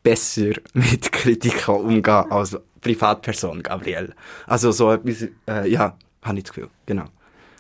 besser 0.03 0.53
mit 0.73 1.11
Kritik 1.11 1.67
umgehen 1.67 2.31
als 2.31 2.57
Privatperson 2.81 3.63
Gabriel. 3.63 4.13
Also 4.45 4.71
so 4.71 4.91
etwas, 4.91 5.27
äh, 5.47 5.69
ja, 5.69 5.97
habe 6.21 6.37
ich 6.37 6.43
das 6.43 6.53
Gefühl, 6.53 6.69
genau. 6.85 7.05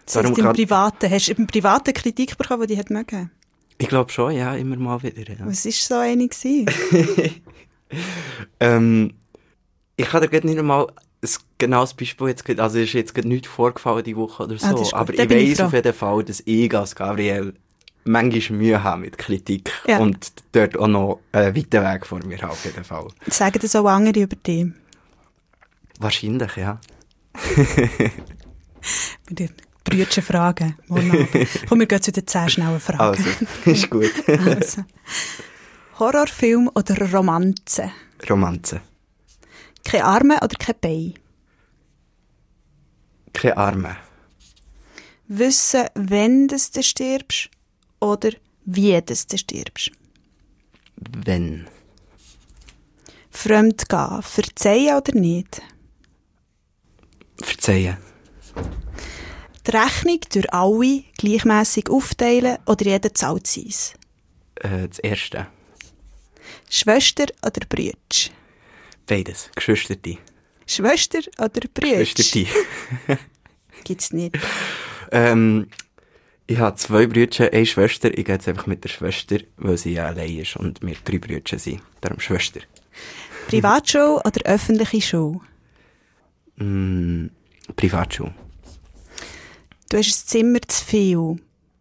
Das 0.05 0.17
heißt, 0.17 0.37
im 0.37 0.53
Privaten, 0.53 1.09
hast 1.09 1.27
du 1.27 1.33
im 1.33 1.47
Privaten 1.47 1.93
Kritik 1.93 2.37
bekommen, 2.37 2.67
die 2.67 2.77
hat 2.77 2.89
mögen? 2.89 3.31
Ich 3.77 3.87
glaube 3.87 4.11
schon, 4.11 4.33
ja, 4.33 4.53
immer 4.55 4.75
mal 4.77 5.01
wieder. 5.01 5.33
Ja. 5.33 5.45
Was 5.45 5.65
war 5.65 5.71
so 5.71 5.95
eine 5.95 6.29
ähm, 8.59 9.13
ich 9.95 10.13
habe 10.13 10.27
dir 10.27 10.45
nicht 10.45 10.59
einmal 10.59 10.87
ein 11.21 11.29
genaues 11.57 11.93
Beispiel 11.93 12.29
jetzt, 12.29 12.59
also 12.59 12.79
ist 12.79 12.93
jetzt 12.93 13.15
nichts 13.17 13.47
vorgefallen 13.47 14.03
die 14.03 14.15
Woche 14.15 14.43
oder 14.43 14.55
ah, 14.55 14.77
so, 14.77 14.91
ah, 14.91 14.99
aber 14.99 15.13
ich 15.13 15.29
weiss 15.29 15.61
auf 15.61 15.73
jeden 15.73 15.93
Fall, 15.93 16.23
dass 16.23 16.41
ich 16.45 16.75
als 16.75 16.95
Gabriel 16.95 17.53
manchmal 18.03 18.59
Mühe 18.59 18.83
habe 18.83 19.01
mit 19.01 19.17
Kritik 19.17 19.71
Ja. 19.87 19.99
und 19.99 20.33
dort 20.51 20.77
auch 20.77 20.87
noch 20.87 21.19
einen 21.31 21.55
weiten 21.55 21.83
Weg 21.83 22.05
vor 22.05 22.19
mir 22.25 22.41
habe, 22.41 22.51
auf 22.51 22.65
jeden 22.65 22.83
Fall. 22.83 23.07
Sagen 23.27 23.59
das 23.61 23.75
auch 23.75 23.85
andere 23.85 24.23
über 24.23 24.35
dich? 24.35 24.67
Wahrscheinlich, 25.99 26.55
ja. 26.57 26.81
Brütchen 29.83 30.23
Fragen. 30.23 30.77
Komm, 31.67 31.79
wir 31.79 31.87
gehen 31.87 32.01
zu 32.01 32.11
den 32.11 32.25
zehn 32.25 32.49
schnellen 32.49 32.79
Fragen. 32.79 33.01
Also, 33.01 33.29
ist 33.65 33.89
gut. 33.89 34.11
Also. 34.27 34.85
Horrorfilm 35.99 36.69
oder 36.73 37.11
Romanze? 37.11 37.91
Romanze. 38.29 38.81
Keine 39.83 40.05
Arme 40.05 40.35
oder 40.41 40.55
kein 40.57 40.75
Bein? 40.79 41.13
Keine 43.33 43.57
Arme. 43.57 43.97
Wissen, 45.27 45.85
wenn 45.95 46.47
das 46.47 46.71
du 46.71 46.83
stirbst 46.83 47.49
oder 47.99 48.31
wie 48.65 49.01
das 49.01 49.27
du 49.27 49.37
stirbst? 49.37 49.91
Wenn. 50.95 51.67
Fremdgehen, 53.29 54.21
verzeihen 54.21 54.97
oder 54.97 55.13
nicht? 55.19 55.61
Verzeihen. 57.41 57.97
Die 59.65 59.71
Rechnung 59.71 60.19
durch 60.31 60.53
alle 60.53 61.03
gleichmäßig 61.17 61.89
aufteilen 61.89 62.57
oder 62.65 62.85
jeder 62.85 63.13
zahlt 63.13 63.47
seins? 63.47 63.93
Äh, 64.55 64.87
das 64.87 64.99
Erste. 64.99 65.47
Schwester 66.69 67.25
oder 67.45 67.65
Brütsch? 67.67 68.29
Beides. 69.07 69.49
Geschwisterte. 69.55 70.17
Schwester 70.67 71.19
oder 71.39 71.61
Brütsch? 71.73 72.15
Geschwisterte. 72.15 72.49
Gibt's 73.83 74.11
nicht. 74.11 74.37
ähm, 75.11 75.67
ich 76.45 76.57
habe 76.59 76.75
zwei 76.75 77.07
Brüder, 77.07 77.51
eine 77.53 77.65
Schwester. 77.65 78.09
Ich 78.17 78.25
gehe 78.25 78.35
jetzt 78.35 78.47
einfach 78.47 78.67
mit 78.67 78.83
der 78.83 78.89
Schwester, 78.89 79.37
weil 79.57 79.77
sie 79.77 79.93
ja 79.93 80.07
allein 80.07 80.37
ist 80.39 80.57
und 80.57 80.81
wir 80.81 80.95
drei 81.05 81.19
Brüder 81.19 81.57
sind. 81.57 81.81
Darum 82.01 82.19
Schwester. 82.19 82.59
Privatschule 83.47 84.21
oder 84.25 84.41
öffentliche 84.45 85.01
Schule? 85.01 85.39
Mm, 86.57 87.27
Privatschule. 87.75 88.33
Du 89.93 89.99
hast 89.99 90.07
ein 90.07 90.27
Zimmer 90.27 90.61
zu 90.67 90.83
viel. 90.83 91.35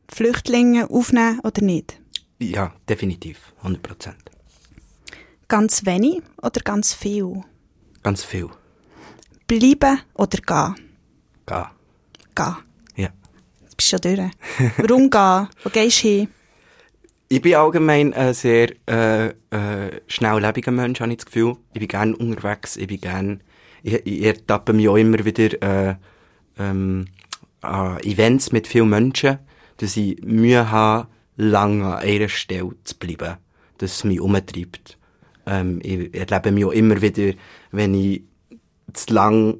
Flüchtlinge 0.06 0.90
aufnehmen 0.90 1.40
oder 1.44 1.62
nicht? 1.62 1.98
Ja, 2.38 2.74
definitiv. 2.86 3.54
100 3.62 3.82
Prozent. 3.82 4.30
Ganz 5.48 5.86
wenig 5.86 6.20
oder 6.42 6.60
ganz 6.60 6.92
viel? 6.92 7.42
Ganz 8.02 8.22
viel. 8.22 8.50
Bleiben 9.46 9.98
oder 10.12 10.38
gehen? 10.46 10.74
Gehen. 11.46 11.64
Gehen. 12.34 12.56
Ja. 12.96 13.08
Jetzt 13.62 13.76
bist 13.78 13.92
du 13.94 13.96
schon 13.96 14.16
durch. 14.16 14.30
Warum 14.76 15.08
gehen? 15.08 15.48
Wo 15.64 15.70
gehst 15.70 16.04
du 16.04 16.08
hin? 16.08 16.28
Ich 17.30 17.40
bin 17.40 17.54
allgemein 17.54 18.12
ein 18.12 18.34
sehr 18.34 18.74
äh, 18.90 19.28
äh, 19.28 20.00
schnelllebiger 20.06 20.70
Mensch, 20.70 21.00
habe 21.00 21.12
ich 21.12 21.16
das 21.16 21.24
Gefühl. 21.24 21.56
Ich 21.72 21.78
bin 21.80 21.88
gerne 21.88 22.14
unterwegs, 22.14 22.76
ich 22.76 22.88
bin 22.88 23.00
gerne... 23.00 23.38
Ich, 23.82 23.94
ich 24.04 24.22
ertappe 24.22 24.74
mich 24.74 24.86
auch 24.86 24.96
immer 24.96 25.24
wieder 25.24 25.62
äh, 25.62 25.96
ähm, 26.58 27.06
an 27.62 27.98
Events 28.00 28.52
mit 28.52 28.66
vielen 28.66 28.90
Menschen, 28.90 29.38
dass 29.78 29.96
ich 29.96 30.22
Mühe 30.22 30.70
habe, 30.70 31.08
lange 31.36 31.96
an 31.96 32.02
einer 32.02 32.28
Stelle 32.28 32.74
zu 32.84 32.96
bleiben. 32.96 33.38
Dass 33.78 33.96
es 33.96 34.04
mich 34.04 34.20
umtreibt. 34.20 34.98
Ähm, 35.46 35.80
ich 35.82 36.14
erlebe 36.14 36.52
mich 36.52 36.64
auch 36.64 36.72
immer 36.72 37.00
wieder, 37.00 37.34
wenn 37.72 37.94
ich 37.94 38.22
zu 38.92 39.14
lang 39.14 39.58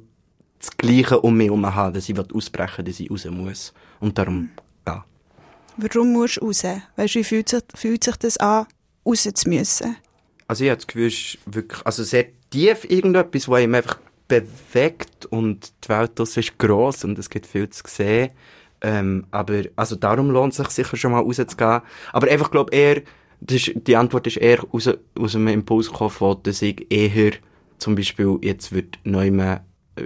das 0.59 0.77
Gleiche 0.77 1.19
um 1.19 1.35
mich 1.35 1.47
herum 1.47 1.65
habe, 1.73 1.93
dass 1.93 2.07
ich 2.07 2.17
ausbrechen 2.17 2.77
will, 2.77 2.85
dass 2.85 2.99
ich 2.99 3.11
raus 3.11 3.25
muss. 3.25 3.73
Und 3.99 4.17
darum, 4.17 4.49
ja. 4.87 5.03
Warum 5.77 6.13
musst 6.13 6.37
du 6.37 6.45
raus? 6.45 6.63
Weißt 6.95 7.15
du, 7.15 7.19
wie 7.19 7.23
fühlt 7.23 7.49
sich, 7.49 7.63
fühlt 7.75 8.03
sich 8.03 8.15
das 8.15 8.37
an, 8.37 8.67
raus 9.05 9.23
zu 9.33 9.49
müssen? 9.49 9.97
Also 10.47 10.63
ich 10.63 10.69
habe 10.69 10.77
das 10.77 10.87
Gefühl, 10.87 11.07
es 11.07 11.13
ist 11.13 11.37
wirklich, 11.45 11.85
also 11.85 12.03
sehr 12.03 12.27
tief 12.49 12.85
irgendetwas, 12.89 13.49
was 13.49 13.61
ihm 13.61 13.75
einfach 13.75 13.97
bewegt 14.41 15.25
und 15.27 15.73
die 15.83 15.89
Welt 15.89 16.17
draussen 16.17 16.39
ist 16.39 16.57
gross 16.57 17.03
und 17.03 17.17
es 17.19 17.29
gibt 17.29 17.45
viel 17.45 17.69
zu 17.69 17.83
sehen. 17.87 18.31
Ähm, 18.81 19.25
aber, 19.31 19.63
also 19.75 19.95
darum 19.95 20.29
lohnt 20.29 20.51
es 20.51 20.57
sich 20.57 20.67
sicher 20.69 20.97
schon 20.97 21.13
mal 21.13 21.21
rauszugehen. 21.21 21.81
Aber 22.11 22.27
einfach, 22.29 22.51
glaube 22.51 22.75
eher, 22.75 23.01
ist, 23.49 23.71
die 23.75 23.95
Antwort 23.95 24.27
ist 24.27 24.37
eher 24.37 24.63
aus, 24.71 24.89
aus 25.17 25.35
einem 25.35 25.47
Impuls 25.47 25.89
gekommen, 25.89 26.37
dass 26.43 26.61
ich 26.61 26.91
eher, 26.91 27.33
zum 27.77 27.95
Beispiel, 27.95 28.37
jetzt 28.41 28.73
wird 28.73 28.99
neume, 29.03 29.61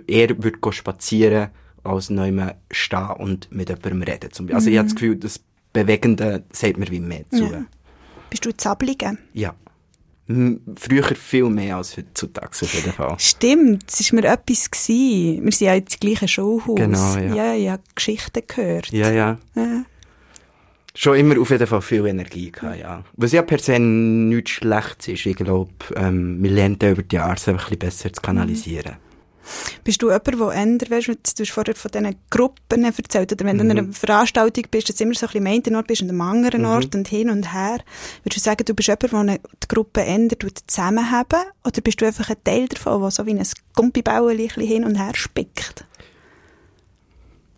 eher 0.08 0.42
wird 0.44 0.62
go 0.62 0.72
spazieren, 0.72 1.50
als 1.84 2.10
neume 2.10 2.56
stehen 2.72 3.12
und 3.18 3.52
mit 3.52 3.70
jemandem 3.70 4.04
reden. 4.04 4.32
Zum 4.32 4.46
Beispiel. 4.46 4.56
Also 4.56 4.70
ich 4.70 4.78
habe 4.78 4.88
das 4.88 4.96
Gefühl, 4.96 5.16
das 5.16 5.40
Bewegende 5.74 6.44
sagt 6.52 6.78
mir 6.78 6.90
wie 6.90 7.00
mehr 7.00 7.30
zu. 7.30 7.46
Ja. 7.46 7.66
Bist 8.30 8.46
du 8.46 8.56
Zablige? 8.56 9.18
Ja. 9.34 9.54
M- 10.30 10.60
Früher 10.78 11.04
viel 11.16 11.50
mehr 11.50 11.78
als 11.78 11.96
heutzutage 11.98 12.50
auf 12.62 12.74
jeden 12.74 12.92
Fall. 12.94 13.16
Stimmt, 13.18 13.86
es 13.90 14.12
war 14.14 14.22
mir 14.22 14.28
etwas. 14.28 14.70
Gewesen. 14.70 15.46
Wir 15.46 15.52
sind 15.52 15.68
ja 15.68 15.74
jetzt 15.76 16.02
gleiche 16.02 16.28
Schulhaus. 16.28 16.76
Genau, 16.76 17.16
ja. 17.18 17.54
Ja, 17.54 17.72
habe 17.74 17.84
Geschichten 17.96 18.42
gehört. 18.48 18.92
Ja, 18.92 19.10
ja. 19.12 19.38
Ja. 19.56 19.84
Schon 20.94 21.16
immer 21.18 21.40
auf 21.40 21.52
jeden 21.52 21.68
Fall 21.68 21.82
viel 21.82 22.08
Energie 22.08 22.52
gehabt, 22.52 22.80
ja. 22.80 23.04
Was 23.14 23.32
ja 23.32 23.44
per 23.44 23.60
se 23.60 23.78
nichts 23.80 24.50
Schlechtes 24.52 25.08
ist. 25.10 25.26
Ich 25.28 25.36
glaube, 25.36 25.72
ähm, 25.96 26.42
wir 26.42 26.50
lernen 26.50 26.78
über 26.82 27.04
die 27.04 27.16
Jahre 27.16 27.36
es 27.36 27.48
ein 27.48 27.56
bisschen 27.58 27.78
besser 27.78 28.12
zu 28.12 28.22
kanalisieren. 28.22 28.94
Bist 29.84 30.02
du 30.02 30.08
jemand, 30.08 30.28
der 30.28 30.50
ändert, 30.62 30.92
weißt 30.92 31.08
du, 31.08 31.14
du 31.16 31.44
hast 31.44 31.52
vorher 31.52 31.76
von 31.76 31.92
diesen 31.92 32.16
Gruppen 32.30 32.84
erzählt, 32.84 33.32
oder 33.32 33.46
wenn 33.46 33.58
du 33.58 33.64
Mhm. 33.64 33.72
an 33.72 33.78
einer 33.80 33.94
Veranstaltung 33.94 34.66
bist, 34.72 34.90
dass 34.90 34.96
du 34.98 35.04
immer 35.04 35.14
so 35.14 35.26
ein 35.28 35.32
bisschen 35.32 35.48
am 35.48 35.54
einen 35.54 35.76
Ort 35.76 35.88
bist 35.88 36.02
und 36.02 36.10
am 36.10 36.22
anderen 36.22 36.62
Mhm. 36.62 36.68
Ort 36.68 36.96
und 36.96 37.08
hin 37.08 37.30
und 37.30 37.54
her. 37.54 37.80
Würdest 38.24 38.38
du 38.38 38.50
sagen, 38.50 38.66
du 38.66 38.74
bist 38.74 38.88
jemand, 38.88 39.30
der 39.30 39.38
die 39.38 39.68
Gruppe 39.68 40.02
ändert 40.04 40.44
und 40.44 40.70
zusammenhaben? 40.70 41.40
Oder 41.66 41.82
bist 41.82 42.02
du 42.02 42.06
einfach 42.06 42.30
ein 42.30 42.38
Teil 42.44 42.68
davon, 42.68 43.02
der 43.02 43.12
so 43.12 43.26
wie 43.26 43.32
ein 43.32 43.38
bisschen 43.38 44.66
hin 44.68 44.84
und 44.86 44.96
her 44.96 45.12
spickt? 45.16 45.86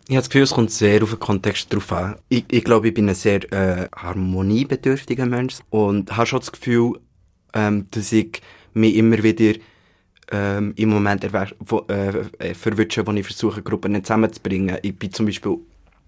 Ich 0.08 0.16
habe 0.16 0.22
das 0.22 0.28
Gefühl, 0.30 0.42
es 0.42 0.50
kommt 0.50 0.72
sehr 0.72 1.02
auf 1.04 1.10
den 1.10 1.20
Kontext 1.20 1.72
drauf 1.72 1.92
an. 1.92 2.16
Ich, 2.28 2.44
ich 2.50 2.64
glaube, 2.64 2.88
ich 2.88 2.94
bin 2.94 3.08
ein 3.08 3.14
sehr 3.14 3.44
äh, 3.52 3.88
harmoniebedürftiger 3.94 5.24
Mensch 5.24 5.58
und 5.70 6.16
habe 6.16 6.26
schon 6.26 6.40
das 6.40 6.50
Gefühl, 6.50 6.98
ähm, 7.54 7.86
dass 7.92 8.10
ich 8.10 8.40
mich 8.74 8.96
immer 8.96 9.22
wieder 9.22 9.54
ähm, 10.30 10.72
im 10.76 10.88
Moment 10.90 11.26
wo, 11.60 11.84
äh, 11.88 12.24
äh, 12.38 12.54
verwünsche, 12.54 13.06
wo 13.06 13.12
ich 13.12 13.26
versuche, 13.26 13.62
Gruppen 13.62 13.92
nicht 13.92 14.06
zusammenzubringen. 14.06 14.78
Ich 14.82 14.96
bin 14.96 15.12
zum 15.12 15.26
Beispiel 15.26 15.58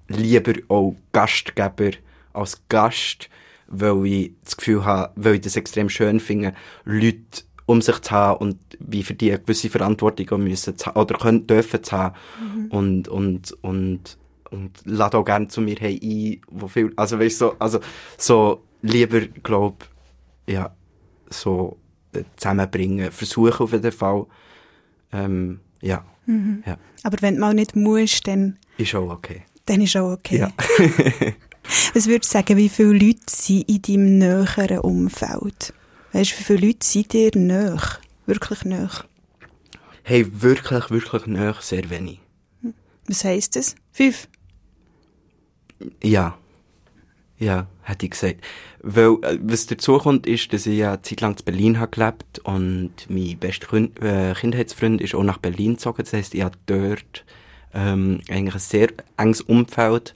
lieber 0.08 0.52
auch 0.68 0.96
Gastgeber 1.12 1.90
als 2.32 2.62
Gast, 2.68 3.28
weil 3.68 4.06
ich 4.06 4.32
das 4.44 4.56
Gefühl 4.56 4.84
habe, 4.84 5.12
weil 5.16 5.36
ich 5.36 5.40
das 5.40 5.56
extrem 5.56 5.88
schön 5.88 6.20
finde, 6.20 6.54
Leute 6.84 7.42
um 7.66 7.80
sich 7.80 8.00
zu 8.00 8.10
haben 8.10 8.38
und 8.40 8.58
wie 8.80 9.02
für 9.02 9.14
die 9.14 9.30
eine 9.30 9.40
gewisse 9.40 9.70
Verantwortung 9.70 10.30
auch 10.30 10.38
müssen 10.38 10.76
zu 10.76 10.86
haben, 10.86 11.00
oder 11.00 11.16
können, 11.16 11.46
dürfen 11.46 11.82
zu 11.82 11.92
haben. 11.92 12.16
Und, 12.70 13.08
und, 13.08 13.52
und, 13.62 14.18
und 14.50 14.70
lade 14.84 15.16
auch 15.16 15.24
gerne 15.24 15.48
zu 15.48 15.60
mir 15.60 15.76
hey, 15.78 15.98
ein, 16.02 16.40
wo 16.50 16.68
viel, 16.68 16.92
also 16.96 17.18
weißt 17.18 17.38
so, 17.38 17.54
also, 17.58 17.80
so 18.18 18.62
lieber, 18.82 19.20
glaub, 19.20 19.88
ja, 20.46 20.74
so 21.30 21.78
zusammenbringen, 22.36 23.10
versuchen 23.10 23.64
auf 23.64 23.72
jeden 23.72 23.92
Fall, 23.92 24.26
ähm, 25.12 25.60
ja, 25.80 26.04
ja, 26.66 26.78
Aber 27.02 27.20
wenn 27.20 27.34
du 27.34 27.40
mal 27.40 27.54
nicht 27.54 27.74
musst, 27.74 28.26
dann, 28.26 28.58
ist 28.78 28.94
auch 28.94 29.10
okay. 29.10 29.42
dann 29.66 29.80
ist 29.80 29.96
auch 29.96 30.12
okay. 30.12 30.38
Ja. 30.38 30.52
Was 31.94 32.06
würdest 32.06 32.32
du 32.32 32.38
sagen, 32.38 32.56
wie 32.56 32.68
viele 32.68 32.92
Leute 32.92 33.20
sind 33.28 33.68
in 33.68 33.82
deinem 33.82 34.18
näheren 34.18 34.78
Umfeld? 34.80 35.72
Weißt 36.12 36.32
du, 36.32 36.38
wie 36.38 36.42
viele 36.44 36.66
Leute 36.66 36.86
sind 36.86 37.12
dir 37.12 37.30
näher? 37.34 37.80
Wirklich 38.26 38.64
näher? 38.64 38.90
Hey, 40.02 40.26
wirklich, 40.42 40.90
wirklich 40.90 41.26
nah, 41.26 41.54
sehr 41.60 41.88
wenig. 41.88 42.20
Was 43.06 43.24
heisst 43.24 43.56
das? 43.56 43.76
Fünf? 43.92 44.28
Ja. 46.02 46.38
Ja, 47.42 47.66
hätte 47.82 48.06
ich 48.06 48.12
gesagt. 48.12 48.36
Weil, 48.82 49.16
äh, 49.22 49.36
was 49.42 49.66
dazu 49.66 49.98
kommt, 49.98 50.28
ist, 50.28 50.52
dass 50.52 50.64
ich 50.64 50.78
ja 50.78 50.92
eine 50.92 51.02
Zeit 51.02 51.20
lang 51.20 51.36
in 51.36 51.44
Berlin 51.44 51.80
habe 51.80 51.90
gelebt 51.90 52.38
und 52.44 52.92
mein 53.08 53.36
bester 53.36 53.76
äh, 54.00 54.32
Kindheitsfreund 54.34 55.00
ist 55.00 55.16
auch 55.16 55.24
nach 55.24 55.38
Berlin 55.38 55.72
gezogen. 55.72 56.04
Das 56.04 56.12
heisst, 56.12 56.34
ich 56.34 56.42
habe 56.42 56.56
dort 56.66 57.24
ähm, 57.74 58.20
eigentlich 58.30 58.54
ein 58.54 58.60
sehr 58.60 58.88
enges 59.16 59.40
Umfeld, 59.40 60.14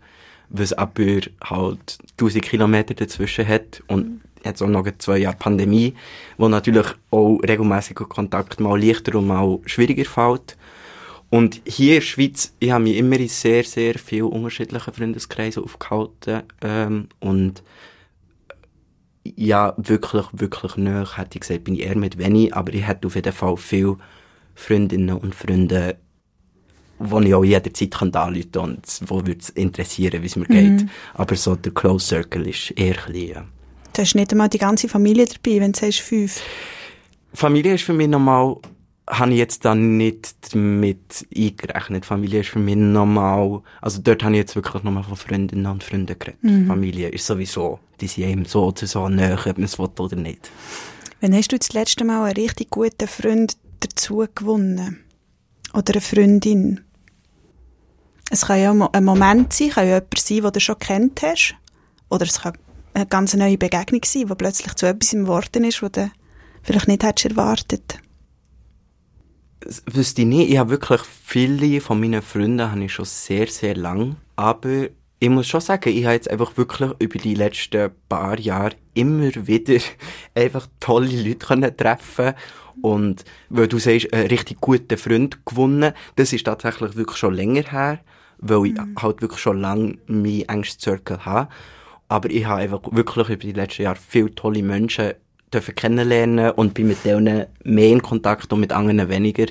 was 0.50 0.72
aber 0.72 1.20
halt 1.42 1.98
1000 2.12 2.44
Kilometer 2.44 2.94
dazwischen 2.94 3.48
hat 3.48 3.82
und 3.88 4.20
jetzt 4.44 4.62
auch 4.62 4.68
noch 4.68 4.86
zwei 4.98 5.18
Jahre 5.18 5.36
Pandemie, 5.36 5.94
wo 6.38 6.46
natürlich 6.46 6.86
auch 7.10 7.40
regelmäßiger 7.40 8.04
Kontakt 8.04 8.60
mal 8.60 8.80
leichter 8.80 9.18
und 9.18 9.26
mal 9.26 9.58
schwieriger 9.66 10.04
fällt. 10.04 10.56
Und 11.30 11.60
hier 11.66 11.94
in 11.94 12.00
der 12.00 12.06
Schweiz, 12.06 12.54
ich 12.60 12.70
habe 12.70 12.84
mich 12.84 12.96
immer 12.96 13.18
in 13.18 13.28
sehr, 13.28 13.64
sehr 13.64 13.98
vielen 13.98 14.26
unterschiedlichen 14.26 14.92
Freundeskreisen 14.92 15.64
aufgehalten. 15.64 16.42
Ähm, 16.62 17.08
und 17.20 17.62
ja, 19.24 19.74
wirklich, 19.76 20.26
wirklich 20.32 20.76
nah, 20.76 21.16
hätte 21.16 21.36
ich 21.36 21.40
gesagt, 21.40 21.64
bin 21.64 21.74
ich 21.74 21.82
eher 21.82 21.96
mit 21.96 22.18
wenig, 22.18 22.54
aber 22.54 22.72
ich 22.72 22.86
hätte 22.86 23.08
auf 23.08 23.16
jeden 23.16 23.32
Fall 23.32 23.56
viele 23.56 23.96
Freundinnen 24.54 25.16
und 25.16 25.34
Freunde 25.34 25.96
wo 26.98 27.20
ich 27.20 27.34
auch 27.34 27.44
jederzeit 27.44 27.94
anrufen 28.00 28.50
kann 28.52 28.70
und 28.70 29.00
wo 29.06 29.16
würde 29.16 29.38
es 29.38 29.50
interessieren, 29.50 30.22
wie 30.22 30.26
es 30.26 30.36
mir 30.36 30.46
geht. 30.46 30.86
Aber 31.14 31.36
so 31.36 31.54
der 31.54 31.72
Close 31.72 32.06
Circle 32.06 32.48
ist 32.48 32.70
eher 32.70 32.94
klein, 32.94 33.28
ja. 33.28 33.44
Du 33.92 34.02
hast 34.02 34.14
nicht 34.14 34.32
einmal 34.32 34.48
die 34.48 34.58
ganze 34.58 34.88
Familie 34.88 35.26
dabei, 35.26 35.60
wenn 35.60 35.72
du 35.72 35.78
sagst 35.78 36.00
fünf. 36.00 36.40
Familie 37.32 37.74
ist 37.74 37.84
für 37.84 37.92
mich 37.92 38.08
normal, 38.08 38.56
habe 39.08 39.32
ich 39.32 39.38
jetzt 39.38 39.64
dann 39.64 39.96
nicht 39.96 40.54
mit 40.54 41.26
eingerechnet. 41.34 42.04
Familie 42.04 42.40
ist 42.40 42.48
für 42.50 42.58
mich 42.58 42.76
normal, 42.76 43.62
also 43.80 44.00
dort 44.02 44.24
habe 44.24 44.34
ich 44.34 44.38
jetzt 44.38 44.56
wirklich 44.56 44.82
nochmal 44.82 45.04
von 45.04 45.16
Freundinnen 45.16 45.66
und 45.66 45.84
Freunden 45.84 46.18
geredet. 46.18 46.66
Familie 46.66 47.08
ist 47.08 47.26
sowieso, 47.26 47.78
die 48.00 48.08
sind 48.08 48.24
einem 48.24 48.44
so 48.44 48.66
oder 48.66 48.86
so 48.86 49.08
näher, 49.08 49.38
ob 49.46 49.58
man 49.58 49.64
es 49.64 49.78
will 49.78 49.88
oder 49.98 50.16
nicht. 50.16 50.50
Wann 51.20 51.34
hast 51.34 51.52
du 51.52 51.58
das 51.58 51.72
letzte 51.72 52.04
Mal 52.04 52.24
einen 52.24 52.36
richtig 52.36 52.70
guten 52.70 53.08
Freund 53.08 53.56
dazu 53.80 54.24
gewonnen? 54.34 55.04
Oder 55.72 55.94
eine 55.94 56.00
Freundin? 56.00 56.80
Es 58.30 58.46
kann 58.46 58.60
ja 58.60 58.72
ein 58.92 59.04
Moment 59.04 59.52
sein, 59.52 59.70
kann 59.70 59.86
ja 59.86 59.94
jemand 59.94 60.18
sein, 60.18 60.42
den 60.42 60.52
du 60.52 60.60
schon 60.60 60.78
kennt 60.78 61.22
hast. 61.22 61.54
Oder 62.10 62.24
es 62.24 62.40
kann 62.40 62.58
eine 62.92 63.06
ganz 63.06 63.34
neue 63.34 63.56
Begegnung 63.58 64.00
sein, 64.04 64.26
die 64.26 64.34
plötzlich 64.34 64.74
zu 64.74 64.86
etwas 64.86 65.12
im 65.12 65.26
Worten 65.26 65.64
ist, 65.64 65.82
was 65.82 65.92
du 65.92 66.10
vielleicht 66.62 66.88
nicht 66.88 67.04
hättest 67.04 67.26
erwartet. 67.26 67.98
Wüsste 69.86 70.22
ich 70.22 70.28
nicht. 70.28 70.50
Ich 70.50 70.58
habe 70.58 70.70
wirklich 70.70 71.00
viele 71.02 71.80
von 71.80 72.00
meinen 72.00 72.22
Freunden 72.22 72.70
habe 72.70 72.84
ich 72.84 72.92
schon 72.92 73.04
sehr, 73.04 73.46
sehr 73.48 73.76
lang. 73.76 74.16
Aber 74.36 74.88
ich 75.18 75.28
muss 75.30 75.46
schon 75.46 75.60
sagen, 75.60 75.90
ich 75.90 76.04
habe 76.04 76.14
jetzt 76.14 76.30
einfach 76.30 76.56
wirklich 76.56 76.90
über 76.98 77.18
die 77.18 77.34
letzten 77.34 77.90
paar 78.08 78.38
Jahre 78.38 78.76
immer 78.94 79.30
wieder 79.46 79.82
einfach 80.34 80.66
tolle 80.80 81.22
Leute 81.22 81.46
können 81.46 81.76
treffen 81.76 82.34
und 82.82 83.24
weil 83.48 83.68
du 83.68 83.78
sagst, 83.78 84.12
einen 84.12 84.26
richtig 84.28 84.60
guten 84.60 84.98
Freund 84.98 85.44
gewonnen, 85.46 85.92
das 86.16 86.32
ist 86.32 86.44
tatsächlich 86.44 86.96
wirklich 86.96 87.16
schon 87.16 87.34
länger 87.34 87.62
her, 87.62 88.00
weil 88.38 88.66
ich 88.66 88.74
halt 89.00 89.22
wirklich 89.22 89.40
schon 89.40 89.60
lange 89.60 89.98
meinen 90.06 90.48
engsten 90.48 90.80
Circle 90.80 91.24
habe. 91.24 91.48
Aber 92.08 92.30
ich 92.30 92.44
habe 92.44 92.60
einfach 92.60 92.80
wirklich 92.92 93.28
über 93.28 93.36
die 93.36 93.52
letzten 93.52 93.82
Jahre 93.82 93.98
viele 94.08 94.34
tolle 94.34 94.62
Menschen 94.62 95.14
dürfen 95.52 95.74
kennenlernen 95.74 96.50
und 96.52 96.74
bin 96.74 96.88
mit 96.88 97.04
denen 97.04 97.46
mehr 97.64 97.88
in 97.88 98.02
Kontakt 98.02 98.52
und 98.52 98.60
mit 98.60 98.72
anderen 98.72 99.08
weniger. 99.08 99.46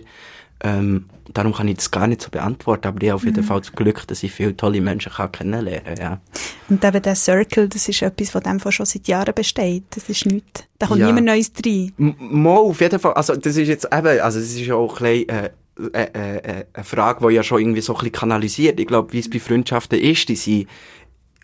Ähm, 0.63 1.05
darum 1.34 1.53
kann 1.53 1.67
ich 1.67 1.77
das 1.77 1.91
gar 1.91 2.08
nicht 2.08 2.21
so 2.21 2.29
beantworten, 2.29 2.88
aber 2.88 3.01
ich 3.01 3.10
habe 3.10 3.15
auf 3.17 3.25
jeden 3.25 3.43
Fall 3.43 3.60
das 3.60 3.71
Glück, 3.73 4.08
dass 4.08 4.23
ich 4.23 4.31
viele 4.31 4.55
tolle 4.55 4.79
Menschen 4.81 5.12
kann 5.12 5.31
kennenlernen 5.31 5.95
ja. 5.99 6.21
Und 6.69 6.84
eben 6.84 7.01
der 7.01 7.15
Circle, 7.15 7.67
das 7.67 7.88
ist 7.89 8.01
etwas, 8.01 8.29
von 8.29 8.41
dem 8.41 8.60
schon 8.71 8.86
seit 8.86 9.08
Jahren 9.08 9.34
besteht. 9.34 9.84
Das 9.91 10.08
ist 10.10 10.25
nichts. 10.25 10.63
Da 10.79 10.88
kommt 10.88 10.99
Ja. 11.01 11.08
niemand 11.08 11.25
Neues 11.27 11.51
rein. 11.65 11.91
M- 11.97 12.15
Mal, 12.19 12.58
auf 12.58 12.79
jeden 12.81 12.99
Fall. 12.99 13.13
Also, 13.13 13.36
das 13.36 13.58
ist 13.58 13.67
jetzt 13.67 13.86
eben, 13.91 14.19
also, 14.19 14.39
das 14.39 14.53
ist 14.53 14.71
auch 14.71 14.99
ein 15.01 15.25
bisschen, 15.25 15.29
äh, 15.29 15.49
äh, 15.93 16.38
äh, 16.38 16.65
eine 16.73 16.84
Frage, 16.86 17.27
die 17.27 17.34
ja 17.36 17.43
schon 17.43 17.60
irgendwie 17.60 17.81
so 17.81 17.93
ein 17.93 17.97
bisschen 17.99 18.13
kanalisiert. 18.13 18.79
Ich 18.79 18.88
glaube, 18.88 19.12
wie 19.13 19.19
es 19.19 19.29
bei 19.29 19.39
Freundschaften 19.39 19.99
ist, 19.99 20.29
die 20.29 20.36
sind, 20.36 20.67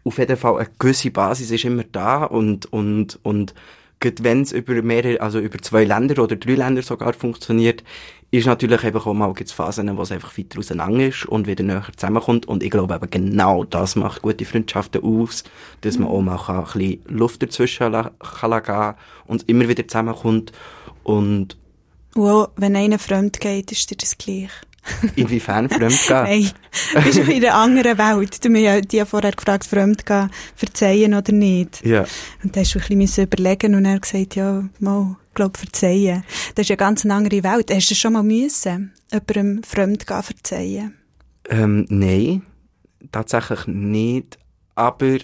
auf 0.05 0.17
jeden 0.17 0.37
Fall 0.37 0.57
eine 0.57 0.69
gewisse 0.79 1.11
Basis 1.11 1.51
ist 1.51 1.65
immer 1.65 1.83
da 1.91 2.23
und, 2.23 2.71
und, 2.71 3.19
und, 3.23 3.53
wenn 4.21 4.41
es 4.41 4.51
über 4.51 4.81
mehrere, 4.81 5.21
also 5.21 5.39
über 5.39 5.59
zwei 5.59 5.83
Länder 5.83 6.23
oder 6.23 6.35
drei 6.35 6.55
Länder 6.55 6.81
sogar 6.81 7.13
funktioniert, 7.13 7.83
ist 8.31 8.45
natürlich 8.47 8.83
einfach 8.85 9.05
auch 9.05 9.13
mal 9.13 9.33
gibt's 9.33 9.51
Phasen, 9.51 9.95
wo 9.97 10.01
es 10.03 10.11
einfach 10.11 10.37
weiter 10.37 10.59
auseinander 10.59 11.07
ist 11.07 11.25
und 11.25 11.47
wieder 11.47 11.63
näher 11.63 11.85
zusammenkommt. 11.97 12.47
Und 12.47 12.63
ich 12.63 12.71
glaube 12.71 12.95
eben 12.95 13.09
genau 13.09 13.65
das 13.65 13.97
macht 13.97 14.21
gute 14.21 14.45
Freundschaften 14.45 15.03
aus, 15.03 15.43
dass 15.81 15.99
man 15.99 16.07
auch 16.07 16.21
mal 16.21 16.37
kann, 16.37 16.59
ein 16.59 16.63
bisschen 16.63 17.01
Luft 17.07 17.43
dazwischen 17.43 17.91
la- 17.91 18.11
kann 18.39 18.63
kann 18.63 18.95
und 19.27 19.49
immer 19.49 19.67
wieder 19.67 19.85
zusammenkommt. 19.85 20.53
Und 21.03 21.57
auch, 22.15 22.49
wenn 22.55 22.75
einer 22.75 22.99
fremd 22.99 23.39
geht, 23.39 23.71
ist 23.71 23.91
dir 23.91 23.97
das 23.97 24.17
gleich. 24.17 24.49
Inwiefern 25.15 25.69
fremd 25.69 25.99
gehen. 26.07 26.25
Hey, 26.25 26.49
bist 27.03 27.17
du 27.17 27.21
in 27.21 27.45
einer 27.45 27.55
anderen 27.55 27.97
Welt? 27.97 28.43
Du 28.43 28.67
hast 28.67 28.93
ja 28.93 29.05
vorher 29.05 29.31
gefragt, 29.31 29.65
fremd 29.65 30.05
gehen, 30.05 30.29
verzeihen 30.55 31.13
oder 31.13 31.31
nicht. 31.31 31.85
Ja. 31.85 32.05
Und 32.43 32.55
da 32.55 32.61
hast 32.61 32.75
du 32.75 32.79
ein 32.79 32.99
bisschen 32.99 33.25
überlegen 33.25 33.75
und 33.75 33.85
er 33.85 33.95
hat 33.95 34.01
gesagt, 34.01 34.35
ja, 34.35 34.63
mal, 34.79 35.15
glaub, 35.33 35.57
verzeihen. 35.57 36.23
Das 36.55 36.63
ist 36.63 36.69
ja 36.69 36.75
ganz 36.75 37.05
eine 37.05 37.15
andere 37.15 37.43
Welt. 37.43 37.71
Hast 37.71 37.91
du 37.91 37.95
schon 37.95 38.13
mal 38.13 38.23
müssen, 38.23 38.93
jemandem 39.11 39.63
fremd 39.63 40.07
gehen, 40.07 40.23
verzeihen? 40.23 40.97
Ähm, 41.49 41.85
nein, 41.89 42.43
tatsächlich 43.11 43.67
nicht. 43.67 44.37
Aber 44.75 45.17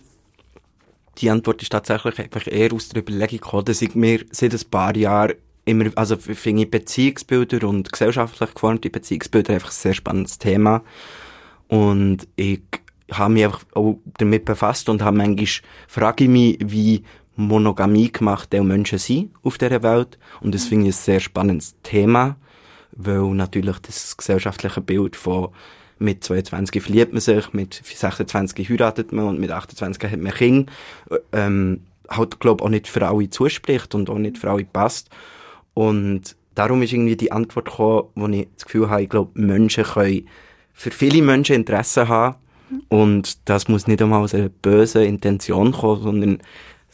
die 1.18 1.30
Antwort 1.30 1.62
ist 1.62 1.72
tatsächlich 1.72 2.20
einfach 2.20 2.48
eher 2.48 2.74
aus 2.74 2.90
der 2.90 3.02
Überlegung 3.02 3.40
gekommen, 3.40 3.66
dass 3.66 3.82
ich 3.82 3.96
mir 3.96 4.24
seit 4.32 4.54
ein 4.54 4.70
paar 4.70 4.96
Jahren 4.96 5.34
immer, 5.68 5.86
also 5.96 6.18
finde 6.18 6.64
ich 6.64 6.72
Beziehungsbilder 6.72 7.68
und 7.68 7.92
gesellschaftlich 7.92 8.54
geformte 8.54 8.90
Beziehungsbilder 8.90 9.54
einfach 9.54 9.70
ein 9.70 9.74
sehr 9.74 9.94
spannendes 9.94 10.38
Thema. 10.38 10.84
Und 11.68 12.28
ich 12.36 12.62
habe 13.12 13.34
mich 13.34 13.46
einfach 13.46 13.66
auch 13.74 14.00
damit 14.18 14.46
befasst 14.46 14.90
und 14.90 15.02
habe 15.02 15.18
manchmal, 15.18 15.48
frage 15.88 16.24
ich 16.24 16.30
mich, 16.30 16.58
wie 16.62 17.04
Monogamie 17.36 18.12
gemacht 18.12 18.52
die 18.54 18.62
Menschen 18.62 18.98
sind 18.98 19.32
auf 19.44 19.58
dieser 19.58 19.84
Welt. 19.84 20.18
Und 20.42 20.56
das 20.56 20.66
finde 20.66 20.90
ich 20.90 20.96
ein 20.96 20.98
sehr 20.98 21.20
spannendes 21.20 21.76
Thema, 21.84 22.38
weil 22.94 23.30
natürlich 23.34 23.80
das 23.80 24.16
gesellschaftliche 24.18 24.82
Bild 24.82 25.16
von 25.16 25.50
mit 26.00 26.24
22 26.24 26.82
verliebt 26.82 27.12
man 27.12 27.22
sich, 27.22 27.54
mit 27.54 27.74
26 27.74 28.70
heiratet 28.70 29.12
man 29.12 29.30
und 29.30 29.40
mit 29.40 29.52
28 29.52 30.12
hat 30.12 30.20
man 30.20 30.32
Kinder, 30.32 30.72
ähm, 31.34 31.82
halt, 32.08 32.40
glaub 32.40 32.62
auch 32.62 32.70
nicht 32.70 32.88
für 32.88 33.06
alle 33.08 33.30
zuspricht 33.30 33.96
und 33.96 34.10
auch 34.10 34.20
nicht 34.20 34.38
für 34.38 34.52
alle 34.52 34.66
passt. 34.66 35.10
Und 35.78 36.36
darum 36.56 36.82
ist 36.82 36.92
irgendwie 36.92 37.16
die 37.16 37.32
Antwort 37.32 37.66
gekommen, 37.70 38.08
wo 38.16 38.28
ich 38.30 38.48
das 38.56 38.66
Gefühl 38.66 38.90
habe, 38.90 39.04
ich 39.04 39.10
glaube, 39.10 39.40
Menschen 39.40 39.84
können 39.84 40.28
für 40.74 40.90
viele 40.90 41.22
Menschen 41.22 41.56
Interesse 41.56 42.08
haben. 42.08 42.38
Und 42.90 43.48
das 43.48 43.68
muss 43.68 43.86
nicht 43.86 44.02
einmal 44.02 44.24
aus 44.24 44.34
einer 44.34 44.50
bösen 44.50 45.04
Intention 45.04 45.72
kommen, 45.72 46.02
sondern 46.02 46.38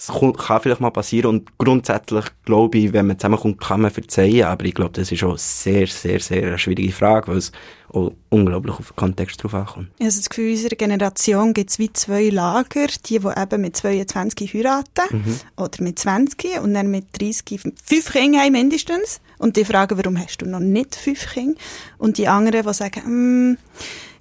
es 0.06 0.12
kann 0.12 0.62
vielleicht 0.62 0.82
mal 0.82 0.92
passieren. 0.92 1.30
Und 1.30 1.58
grundsätzlich 1.58 2.26
glaube 2.44 2.78
ich, 2.78 2.94
wenn 2.94 3.08
man 3.08 3.18
zusammenkommt, 3.18 3.62
kann 3.62 3.82
man 3.82 3.92
verzeihen. 3.92 4.44
Aber 4.44 4.66
ich 4.66 4.74
glaube, 4.74 4.92
das 4.92 5.12
ist 5.12 5.24
auch 5.24 5.30
eine 5.30 5.38
sehr, 5.38 5.88
sehr, 5.88 6.20
sehr 6.20 6.48
eine 6.48 6.60
schwierige 6.60 6.92
Frage, 6.92 7.30
weil 7.30 7.38
es 7.38 7.54
auch 7.90 8.12
unglaublich 8.30 8.76
auf 8.78 8.90
den 8.90 8.96
Kontext 8.98 9.42
drauf 9.42 9.54
ankommt. 9.54 9.88
Ich 10.00 10.06
habe 10.06 10.16
das 10.16 10.30
Gefühl, 10.30 10.50
in 10.50 10.56
unserer 10.56 10.76
Generation 10.76 11.54
gibt 11.54 11.70
es 11.70 11.80
wie 11.80 11.94
zwei 11.94 12.30
Lager. 12.30 12.88
Die, 12.88 13.20
die 13.20 13.28
eben 13.28 13.62
mit 13.62 13.78
22 13.78 14.54
heiraten 14.54 15.38
oder 15.56 15.84
mit 15.84 16.00
20 16.00 16.60
und 16.62 16.74
dann 16.74 16.92
mit 16.92 17.06
30 17.18 17.62
fünf 17.62 18.12
Kinder 18.12 18.40
haben 18.40 18.52
mindestens. 18.52 19.22
Und 19.38 19.56
die 19.56 19.64
fragen, 19.64 19.98
warum 19.98 20.20
hast 20.20 20.38
du 20.38 20.46
noch 20.46 20.60
nicht 20.60 20.96
fünf 20.96 21.32
Kinder? 21.32 21.60
Und 21.98 22.18
die 22.18 22.28
anderen, 22.28 22.66
die 22.66 22.74
sagen, 22.74 23.06
«Hm, 23.06 23.58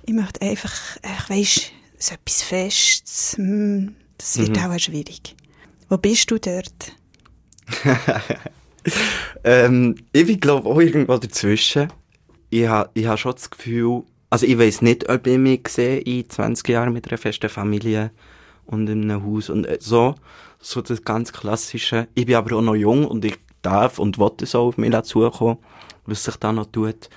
ich 0.07 0.15
möchte 0.15 0.43
einfach, 0.43 0.73
ich 1.03 1.31
weiss, 1.31 1.63
so 1.99 2.15
etwas 2.15 2.43
Festes, 2.43 3.35
hm, 3.37 3.95
das 4.19 4.39
wird 4.39 4.59
auch 4.59 4.79
schwierig. 4.79 5.37
Wo 5.93 5.99
bist 5.99 6.31
du 6.31 6.39
dort? 6.39 6.97
Ähm, 9.45 9.95
ich 10.13 10.41
glaube 10.41 10.69
auch 10.69 10.81
irgendwo 10.81 11.17
dazwischen. 11.17 11.93
Ich 12.51 12.67
habe 12.67 12.91
ich 12.95 13.07
ha 13.07 13.17
schon 13.17 13.33
das 13.33 13.49
Gefühl, 13.49 14.03
also 14.29 14.45
ich 14.45 14.59
weiß 14.59 14.83
nicht, 14.83 15.09
ob 15.09 15.25
ich 15.25 15.39
mich 15.39 15.69
sehe 15.69 15.99
in 15.99 16.29
20 16.29 16.69
Jahren 16.69 16.93
mit 16.93 17.07
einer 17.07 17.19
festen 17.19 17.49
Familie 17.49 18.11
und 18.67 18.89
in 18.89 19.03
einem 19.03 19.25
Haus 19.25 19.51
und 19.51 19.67
äh, 19.67 19.79
so. 19.81 20.17
So 20.59 20.83
das 20.83 21.05
ganz 21.05 21.33
Klassische. 21.33 22.09
Ich 22.15 22.27
bin 22.27 22.35
aber 22.35 22.57
auch 22.57 22.63
noch 22.63 22.75
jung 22.75 23.07
und 23.07 23.25
ich 23.25 23.39
darf 23.63 24.01
und 24.01 24.19
es 24.43 24.55
auch 24.57 24.69
auf 24.69 24.79
mich 24.79 25.01
zukommen, 25.03 25.59
was 26.07 26.25
sich 26.25 26.37
da 26.37 26.53
noch 26.53 26.67
tut. 26.67 27.09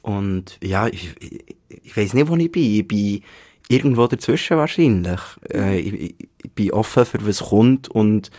Und 0.00 0.58
ja, 0.62 0.86
ich, 0.86 1.14
ich, 1.20 1.56
ich 1.68 1.96
weiß 1.96 2.14
nicht, 2.14 2.28
wo 2.28 2.36
ich 2.36 2.50
bin. 2.50 2.62
Ich 2.62 2.88
bin 2.88 3.22
irgendwo 3.68 4.06
dazwischen 4.06 4.56
wahrscheinlich. 4.56 5.20
Äh, 5.52 5.80
ich 5.80 6.14
bin 6.54 6.72
offen 6.72 7.04
für 7.04 7.26
was 7.26 7.40
kommt 7.40 7.88
und 7.88 8.30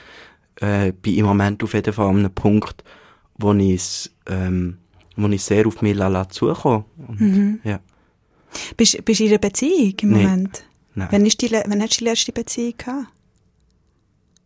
äh, 0.61 0.91
bin 0.91 1.15
im 1.15 1.25
Moment 1.25 1.63
auf 1.63 1.73
jeden 1.73 1.93
Fall 1.93 2.07
an 2.09 2.17
einem 2.19 2.31
Punkt, 2.33 2.83
wo 3.37 3.53
ich 3.53 3.73
es, 3.75 4.11
ähm, 4.27 4.77
wo 5.15 5.27
ich 5.27 5.43
sehr 5.43 5.67
auf 5.67 5.81
mich 5.81 5.95
lala 5.95 6.27
zukomme. 6.29 6.85
Und, 7.07 7.59
ja. 7.63 7.79
Bist, 8.75 9.03
bist 9.05 9.19
du 9.19 9.23
in 9.25 9.29
einer 9.31 9.39
Beziehung 9.39 9.93
im 10.01 10.09
Nee. 10.11 10.23
Moment? 10.23 10.63
Nein. 10.95 11.07
Wann, 11.11 11.25
ist 11.25 11.41
die, 11.41 11.51
wann 11.51 11.81
hast 11.81 11.93
du 11.95 11.97
die 11.99 12.09
letzte 12.09 12.31
Beziehung 12.31 12.73
gehabt? 12.77 13.07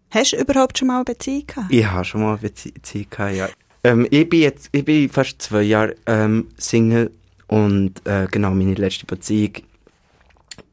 Hast 0.10 0.34
du 0.34 0.38
überhaupt 0.38 0.78
schon 0.78 0.89
mal 0.89 0.95
eine 0.97 1.06
Beziehung 1.06 1.47
gehabt? 1.47 1.71
Ich 1.71 1.86
habe 1.86 2.04
schon 2.04 2.21
mal 2.21 2.38
eine 2.38 2.50
Bezie- 2.50 2.74
Beziehung 2.74 3.06
gehabt, 3.10 3.36
ja. 3.36 3.50
Ähm, 3.84 4.06
ich 4.12 4.28
bin 4.30 4.41
jetzt, 4.41 4.69
ich 4.74 4.84
bin 4.86 5.10
fast 5.10 5.41
zwei 5.41 5.62
Jahre 5.63 5.95
ähm, 6.06 6.50
Single 6.58 7.12
und 7.47 8.06
äh, 8.06 8.28
genau, 8.30 8.52
meine 8.52 8.74
letzte 8.76 9.06
Beziehung 9.06 9.54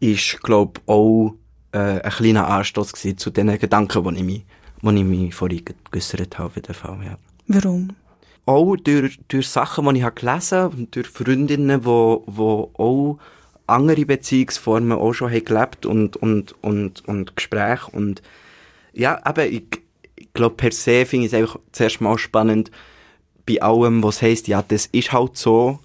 ist, 0.00 0.42
glaube 0.42 0.80
auch 0.86 1.34
äh, 1.72 2.00
ein 2.00 2.10
kleiner 2.10 2.48
Anstoß 2.48 2.92
zu 3.16 3.30
den 3.30 3.58
Gedanken, 3.58 4.14
die 4.14 4.20
ich 4.20 4.24
mich, 4.24 4.44
die 4.82 4.96
ich 5.00 5.04
mich 5.04 5.34
vorhin 5.34 5.64
ge- 5.64 5.74
geäussert 5.90 6.38
habe, 6.38 6.52
jeden 6.54 6.74
Fall, 6.74 6.98
ja. 7.04 7.18
Warum? 7.46 7.90
auch 8.46 8.76
durch, 8.76 9.18
durch 9.28 9.46
Sachen, 9.46 9.86
die 9.92 9.98
ich 9.98 10.04
habe 10.04 10.14
gelesen 10.14 10.68
und 10.68 10.96
durch 10.96 11.06
Freundinnen, 11.06 11.84
wo, 11.84 12.24
wo 12.26 12.70
auch 12.78 13.18
andere 13.66 14.06
Beziehungsformen 14.06 14.92
auch 14.96 15.12
schon 15.12 15.30
haben 15.30 15.44
gelebt 15.44 15.84
und, 15.84 16.16
und, 16.16 16.54
und, 16.62 17.06
und 17.06 17.36
Gespräche 17.36 17.90
und 17.92 18.22
ja, 18.94 19.20
aber 19.22 19.46
ich, 19.46 19.64
ich 20.16 20.32
glaube 20.32 20.56
per 20.56 20.72
se 20.72 21.04
finde 21.04 21.26
ich 21.26 21.32
es 21.32 21.38
einfach 21.38 21.58
zuerst 21.72 22.00
mal 22.00 22.16
spannend 22.16 22.70
bei 23.46 23.60
allem, 23.60 24.02
was 24.02 24.22
heisst, 24.22 24.48
ja, 24.48 24.62
das 24.62 24.86
ist 24.86 25.12
halt 25.12 25.36
so, 25.36 25.78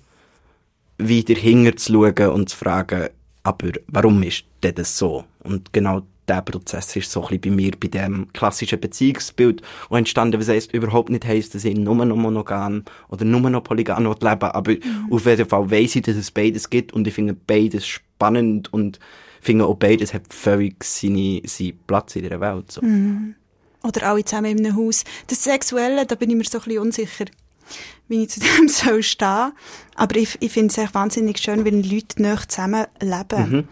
wieder 0.98 1.36
hinter 1.36 1.76
zu 1.76 1.92
schauen 1.92 2.30
und 2.30 2.50
zu 2.50 2.56
fragen, 2.56 3.10
aber 3.44 3.72
warum 3.88 4.24
ist 4.24 4.46
denn 4.64 4.76
das 4.76 4.98
so? 4.98 5.26
Und 5.44 5.74
genau 5.74 6.04
der 6.28 6.42
Prozess 6.42 6.96
ist 6.96 7.12
so 7.12 7.22
ein 7.22 7.40
bisschen 7.40 7.42
bei 7.42 7.50
mir, 7.52 7.72
bei 7.80 7.88
dem 7.88 8.32
klassischen 8.32 8.80
Beziehungsbild 8.80 9.62
auch 9.90 9.98
entstanden, 9.98 10.40
was 10.40 10.48
heisst, 10.48 10.74
überhaupt 10.74 11.10
nicht 11.10 11.26
heisst, 11.26 11.54
dass 11.54 11.66
ich 11.66 11.76
nur 11.76 12.06
noch 12.06 12.16
monogam 12.16 12.84
oder 13.10 13.26
nur 13.26 13.50
noch 13.50 13.64
polygam 13.64 14.06
leben 14.06 14.24
aber 14.24 14.72
mhm. 14.72 15.12
auf 15.12 15.26
jeden 15.26 15.48
Fall 15.48 15.70
weiss 15.70 15.96
ich, 15.96 16.04
dass 16.04 16.16
es 16.16 16.32
beides 16.32 16.70
gibt 16.70 16.94
und 16.94 17.08
ich 17.08 17.14
finde 17.14 17.34
beides 17.34 17.86
spannend 17.86 18.72
und 18.72 19.00
finde 19.42 19.66
auch 19.66 19.76
beides 19.76 20.14
hat 20.14 20.34
völlig 20.34 20.84
seinen 20.84 21.42
seine 21.46 21.74
Platz 21.88 22.16
in 22.16 22.30
der 22.30 22.40
Welt. 22.40 22.72
So. 22.72 22.82
Mhm. 22.82 23.36
Oder 23.84 24.04
alle 24.04 24.24
zusammen 24.24 24.58
in 24.58 24.66
einem 24.66 24.78
Haus. 24.78 25.04
Das 25.28 25.44
Sexuelle, 25.44 26.06
da 26.06 26.16
bin 26.16 26.30
ich 26.30 26.38
mir 26.38 26.46
so 26.46 26.60
ein 26.60 26.64
bisschen 26.64 26.82
unsicher 26.82 27.26
wie 28.08 28.24
ich 28.24 28.30
zu 28.30 28.40
dem 28.60 28.68
soll 28.68 29.04
stehen. 29.04 29.52
Aber 29.96 30.16
ich, 30.16 30.38
ich 30.40 30.52
finde 30.52 30.72
es 30.72 30.78
echt 30.78 30.94
wahnsinnig 30.94 31.40
schön, 31.40 31.66
wenn 31.66 31.84
Leute 31.84 32.22
nicht 32.22 32.52
zusammen 32.52 32.86
leben. 33.02 33.50
Mhm. 33.50 33.68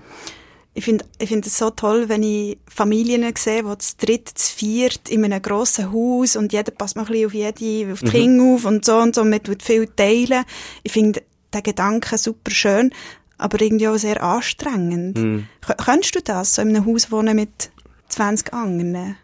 Ich 0.74 0.86
finde 0.86 1.06
ich 1.20 1.28
finde 1.28 1.48
es 1.48 1.58
so 1.58 1.70
toll, 1.70 2.08
wenn 2.08 2.24
ich 2.24 2.58
Familien 2.68 3.30
sehe, 3.36 3.64
die 3.64 3.78
zu 3.78 3.98
dritt, 3.98 4.30
zu 4.30 4.56
viert 4.56 5.10
in 5.10 5.26
einem 5.26 5.42
grossen 5.42 5.92
Haus 5.92 6.38
und 6.38 6.54
jeder 6.54 6.72
passt 6.72 6.96
mal 6.96 7.02
ein 7.04 7.08
bisschen 7.08 7.26
auf 7.26 7.34
jede, 7.34 7.92
auf 7.92 8.00
die 8.00 8.06
mhm. 8.06 8.10
Kinder 8.10 8.44
auf 8.56 8.66
und 8.66 8.86
so 8.86 8.98
und 8.98 9.16
so, 9.16 9.26
man 9.26 9.44
tut 9.44 9.64
viel 9.64 9.88
teilen. 9.88 10.46
Ich 10.84 10.94
finde 10.94 11.24
den 11.54 11.64
Gedanken 11.64 12.18
super 12.18 12.52
schön, 12.52 12.92
aber 13.38 13.62
irgendwie 13.62 13.90
auch 13.90 13.98
sehr 13.98 14.24
anstrengend. 14.24 15.18
Mhm. 15.18 15.48
Könntest 15.84 16.16
du 16.16 16.22
das, 16.22 16.56
so 16.56 16.62
in 16.62 16.70
einem 16.70 16.86
Haus 16.86 17.12
wohnen 17.12 17.36
mit 17.36 17.72
20 18.08 18.54
anderen? 18.54 19.18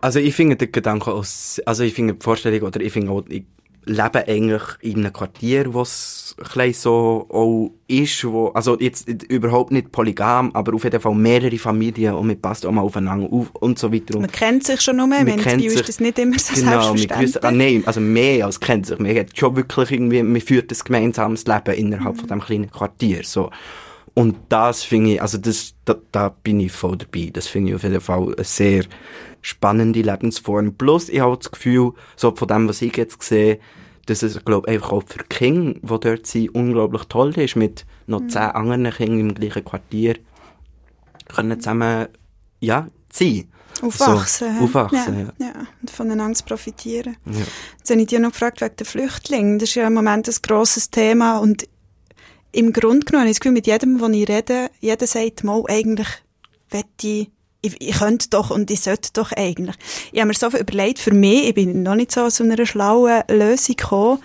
Also 0.00 0.18
ich 0.18 0.34
finde 0.34 0.56
den 0.56 0.72
Gedanken 0.72 1.10
aus, 1.10 1.60
also 1.64 1.84
ich 1.84 1.94
finde 1.94 2.14
die 2.14 2.24
Vorstellung, 2.24 2.62
oder 2.62 2.80
ich 2.80 2.92
finde 2.92 3.12
auch, 3.12 3.22
ich 3.28 3.44
lebe 3.84 4.26
eigentlich 4.28 4.62
in 4.80 4.98
einem 4.98 5.12
Quartier, 5.12 5.72
wo 5.74 5.82
es 5.82 6.36
so 6.74 7.26
auch 7.28 7.70
ist, 7.88 8.24
wo, 8.24 8.48
also 8.48 8.78
jetzt 8.78 9.08
überhaupt 9.08 9.72
nicht 9.72 9.92
polygam, 9.92 10.50
aber 10.54 10.74
auf 10.74 10.84
jeden 10.84 11.00
Fall 11.00 11.14
mehrere 11.14 11.58
Familien 11.58 12.14
und 12.14 12.26
man 12.26 12.40
passt 12.40 12.64
auch 12.64 12.72
mal 12.72 12.82
aufeinander 12.82 13.28
auf 13.30 13.50
und 13.54 13.78
so 13.78 13.92
weiter. 13.92 14.18
Man 14.18 14.30
kennt 14.30 14.64
sich 14.64 14.80
schon 14.80 14.96
noch 14.96 15.06
mehr, 15.06 15.26
wenn 15.26 15.38
es 15.38 15.76
ist 15.76 15.88
das 15.88 16.00
nicht 16.00 16.18
immer 16.18 16.38
so 16.38 16.54
genau, 16.54 16.94
selbstverständlich. 16.94 17.34
Genau, 17.34 17.48
ah, 17.48 17.50
nein, 17.50 17.82
also 17.84 18.00
mehr 18.00 18.46
als 18.46 18.60
kennt 18.60 18.86
sich. 18.86 18.98
Man 18.98 19.16
hat 19.16 19.36
schon 19.36 19.56
wirklich 19.56 19.90
irgendwie, 19.90 20.22
man 20.22 20.40
führt 20.40 20.70
ein 20.70 20.78
gemeinsames 20.84 21.46
Leben 21.46 21.74
innerhalb 21.74 22.14
mhm. 22.14 22.18
von 22.18 22.28
diesem 22.28 22.40
kleinen 22.40 22.70
Quartier, 22.70 23.22
so. 23.24 23.50
Und 24.14 24.36
das 24.50 24.82
finde 24.82 25.14
ich, 25.14 25.22
also 25.22 25.38
das, 25.38 25.74
da, 25.84 25.96
da 26.12 26.28
bin 26.28 26.60
ich 26.60 26.72
voll 26.72 26.98
dabei. 26.98 27.30
Das 27.32 27.46
finde 27.46 27.70
ich 27.70 27.76
auf 27.76 27.82
jeden 27.82 28.00
Fall 28.00 28.34
eine 28.34 28.44
sehr 28.44 28.84
spannende 29.40 30.02
Lebensform. 30.02 30.74
Plus, 30.74 31.08
ich 31.08 31.20
habe 31.20 31.36
das 31.36 31.50
Gefühl, 31.50 31.92
so 32.16 32.34
von 32.34 32.48
dem, 32.48 32.68
was 32.68 32.82
ich 32.82 32.96
jetzt 32.96 33.22
sehe, 33.22 33.58
dass 34.06 34.22
es, 34.22 34.44
glaube 34.44 34.68
ich, 34.68 34.74
einfach 34.74 34.92
auch 34.92 35.04
für 35.06 35.24
Kinder, 35.24 35.74
die 35.80 36.08
dort 36.08 36.26
sind, 36.26 36.54
unglaublich 36.54 37.04
toll 37.04 37.30
ist, 37.38 37.56
mit 37.56 37.86
noch 38.06 38.20
mhm. 38.20 38.28
zehn 38.28 38.42
anderen 38.42 38.90
Kindern 38.90 39.20
im 39.20 39.34
gleichen 39.34 39.64
Quartier, 39.64 40.16
können 41.34 41.60
zusammen, 41.60 42.08
ja, 42.60 42.88
sein. 43.10 43.48
Aufwachsen. 43.80 44.58
So, 44.58 44.64
aufwachsen, 44.64 45.18
ja, 45.38 45.46
ja. 45.46 45.52
ja. 45.54 45.66
Und 45.80 45.90
voneinander 45.90 46.34
zu 46.34 46.44
profitieren. 46.44 47.16
Ja. 47.24 47.40
Jetzt 47.78 47.90
habe 47.90 48.00
ich 48.00 48.06
dich 48.06 48.18
noch 48.18 48.32
gefragt 48.32 48.60
wegen 48.60 48.76
der 48.76 48.86
Flüchtlinge. 48.86 49.58
Das 49.58 49.70
ist 49.70 49.74
ja 49.74 49.86
im 49.86 49.94
Moment 49.94 50.28
ein 50.28 50.34
grosses 50.42 50.90
Thema 50.90 51.38
und 51.38 51.66
im 52.52 52.72
Grunde 52.72 53.04
genommen 53.04 53.22
habe 53.22 53.30
ich 53.30 53.36
das 53.36 53.40
Gefühl, 53.40 53.52
mit 53.52 53.66
jedem, 53.66 53.98
den 53.98 54.14
ich 54.14 54.28
rede, 54.28 54.70
jeder 54.80 55.06
sagt, 55.06 55.42
mal, 55.42 55.62
eigentlich 55.68 56.08
wette 56.70 56.86
ich, 57.02 57.30
ich, 57.62 57.80
ich 57.80 57.98
könnte 57.98 58.28
doch 58.30 58.50
und 58.50 58.70
ich 58.70 58.80
sollte 58.80 59.10
doch 59.12 59.32
eigentlich. 59.32 59.76
Ich 60.12 60.20
habe 60.20 60.28
mir 60.28 60.34
so 60.34 60.50
viel 60.50 60.60
überlegt, 60.60 60.98
für 60.98 61.12
mich, 61.14 61.48
ich 61.48 61.54
bin 61.54 61.82
noch 61.82 61.94
nicht 61.94 62.12
so 62.12 62.28
zu 62.28 62.42
einer 62.42 62.66
schlauen 62.66 63.22
Lösung 63.28 63.76
gekommen, 63.76 64.18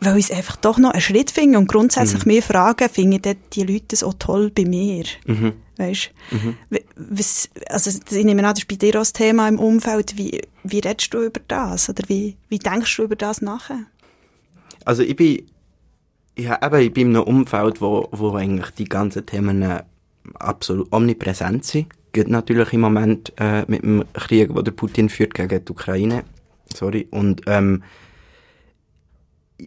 weil 0.00 0.18
ich 0.18 0.26
es 0.26 0.30
einfach 0.30 0.56
doch 0.56 0.78
noch 0.78 0.90
einen 0.90 1.00
Schritt 1.00 1.30
finde 1.30 1.58
und 1.58 1.68
grundsätzlich 1.68 2.24
mhm. 2.26 2.32
mir 2.32 2.42
fragen, 2.42 2.88
finden 2.88 3.36
die 3.52 3.62
Leute 3.62 3.86
das 3.88 4.02
auch 4.02 4.14
toll 4.18 4.50
bei 4.50 4.64
mir? 4.64 5.04
Mhm. 5.24 5.54
Weißt 5.78 6.10
mhm. 6.30 6.56
was, 6.96 7.50
also 7.68 7.90
ich 7.90 8.24
nehme 8.24 8.42
an, 8.46 8.54
das 8.54 8.60
ist 8.60 8.68
bei 8.68 8.76
dir 8.76 8.94
auch 8.96 9.00
das 9.00 9.12
Thema 9.12 9.48
im 9.48 9.58
Umfeld. 9.58 10.16
Wie, 10.16 10.40
wie 10.64 10.78
redest 10.78 11.12
du 11.12 11.22
über 11.22 11.40
das? 11.48 11.88
Oder 11.88 12.04
wie, 12.08 12.36
wie 12.48 12.58
denkst 12.58 12.96
du 12.96 13.04
über 13.04 13.16
das 13.16 13.42
nachher? 13.42 13.80
Also 14.84 15.02
ich 15.02 15.16
bin 15.16 15.46
ja, 16.38 16.58
eben, 16.62 16.80
ich 16.80 16.92
bin 16.92 17.10
in 17.10 17.16
einem 17.16 17.24
Umfeld, 17.24 17.80
wo, 17.80 18.08
wo 18.12 18.34
eigentlich 18.34 18.70
die 18.70 18.84
ganzen 18.84 19.24
Themen 19.24 19.62
äh, 19.62 19.82
absolut 20.34 20.92
omnipräsent 20.92 21.64
sind. 21.64 21.86
Geht 22.12 22.28
natürlich 22.28 22.72
im 22.72 22.80
Moment 22.80 23.32
äh, 23.38 23.64
mit 23.66 23.82
dem 23.82 24.04
Krieg, 24.12 24.54
den 24.54 24.64
der 24.64 24.72
Putin 24.72 25.08
führt 25.08 25.34
gegen 25.34 25.64
die 25.64 25.72
Ukraine. 25.72 26.24
Sorry. 26.74 27.08
Und 27.10 27.42
ähm, 27.46 27.82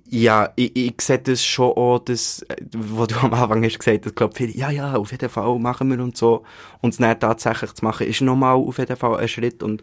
ja, 0.07 0.51
ich, 0.55 0.75
ich 0.75 1.01
sehe 1.01 1.17
das 1.17 1.43
schon 1.43 1.71
auch, 1.71 1.99
das, 1.99 2.45
wo 2.75 3.05
du 3.05 3.15
am 3.15 3.33
Anfang 3.33 3.63
hast 3.63 3.79
gesagt 3.79 4.05
hast, 4.05 4.15
glaube 4.15 4.35
viele, 4.35 4.51
ja, 4.51 4.69
ja, 4.69 4.95
auf 4.95 5.11
jeden 5.11 5.29
Fall 5.29 5.57
machen 5.57 5.89
wir 5.89 5.99
und 5.99 6.17
so. 6.17 6.43
Und 6.81 6.91
es 6.91 6.97
dann 6.97 7.19
tatsächlich 7.19 7.73
zu 7.73 7.83
machen, 7.83 8.05
ist 8.05 8.21
nochmal 8.21 8.55
auf 8.55 8.77
jeden 8.77 8.95
Fall 8.95 9.17
ein 9.17 9.27
Schritt. 9.27 9.63
Und 9.63 9.81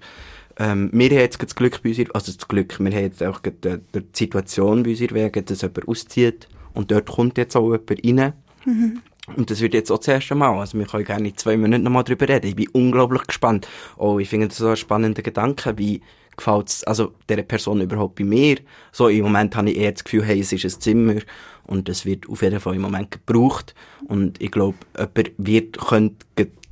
ähm, 0.59 0.91
wir 0.93 1.11
haben 1.11 1.17
jetzt 1.17 1.43
das 1.43 1.55
Glück 1.57 1.83
bei 1.83 1.91
uns, 1.91 2.11
also 2.13 2.33
das 2.33 2.47
Glück, 2.47 2.79
wir 2.79 2.93
haben 2.93 3.03
jetzt 3.03 3.23
auch 3.25 3.41
die, 3.41 3.79
die 3.95 4.03
Situation 4.13 4.85
bei 4.85 4.91
uns 4.91 5.01
wegen, 5.01 5.45
dass 5.45 5.63
jemand 5.63 5.89
auszieht 5.89 6.49
und 6.77 6.91
dort 6.91 7.07
kommt 7.07 7.39
jetzt 7.39 7.57
auch 7.57 7.73
jemand 7.73 7.91
rein. 8.05 8.33
Mhm. 8.65 9.01
Und 9.35 9.51
das 9.51 9.61
wird 9.61 9.75
jetzt 9.75 9.91
auch 9.91 9.99
das 9.99 10.09
erste 10.09 10.35
Mal. 10.35 10.59
Also, 10.59 10.79
wir 10.79 10.87
können 10.87 11.05
gerne 11.05 11.29
in 11.29 11.37
zwei 11.37 11.57
Minuten 11.57 11.83
nochmal 11.83 12.05
drüber 12.05 12.29
reden. 12.29 12.47
Ich 12.47 12.57
bin 12.57 12.69
unglaublich 12.73 13.23
gespannt. 13.27 13.67
Oh, 13.97 14.19
ich 14.19 14.29
finde 14.29 14.49
das 14.49 14.59
so 14.59 14.69
ein 14.69 14.77
spannender 14.77 15.23
Gedanke, 15.23 15.77
wie 15.77 16.01
gefällt 16.37 16.69
es, 16.69 16.85
also, 16.85 17.13
dieser 17.29 17.43
Person 17.43 17.81
überhaupt 17.81 18.17
bei 18.17 18.25
mir? 18.25 18.59
So, 18.93 19.09
im 19.09 19.25
Moment 19.25 19.57
habe 19.57 19.71
ich 19.71 19.79
eher 19.79 19.93
das 19.93 20.05
Gefühl, 20.05 20.25
hey, 20.25 20.41
es 20.41 20.53
ist 20.53 20.65
ein 20.65 20.81
Zimmer. 20.81 21.21
Und 21.67 21.89
es 21.89 22.07
wird 22.07 22.29
auf 22.29 22.43
jeden 22.43 22.61
Fall 22.61 22.77
im 22.77 22.83
Moment 22.83 23.11
gebraucht. 23.11 23.75
Und 24.07 24.41
ich 24.41 24.53
glaube, 24.53 24.79
jemand 24.97 25.33
wird, 25.39 25.79
könnte 25.79 26.27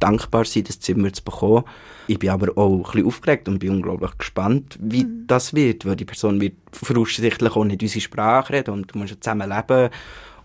dankbar 0.05 0.45
sein, 0.45 0.65
das 0.65 0.81
Zimmer 0.81 1.13
zu 1.13 1.25
bekommen. 1.25 1.65
Ich 2.07 2.19
bin 2.19 2.31
aber 2.31 2.57
auch 2.59 2.77
ein 2.77 2.83
bisschen 2.83 3.07
aufgeregt 3.07 3.49
und 3.49 3.59
bin 3.59 3.71
unglaublich 3.71 4.17
gespannt, 4.19 4.79
wie 4.81 5.05
mhm. 5.05 5.27
das 5.27 5.55
wird, 5.55 5.87
weil 5.87 5.97
die 5.97 6.05
Person 6.05 6.41
wird 6.41 6.55
voraussichtlich 6.73 7.57
auch 7.57 7.65
nicht 7.65 7.83
unsere 7.83 8.01
Sprache 8.01 8.53
reden 8.53 8.75
und 8.75 8.95
du 8.95 8.99
musst 8.99 9.13
ja 9.13 9.21
zusammen 9.21 9.49
leben 9.49 9.91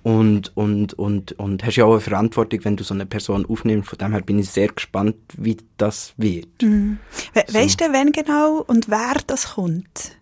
und, 0.03 0.55
und, 0.55 0.93
und, 0.93 1.33
und 1.33 1.63
hast 1.63 1.75
ja 1.75 1.85
auch 1.85 1.91
eine 1.91 2.01
Verantwortung, 2.01 2.63
wenn 2.63 2.77
du 2.77 2.83
so 2.83 2.93
eine 2.93 3.05
Person 3.05 3.45
aufnimmst. 3.45 3.89
Von 3.89 3.97
dem 3.97 4.11
her 4.11 4.21
bin 4.21 4.39
ich 4.39 4.49
sehr 4.49 4.69
gespannt, 4.69 5.15
wie 5.37 5.57
das 5.77 6.13
wird. 6.17 6.61
Mhm. 6.61 6.99
We 7.33 7.43
so. 7.47 7.53
Weißt 7.53 7.81
du, 7.81 7.91
wenn 7.91 8.11
genau 8.11 8.63
und 8.65 8.89
wer 8.89 9.15
das 9.27 9.55
kommt? 9.55 10.17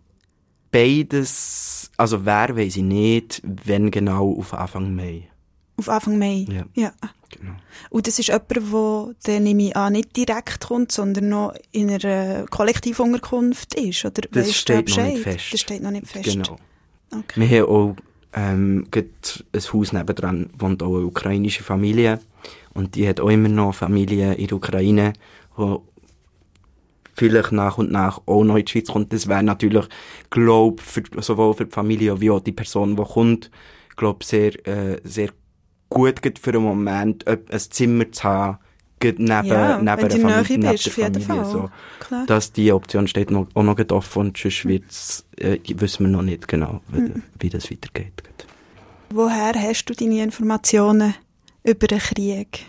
Beides, 0.71 1.91
also 1.97 2.25
wer 2.25 2.55
weiß 2.55 2.77
ich 2.77 2.83
nicht, 2.83 3.41
wenn 3.43 3.91
genau 3.91 4.35
auf 4.37 4.53
Anfang 4.53 4.95
Mai. 4.95 5.29
Auf 5.77 5.89
Anfang 5.89 6.17
Mai? 6.17 6.45
Ja. 6.49 6.65
ja. 6.73 6.91
Genau. 7.29 7.53
Und 7.89 8.07
das 8.07 8.19
ist 8.19 8.27
jemand, 8.27 8.51
der, 8.51 9.15
der 9.25 9.39
nehme 9.41 9.67
ich 9.67 9.75
an, 9.75 9.93
nicht 9.93 10.15
direkt 10.15 10.61
kommt, 10.61 10.91
sondern 10.91 11.29
noch 11.29 11.53
in 11.71 11.91
einer 11.91 12.45
Kollektivunterkunft 12.49 13.75
ist? 13.75 14.05
Oder 14.05 14.21
das 14.31 14.55
steht 14.55 14.89
noch 14.89 15.03
nicht 15.03 15.23
fest. 15.23 15.45
Das 15.51 15.59
steht 15.59 15.83
noch 15.83 15.91
nicht 15.91 16.07
fest. 16.07 16.25
Genau. 16.25 16.57
Okay. 17.11 17.49
Wir 17.49 17.61
haben 17.61 17.69
auch 17.69 17.95
ähm, 18.37 18.87
ein 18.93 19.73
Haus 19.73 19.93
nebendran, 19.93 20.51
wohnt 20.57 20.83
auch 20.83 20.95
eine 20.95 21.05
ukrainische 21.05 21.63
Familie. 21.63 22.19
Und 22.73 22.95
die 22.95 23.07
hat 23.07 23.19
auch 23.19 23.29
immer 23.29 23.49
noch 23.49 23.73
Familie 23.73 24.35
in 24.35 24.47
der 24.47 24.57
Ukraine, 24.57 25.13
die 25.57 25.77
vielleicht 27.15 27.51
nach 27.51 27.79
und 27.79 27.91
nach 27.91 28.21
auch 28.27 28.43
noch 28.43 28.57
in 28.57 28.65
die 28.65 28.71
Schweiz 28.71 28.89
kommt. 28.89 29.11
Das 29.11 29.27
wäre 29.27 29.41
natürlich, 29.41 29.87
glaube 30.29 30.83
sowohl 31.19 31.55
für 31.55 31.65
die 31.65 31.71
Familie 31.71 32.21
wie 32.21 32.29
auch 32.29 32.39
die 32.39 32.51
Person, 32.51 32.95
die 32.95 33.03
kommt, 33.03 33.49
glaube 33.95 34.23
sehr, 34.23 34.67
äh, 34.67 35.01
sehr 35.03 35.29
gut 35.89 36.37
für 36.37 36.51
einen 36.51 36.63
Moment, 36.63 37.27
ein 37.27 37.39
Zimmer 37.59 38.11
zu 38.11 38.23
haben, 38.23 38.59
neben, 39.03 39.27
ja, 39.27 39.77
neben 39.77 40.09
der 40.09 40.19
Familie, 40.19 40.43
neben 40.49 40.61
der 40.61 40.77
Familie 40.77 41.45
so. 41.45 41.69
Dass 42.25 42.51
die 42.51 42.71
Option 42.71 43.07
steht 43.07 43.31
noch, 43.31 43.47
auch 43.53 43.63
noch 43.63 43.77
offen 43.91 44.19
und 44.19 44.37
sonst 44.37 44.65
wird's, 44.65 45.25
äh, 45.37 45.59
wissen 45.75 46.05
wir 46.05 46.11
noch 46.11 46.21
nicht 46.21 46.47
genau, 46.47 46.81
wie, 46.89 47.01
mhm. 47.01 47.23
wie 47.39 47.49
das 47.49 47.69
weitergeht. 47.69 48.23
Woher 49.09 49.53
hast 49.53 49.85
du 49.85 49.93
deine 49.93 50.23
Informationen 50.23 51.13
über 51.63 51.87
den 51.87 51.99
Krieg? 51.99 52.65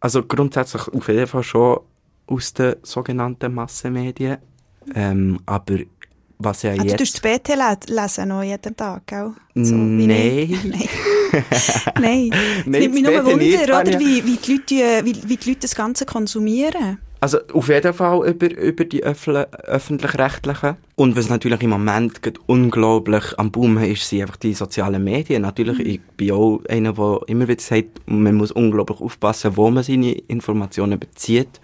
Also 0.00 0.22
grundsätzlich 0.22 0.88
auf 0.88 1.08
jeden 1.08 1.26
Fall 1.26 1.42
schon 1.42 1.80
aus 2.26 2.52
den 2.52 2.76
sogenannten 2.82 3.54
Massenmedien. 3.54 4.38
Ähm, 4.94 5.40
aber 5.46 5.78
was 6.38 6.62
ja 6.62 6.70
ah, 6.72 6.74
jetzt... 6.74 6.92
Du 6.92 6.96
tust 6.98 7.14
das 7.14 7.20
BT 7.20 7.54
lesen 7.88 8.28
noch 8.28 8.42
jeden 8.42 8.76
Tag, 8.76 9.06
gell? 9.06 9.32
So, 9.54 9.74
Nein. 9.74 10.58
Nein. 10.64 10.88
Nein. 12.00 12.30
Es 12.32 12.66
nimmt 12.66 12.94
mich 12.94 13.02
nur 13.02 13.24
Wunder, 13.24 13.80
oder? 13.80 13.98
Wie, 13.98 14.24
wie, 14.24 14.36
die 14.36 14.52
Leute, 14.52 15.04
wie, 15.04 15.28
wie 15.28 15.36
die 15.36 15.48
Leute 15.50 15.60
das 15.60 15.74
Ganze 15.74 16.06
konsumieren. 16.06 16.98
Also 17.24 17.38
auf 17.54 17.68
jeden 17.68 17.94
Fall 17.94 18.28
über, 18.28 18.54
über 18.54 18.84
die 18.84 19.02
öffentlich-rechtlichen. 19.02 20.76
Und 20.96 21.16
was 21.16 21.30
natürlich 21.30 21.62
im 21.62 21.70
Moment 21.70 22.20
unglaublich 22.46 23.24
am 23.38 23.50
Boom 23.50 23.78
ist, 23.78 24.06
sind 24.06 24.20
einfach 24.20 24.36
die 24.36 24.52
sozialen 24.52 25.02
Medien. 25.02 25.40
Natürlich, 25.40 25.78
mhm. 25.78 25.86
ich 25.86 26.00
bin 26.18 26.32
auch 26.32 26.60
einer, 26.68 26.92
der 26.92 27.20
immer 27.28 27.48
wieder 27.48 27.62
sagt, 27.62 28.02
man 28.04 28.34
muss 28.34 28.52
unglaublich 28.52 29.00
aufpassen, 29.00 29.56
wo 29.56 29.70
man 29.70 29.82
seine 29.82 30.12
Informationen 30.12 30.98
bezieht. 31.00 31.60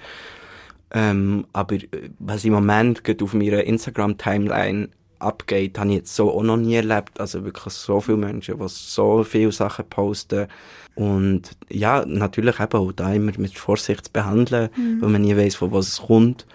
Ähm, 0.92 1.46
aber 1.52 1.76
äh, 1.76 2.10
was 2.18 2.44
im 2.44 2.52
Moment 2.52 3.04
geht 3.04 3.22
auf 3.22 3.34
meiner 3.34 3.64
Instagram-Timeline 3.64 4.88
abgeht, 5.20 5.78
habe 5.78 5.90
ich 5.90 5.96
jetzt 5.96 6.16
so 6.16 6.30
auch 6.32 6.42
noch 6.42 6.56
nie 6.56 6.74
erlebt. 6.74 7.20
Also 7.20 7.44
wirklich 7.44 7.74
so 7.74 8.00
viele 8.00 8.18
Menschen, 8.18 8.58
die 8.58 8.64
so 8.68 9.22
viele 9.22 9.52
Sachen 9.52 9.84
posten. 9.88 10.48
Und 10.94 11.50
ja, 11.68 12.04
natürlich 12.06 12.58
eben 12.58 12.78
auch 12.78 12.92
da 12.92 13.12
immer 13.12 13.32
mit 13.38 13.56
Vorsicht 13.56 14.06
zu 14.06 14.12
behandeln, 14.12 14.70
mhm. 14.76 15.00
weil 15.00 15.08
man 15.10 15.22
nie 15.22 15.36
weiß, 15.36 15.56
von 15.56 15.72
was 15.72 15.88
es 15.88 16.02
kommt 16.02 16.46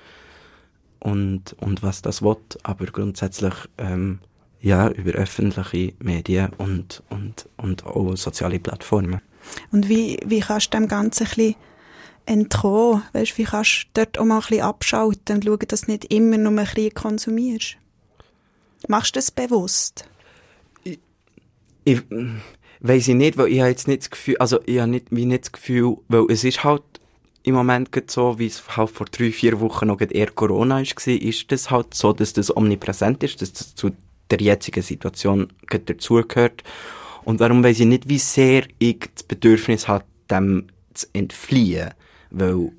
und, 1.00 1.56
und 1.60 1.84
was 1.84 2.02
das 2.02 2.22
will. 2.22 2.38
Aber 2.64 2.86
grundsätzlich, 2.88 3.54
ähm, 3.78 4.20
ja, 4.60 4.90
über 4.90 5.12
öffentliche 5.12 5.94
Medien 6.00 6.52
und, 6.58 7.04
und, 7.10 7.48
und 7.58 7.86
auch 7.86 8.16
soziale 8.18 8.60
Plattformen. 8.60 9.22
Und 9.72 9.88
wie, 9.88 10.20
wie 10.26 10.40
kannst 10.40 10.74
du 10.74 10.78
dem 10.78 10.88
Ganzen 10.88 11.24
ein 11.24 11.30
bisschen 11.30 11.56
entkommen? 12.26 13.04
Weißt, 13.14 13.38
wie 13.38 13.44
kannst 13.44 13.88
du 13.94 14.02
dort 14.02 14.18
auch 14.18 14.26
mal 14.26 14.36
ein 14.36 14.42
bisschen 14.42 14.62
abschalten 14.62 15.38
und 15.38 15.46
schauen, 15.46 15.60
dass 15.68 15.82
du 15.82 15.92
nicht 15.92 16.14
immer 16.14 16.38
nur 16.38 16.52
ein 16.52 16.66
bisschen 16.66 16.94
konsumierst? 16.94 17.78
Machst 18.88 19.16
du 19.16 19.20
das 19.20 19.32
bewusst? 19.32 20.06
Ich, 20.84 21.00
ich 21.84 22.02
weiss 22.80 23.08
ich 23.08 23.16
nicht, 23.16 23.38
weil 23.38 23.48
ich 23.48 23.60
habe 23.60 23.70
jetzt 23.70 23.88
nicht 23.88 24.04
das 24.04 24.10
Gefühl, 24.10 24.38
also 24.38 24.60
ich 24.66 24.80
habe 24.80 24.92
nicht, 24.92 25.08
wie 25.10 25.26
nicht 25.26 25.46
das 25.46 25.52
Gefühl, 25.52 25.98
weil 26.08 26.26
es 26.30 26.44
ist 26.44 26.64
halt 26.64 26.84
im 27.44 27.56
Moment 27.56 27.90
so, 28.10 28.40
wie 28.40 28.48
es 28.48 28.64
halt 28.76 28.90
vor 28.90 29.06
drei, 29.06 29.32
vier 29.32 29.60
Wochen 29.60 29.88
noch 29.88 30.02
eher 30.02 30.32
Corona 30.32 30.78
war, 30.78 31.08
ist 31.08 31.52
das 31.52 31.70
halt 31.70 31.94
so, 31.94 32.12
dass 32.12 32.34
das 32.34 32.56
omnipräsent 32.56 33.24
ist, 33.24 33.42
dass 33.42 33.54
das 33.54 33.76
zu 33.76 33.92
der 34.32 34.40
jetzigen 34.42 34.82
Situation 34.82 35.48
dazugehört. 35.70 36.64
Und 37.24 37.42
darum 37.42 37.64
weiß 37.64 37.80
ich 37.80 37.86
nicht, 37.86 38.10
wie 38.10 38.18
sehr 38.18 38.64
ich 38.80 39.00
das 39.14 39.24
Bedürfnis 39.24 39.88
habe, 39.88 40.06
dem 40.30 40.68
zu 40.94 41.08
entfliehen. 41.14 41.92
Weil 42.30 42.72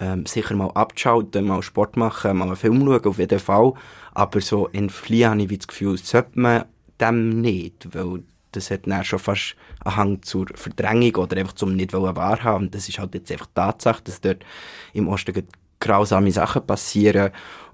ähm, 0.00 0.26
sicher 0.26 0.54
mal 0.54 0.70
abschalten, 0.70 1.46
mal 1.46 1.62
Sport 1.62 1.96
machen, 1.96 2.36
mal 2.38 2.46
einen 2.46 2.56
Film 2.56 2.84
schauen, 2.84 3.04
auf 3.04 3.18
jeden 3.18 3.38
Fall. 3.38 3.72
Aber 4.12 4.40
so 4.40 4.68
entfliehen 4.68 5.30
habe 5.30 5.42
ich 5.42 5.50
wie 5.50 5.58
das 5.58 5.68
Gefühl, 5.68 5.98
sollte 5.98 6.38
man 6.38 6.64
dem 7.00 7.40
nicht, 7.40 7.94
weil 7.94 8.22
das 8.52 8.70
hat 8.70 8.86
dann 8.86 9.04
schon 9.04 9.18
fast 9.18 9.56
einen 9.84 9.96
Hang 9.96 10.22
zur 10.22 10.46
Verdrängung 10.54 11.16
oder 11.16 11.36
einfach 11.36 11.54
zum 11.54 11.74
nicht 11.74 11.92
wahrhaben. 11.92 12.66
Und 12.66 12.74
das 12.74 12.88
ist 12.88 12.98
halt 12.98 13.14
jetzt 13.14 13.32
einfach 13.32 13.48
Tatsache, 13.54 14.02
dass 14.04 14.20
dort 14.20 14.44
im 14.92 15.08
Osten 15.08 15.46
grausame 15.80 16.30
Sachen 16.30 16.66
passieren. 16.66 17.30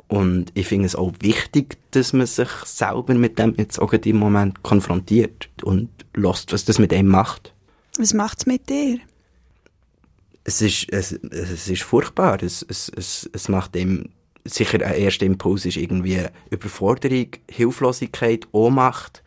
Und 0.07 0.53
ich 0.55 0.67
finde 0.67 0.87
es 0.87 0.97
auch 0.97 1.13
wichtig, 1.21 1.77
dass 1.91 2.15
man 2.15 2.27
sich 2.27 2.49
selber 2.65 3.15
mit 3.15 3.39
dem 3.39 3.55
jetzt 3.59 3.79
auch 3.79 3.93
in 3.93 4.01
dem 4.01 4.17
Moment 4.17 4.63
konfrontiert 4.63 5.51
und 5.63 5.91
lässt, 6.15 6.53
was 6.53 6.65
das 6.65 6.79
mit 6.79 6.95
einem 6.95 7.09
macht. 7.09 7.53
Was 7.99 8.15
macht 8.15 8.39
es 8.39 8.47
mit 8.47 8.69
dir? 8.71 9.01
Es 10.49 10.63
ist, 10.63 10.91
es, 10.91 11.13
es 11.13 11.69
ist 11.69 11.83
furchtbar. 11.83 12.43
Es, 12.43 12.65
es, 12.69 12.91
es, 12.97 13.29
es 13.33 13.49
macht 13.49 13.75
dem 13.75 14.11
sicher 14.45 14.83
ein 14.85 14.95
erster 14.95 15.27
Impuls 15.27 15.67
ist 15.67 15.77
irgendwie 15.77 16.23
Überforderung, 16.49 17.29
Hilflosigkeit, 17.51 18.49
Ohnmacht 18.53 19.23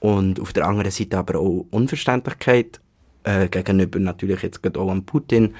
und 0.00 0.40
auf 0.40 0.54
der 0.54 0.66
anderen 0.66 0.90
Seite 0.90 1.18
aber 1.18 1.38
auch 1.38 1.66
Unverständlichkeit 1.70 2.80
äh, 3.24 3.48
gegenüber 3.48 3.98
natürlich 3.98 4.40
jetzt 4.40 4.62
gerade 4.62 4.80
auch 4.80 4.90
an 4.90 5.04
Putin. 5.04 5.54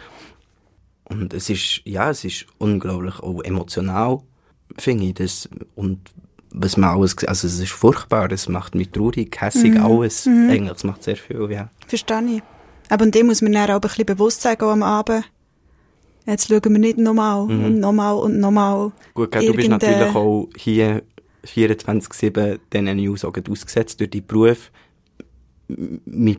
Und 1.05 1.35
es 1.35 1.51
ist, 1.51 1.83
ja, 1.85 2.09
es 2.09 2.25
ist 2.25 2.47
unglaublich 2.57 3.21
auch 3.21 3.43
emotional 3.43 4.23
finde 4.79 5.07
ich 5.07 5.15
das. 5.15 5.49
Und 5.75 6.11
was 6.51 6.77
man 6.77 6.97
alles, 6.97 7.17
also 7.25 7.47
es 7.47 7.59
ist 7.59 7.73
furchtbar, 7.73 8.31
es 8.31 8.49
macht 8.49 8.75
mich 8.75 8.91
traurig, 8.91 9.37
hässig, 9.41 9.75
mhm. 9.75 9.85
alles. 9.85 10.27
Mhm. 10.27 10.51
Eigentlich, 10.51 10.77
es 10.77 10.85
macht 10.85 11.03
sehr 11.03 11.17
viel, 11.17 11.51
ja. 11.51 11.69
Verstehe 11.87 12.23
ich. 12.37 12.43
Aber 12.95 13.07
dem 13.07 13.27
muss 13.27 13.43
man 13.43 13.51
dann 13.51 13.71
auch 13.71 13.75
ein 13.75 13.81
bisschen 13.81 14.07
bewusst 14.07 14.41
sagen 14.41 14.63
am 14.67 14.85
Abend. 14.85 15.29
Jetzt 16.27 16.47
schauen 16.47 16.63
wir 16.63 16.79
nicht 16.79 16.97
nochmal 16.97 17.45
mhm. 17.45 17.65
und 17.65 17.81
nochmal 17.81 18.15
und 18.15 18.39
nochmal. 18.39 18.93
Gut, 19.15 19.33
gell, 19.33 19.47
du 19.47 19.53
bist 19.53 19.69
natürlich 19.69 20.15
auch 20.15 20.49
hier 20.57 21.03
24-7 21.45 22.61
diesen 22.73 22.97
News 22.97 23.25
ausgesetzt 23.25 23.99
durch 23.99 24.11
deinen 24.11 24.27
Beruf. 24.29 24.71
Mit 26.05 26.39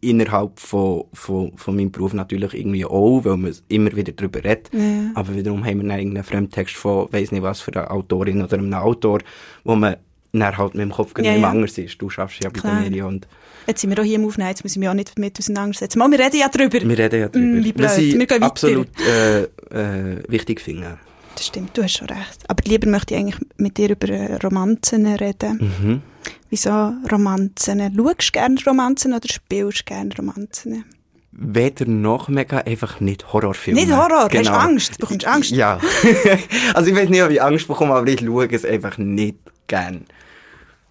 innerhalb 0.00 0.58
von, 0.58 1.04
von, 1.12 1.56
von 1.56 1.76
meinem 1.76 1.92
Beruf 1.92 2.14
natürlich 2.14 2.54
irgendwie 2.54 2.84
auch, 2.84 3.24
weil 3.24 3.36
man 3.36 3.54
immer 3.68 3.94
wieder 3.94 4.12
darüber 4.12 4.42
redet. 4.42 4.70
Ja. 4.72 5.12
Aber 5.14 5.36
wiederum 5.36 5.64
haben 5.64 5.82
wir 5.82 5.88
dann 5.88 5.98
irgendeinen 5.98 6.24
Fremdtext 6.24 6.74
von, 6.74 7.12
weiss 7.12 7.30
nicht 7.30 7.42
was, 7.44 7.60
für 7.60 7.72
eine 7.76 7.92
Autorin 7.92 8.42
oder 8.42 8.58
einem 8.58 8.74
Autor, 8.74 9.20
wo 9.62 9.76
man 9.76 9.98
dann 10.32 10.58
halt 10.58 10.74
mit 10.74 10.82
dem 10.82 10.90
Kopf 10.90 11.14
ja, 11.22 11.32
ja. 11.32 11.48
anders 11.48 11.78
ist. 11.78 12.02
Du 12.02 12.10
schaffst 12.10 12.42
ja 12.42 12.50
bei 12.50 12.58
Klar. 12.58 12.74
der 12.74 12.82
Medien 12.82 13.06
und 13.06 13.28
Jetzt 13.66 13.80
sind 13.80 13.90
wir 13.90 14.00
auch 14.00 14.06
hier 14.06 14.16
im 14.16 14.26
Aufnehmen, 14.26 14.50
jetzt 14.50 14.62
müssen 14.62 14.80
wir 14.80 14.90
auch 14.90 14.94
nicht 14.94 15.18
mit 15.18 15.38
auseinandersetzen. 15.38 15.98
Mal, 15.98 16.10
wir 16.10 16.18
reden 16.18 16.36
ja 16.36 16.48
drüber. 16.48 16.80
Wir 16.80 16.98
reden 16.98 17.20
ja 17.20 17.28
drüber. 17.28 17.46
Mm, 17.46 17.64
wie 17.64 17.72
blöd. 17.72 17.96
Wir, 17.96 18.18
wir 18.18 18.26
gehen 18.26 18.42
absolut 18.42 18.88
äh, 19.00 19.42
äh, 19.42 20.22
wichtig 20.28 20.60
finden. 20.60 20.98
Das 21.34 21.46
stimmt, 21.46 21.76
du 21.76 21.82
hast 21.82 21.98
schon 21.98 22.08
recht. 22.08 22.44
Aber 22.48 22.62
lieber 22.64 22.88
möchte 22.88 23.14
ich 23.14 23.20
eigentlich 23.20 23.40
mit 23.58 23.76
dir 23.76 23.90
über 23.90 24.40
Romanzen 24.42 25.06
reden. 25.06 25.74
Mhm. 25.80 26.02
Wieso 26.48 26.94
Romanzen? 27.10 27.80
Schaust 27.94 28.28
du 28.28 28.32
gerne 28.32 28.56
Romanzen 28.66 29.12
oder 29.12 29.28
spielst 29.28 29.80
du 29.80 29.84
gerne 29.84 30.16
Romanzen? 30.16 30.84
Weder 31.32 31.84
noch 31.84 32.28
mega, 32.28 32.58
einfach 32.58 33.00
nicht 33.00 33.30
Horrorfilme. 33.32 33.78
Nicht 33.78 33.92
Horror, 33.92 34.28
genau. 34.28 34.38
hast 34.38 34.48
du 34.48 34.52
Angst? 34.52 34.94
Du 34.94 34.98
bekommst 35.00 35.26
Angst? 35.26 35.50
Ja. 35.50 35.78
also 36.74 36.90
ich 36.90 36.96
weiß 36.96 37.10
nicht, 37.10 37.22
ob 37.22 37.30
ich 37.30 37.42
Angst 37.42 37.68
bekomme, 37.68 37.94
aber 37.94 38.06
ich 38.08 38.20
schaue 38.20 38.48
es 38.50 38.64
einfach 38.64 38.96
nicht 38.96 39.36
gern. 39.66 40.06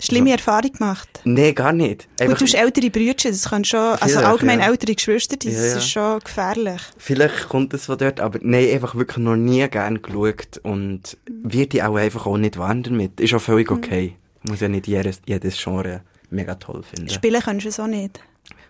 Schlimme 0.05 0.31
Erfahrung 0.31 0.71
gemacht? 0.71 1.09
Nee, 1.23 1.53
gar 1.53 1.73
nicht. 1.73 2.07
Einfach 2.19 2.37
Gut, 2.37 2.41
du 2.41 2.45
hast 2.45 2.61
ältere 2.61 2.89
Brüder, 2.89 3.29
das 3.29 3.49
kann 3.49 3.65
schon, 3.65 3.79
also 3.79 4.19
allgemein 4.19 4.59
ja. 4.59 4.67
ältere 4.67 4.95
Geschwister, 4.95 5.37
das 5.37 5.53
ja, 5.53 5.65
ja. 5.65 5.77
ist 5.77 5.89
schon 5.89 6.19
gefährlich. 6.19 6.81
Vielleicht 6.97 7.49
kommt 7.49 7.73
das 7.73 7.85
von 7.85 7.97
dort, 7.97 8.19
aber 8.19 8.39
nein, 8.41 8.69
einfach 8.71 8.95
wirklich 8.95 9.17
noch 9.17 9.35
nie 9.35 9.67
gern 9.67 10.01
geschaut 10.01 10.59
und 10.63 11.17
wird 11.27 11.73
ich 11.73 11.83
auch 11.83 11.95
einfach 11.95 12.25
auch 12.25 12.37
nicht 12.37 12.57
warm 12.57 12.83
damit. 12.83 13.19
Ist 13.19 13.33
auch 13.33 13.41
völlig 13.41 13.69
mhm. 13.69 13.77
okay. 13.77 14.13
Mhm 14.15 14.25
muss 14.49 14.61
ja 14.61 14.67
nicht 14.67 14.87
jedes, 14.87 15.21
jedes 15.25 15.61
Genre 15.61 16.01
mega 16.29 16.55
toll 16.55 16.83
finden. 16.83 17.09
Spielen 17.09 17.41
kannst 17.41 17.65
du 17.65 17.69
es 17.69 17.79
auch 17.79 17.87
nicht? 17.87 18.19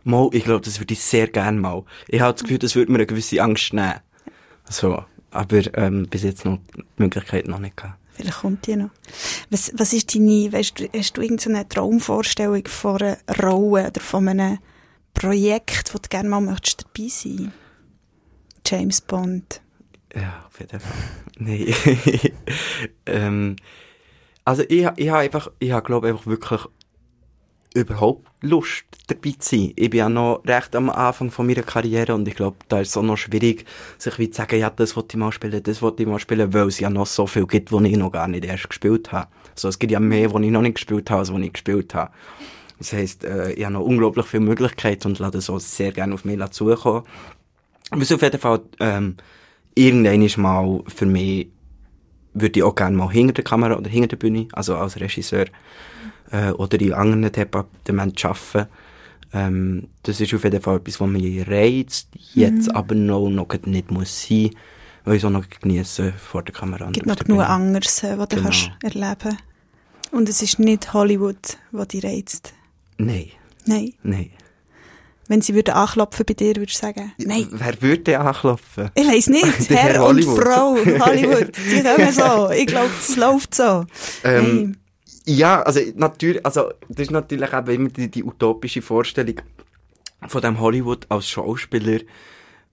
Mal, 0.04 0.30
ich 0.34 0.44
glaube, 0.44 0.64
das 0.64 0.80
würde 0.80 0.94
ich 0.94 1.02
sehr 1.02 1.28
gerne 1.28 1.60
mal. 1.60 1.84
Ich 2.08 2.22
habe 2.22 2.34
das 2.34 2.44
Gefühl, 2.44 2.60
das 2.60 2.76
würde 2.76 2.92
mir 2.92 3.00
eine 3.00 3.06
gewisse 3.06 3.42
Angst 3.42 3.74
nehmen. 3.74 4.00
So, 4.70 5.04
aber 5.32 5.78
ähm, 5.78 6.08
bis 6.10 6.24
jetzt 6.24 6.46
noch 6.46 6.60
die 6.76 6.84
Möglichkeit 6.98 7.48
noch 7.48 7.60
nicht 7.60 7.78
gehabt. 7.78 8.00
Vielleicht 8.16 8.40
kommt 8.40 8.66
die 8.66 8.76
noch. 8.76 8.92
Was, 9.50 9.72
was 9.76 9.94
ist 9.94 10.16
deine, 10.16 10.52
weißt 10.52 10.80
du, 10.80 10.90
hast 10.96 11.18
du 11.18 11.22
irgendeine 11.22 11.68
Traumvorstellung 11.68 12.66
von 12.66 13.02
einer 13.02 13.18
Rolle 13.42 13.88
oder 13.88 14.02
von 14.02 14.30
einem 14.30 14.60
Projekt, 15.14 15.94
wo 15.94 15.98
du 15.98 16.10
gerne 16.10 16.30
mal 16.30 16.42
möchtest 16.42 16.86
dabei 16.86 17.10
sein? 17.10 17.52
James 18.66 19.02
Bond. 19.02 19.62
Ja, 20.14 20.46
auf 20.48 20.60
jeden 20.60 20.80
Fall. 20.80 20.92
Nein. 21.38 21.74
ähm, 23.06 23.56
also 24.46 24.64
ich, 24.64 24.88
ich 24.96 25.10
habe 25.10 25.20
einfach, 25.20 25.52
ich 25.60 25.72
habe 25.72 25.86
glaube 25.86 26.08
einfach 26.08 26.26
wirklich 26.26 26.62
überhaupt 27.76 28.26
Lust 28.42 28.86
dabei 29.08 29.36
zu 29.38 29.56
sein. 29.56 29.74
Ich 29.76 29.90
bin 29.90 30.00
ja 30.00 30.10
noch 30.10 30.42
recht 30.46 30.76
am 30.76 30.90
Anfang 30.90 31.30
von 31.30 31.46
meiner 31.46 31.62
Karriere 31.62 32.16
und 32.16 32.28
ich 32.28 32.36
glaube, 32.36 32.58
da 32.70 32.80
ist 32.80 32.90
es 32.90 32.98
auch 32.98 33.04
noch 33.04 33.18
schwierig, 33.18 33.66
sich 33.98 34.18
wie 34.18 34.30
zu 34.30 34.38
sagen, 34.38 34.60
ja, 34.60 34.70
das 34.70 34.96
wollte 34.96 35.16
ich 35.16 35.20
mal 35.20 35.32
spielen, 35.32 35.62
das 35.62 35.82
wollte 35.82 36.04
ich 36.04 36.10
mal 36.10 36.20
spielen, 36.20 36.54
weil 36.54 36.68
es 36.68 36.80
ja 36.80 36.90
noch 36.90 37.06
so 37.06 37.28
viel 37.28 37.46
gibt, 37.46 37.72
wo 37.72 37.80
ich 37.82 37.98
noch 37.98 38.12
gar 38.12 38.28
nicht 38.28 38.46
erst 38.46 38.70
gespielt 38.70 39.12
habe. 39.12 39.28
Also 39.54 39.68
es 39.68 39.78
gibt 39.78 39.92
ja 39.92 40.00
mehr, 40.00 40.32
wo 40.32 40.40
ich 40.40 40.52
noch 40.52 40.62
nicht 40.62 40.76
gespielt 40.76 41.10
habe, 41.12 41.20
als 41.20 41.34
wo 41.34 41.38
ich 41.38 41.54
gespielt 41.54 41.94
habe. 41.94 42.12
Das 42.80 42.94
heisst, 42.94 43.24
äh, 43.24 43.52
ich 43.54 43.64
habe 43.64 43.74
noch 43.74 43.84
unglaublich 43.84 44.26
viele 44.26 44.44
Möglichkeiten 44.44 45.10
und 45.10 45.20
lade 45.20 45.42
so 45.42 45.60
sehr 45.60 45.92
gerne 45.92 46.14
auf 46.14 46.26
mich 46.26 46.44
zukommen. 46.52 47.04
Was 47.92 48.12
auf 48.12 48.22
jeden 48.22 48.40
Fall 48.40 48.62
ähm, 48.80 49.18
irgendwann 49.76 50.42
mal 50.42 50.84
für 50.88 51.06
mich 51.06 51.50
würde 52.36 52.60
ich 52.60 52.64
auch 52.64 52.76
gerne 52.76 52.96
mal 52.96 53.10
hinter 53.10 53.34
der 53.34 53.44
Kamera 53.44 53.76
oder 53.76 53.90
hinter 53.90 54.10
der 54.10 54.18
Bühne, 54.18 54.48
also 54.52 54.76
als 54.76 55.00
Regisseur 55.00 55.46
äh, 56.32 56.52
oder 56.52 56.80
in 56.80 56.94
anderen 56.94 57.32
Departementen 57.32 58.30
arbeiten. 58.30 58.70
Ähm, 59.34 59.88
das 60.04 60.22
ist 60.22 60.34
auf 60.34 60.44
jeden 60.44 60.62
Fall 60.62 60.78
etwas, 60.78 61.02
was 61.02 61.10
mich 61.10 61.48
reizt, 61.48 62.10
jetzt 62.34 62.70
mhm. 62.70 62.76
aber 62.76 62.96
noch, 62.96 63.30
noch 63.30 63.48
nicht 63.66 63.90
muss 63.90 64.28
sein, 64.28 64.52
weil 65.04 65.16
ich 65.16 65.24
es 65.24 65.26
auch 65.26 65.32
noch 65.32 65.50
genieße 65.50 66.14
vor 66.14 66.44
der 66.44 66.54
Kamera. 66.54 66.86
Es 66.88 66.94
gibt 66.94 67.08
noch 67.08 67.18
genug 67.18 67.42
anderes, 67.42 68.04
äh, 68.04 68.18
was 68.18 68.30
du 68.30 68.36
genau. 68.36 68.50
kannst 68.50 68.72
erleben 68.84 69.38
Und 70.12 70.30
es 70.30 70.42
ist 70.42 70.60
nicht 70.60 70.94
Hollywood, 70.94 71.58
was 71.72 71.88
dich 71.88 72.04
reizt? 72.04 72.54
Nein. 72.98 73.30
Nein? 73.66 73.94
Nein. 74.04 74.30
Wenn 75.28 75.42
sie 75.42 75.56
würden 75.56 75.74
anklopfen 75.74 76.26
bei 76.28 76.34
dir, 76.36 76.56
würdest 76.56 76.82
du 76.82 76.88
sagen, 76.88 77.12
nein. 77.18 77.48
Wer 77.52 77.82
würde 77.82 78.20
anklopfen? 78.20 78.92
Ich 78.94 79.08
weiß 79.08 79.28
nicht. 79.28 79.70
Herr, 79.70 79.94
Herr 79.94 80.06
und 80.06 80.24
Frau 80.24 80.76
Hollywood. 80.76 81.52
Die 81.58 81.82
kommen 81.82 82.12
so. 82.12 82.52
Ich 82.52 82.68
glaube, 82.68 82.92
es 83.00 83.16
läuft 83.16 83.56
so. 83.56 83.86
Ähm, 84.24 84.78
ja, 85.26 85.62
also 85.64 85.80
natürlich, 85.96 86.46
also 86.46 86.70
das 86.90 87.08
ist 87.08 87.12
natürlich 87.12 87.52
eben 87.52 87.72
immer 87.72 87.90
die, 87.90 88.12
die 88.12 88.24
utopische 88.24 88.82
Vorstellung 88.84 89.42
von 90.28 90.42
dem 90.42 90.60
Hollywood 90.60 91.06
als 91.10 91.28
Schauspieler, 91.28 92.02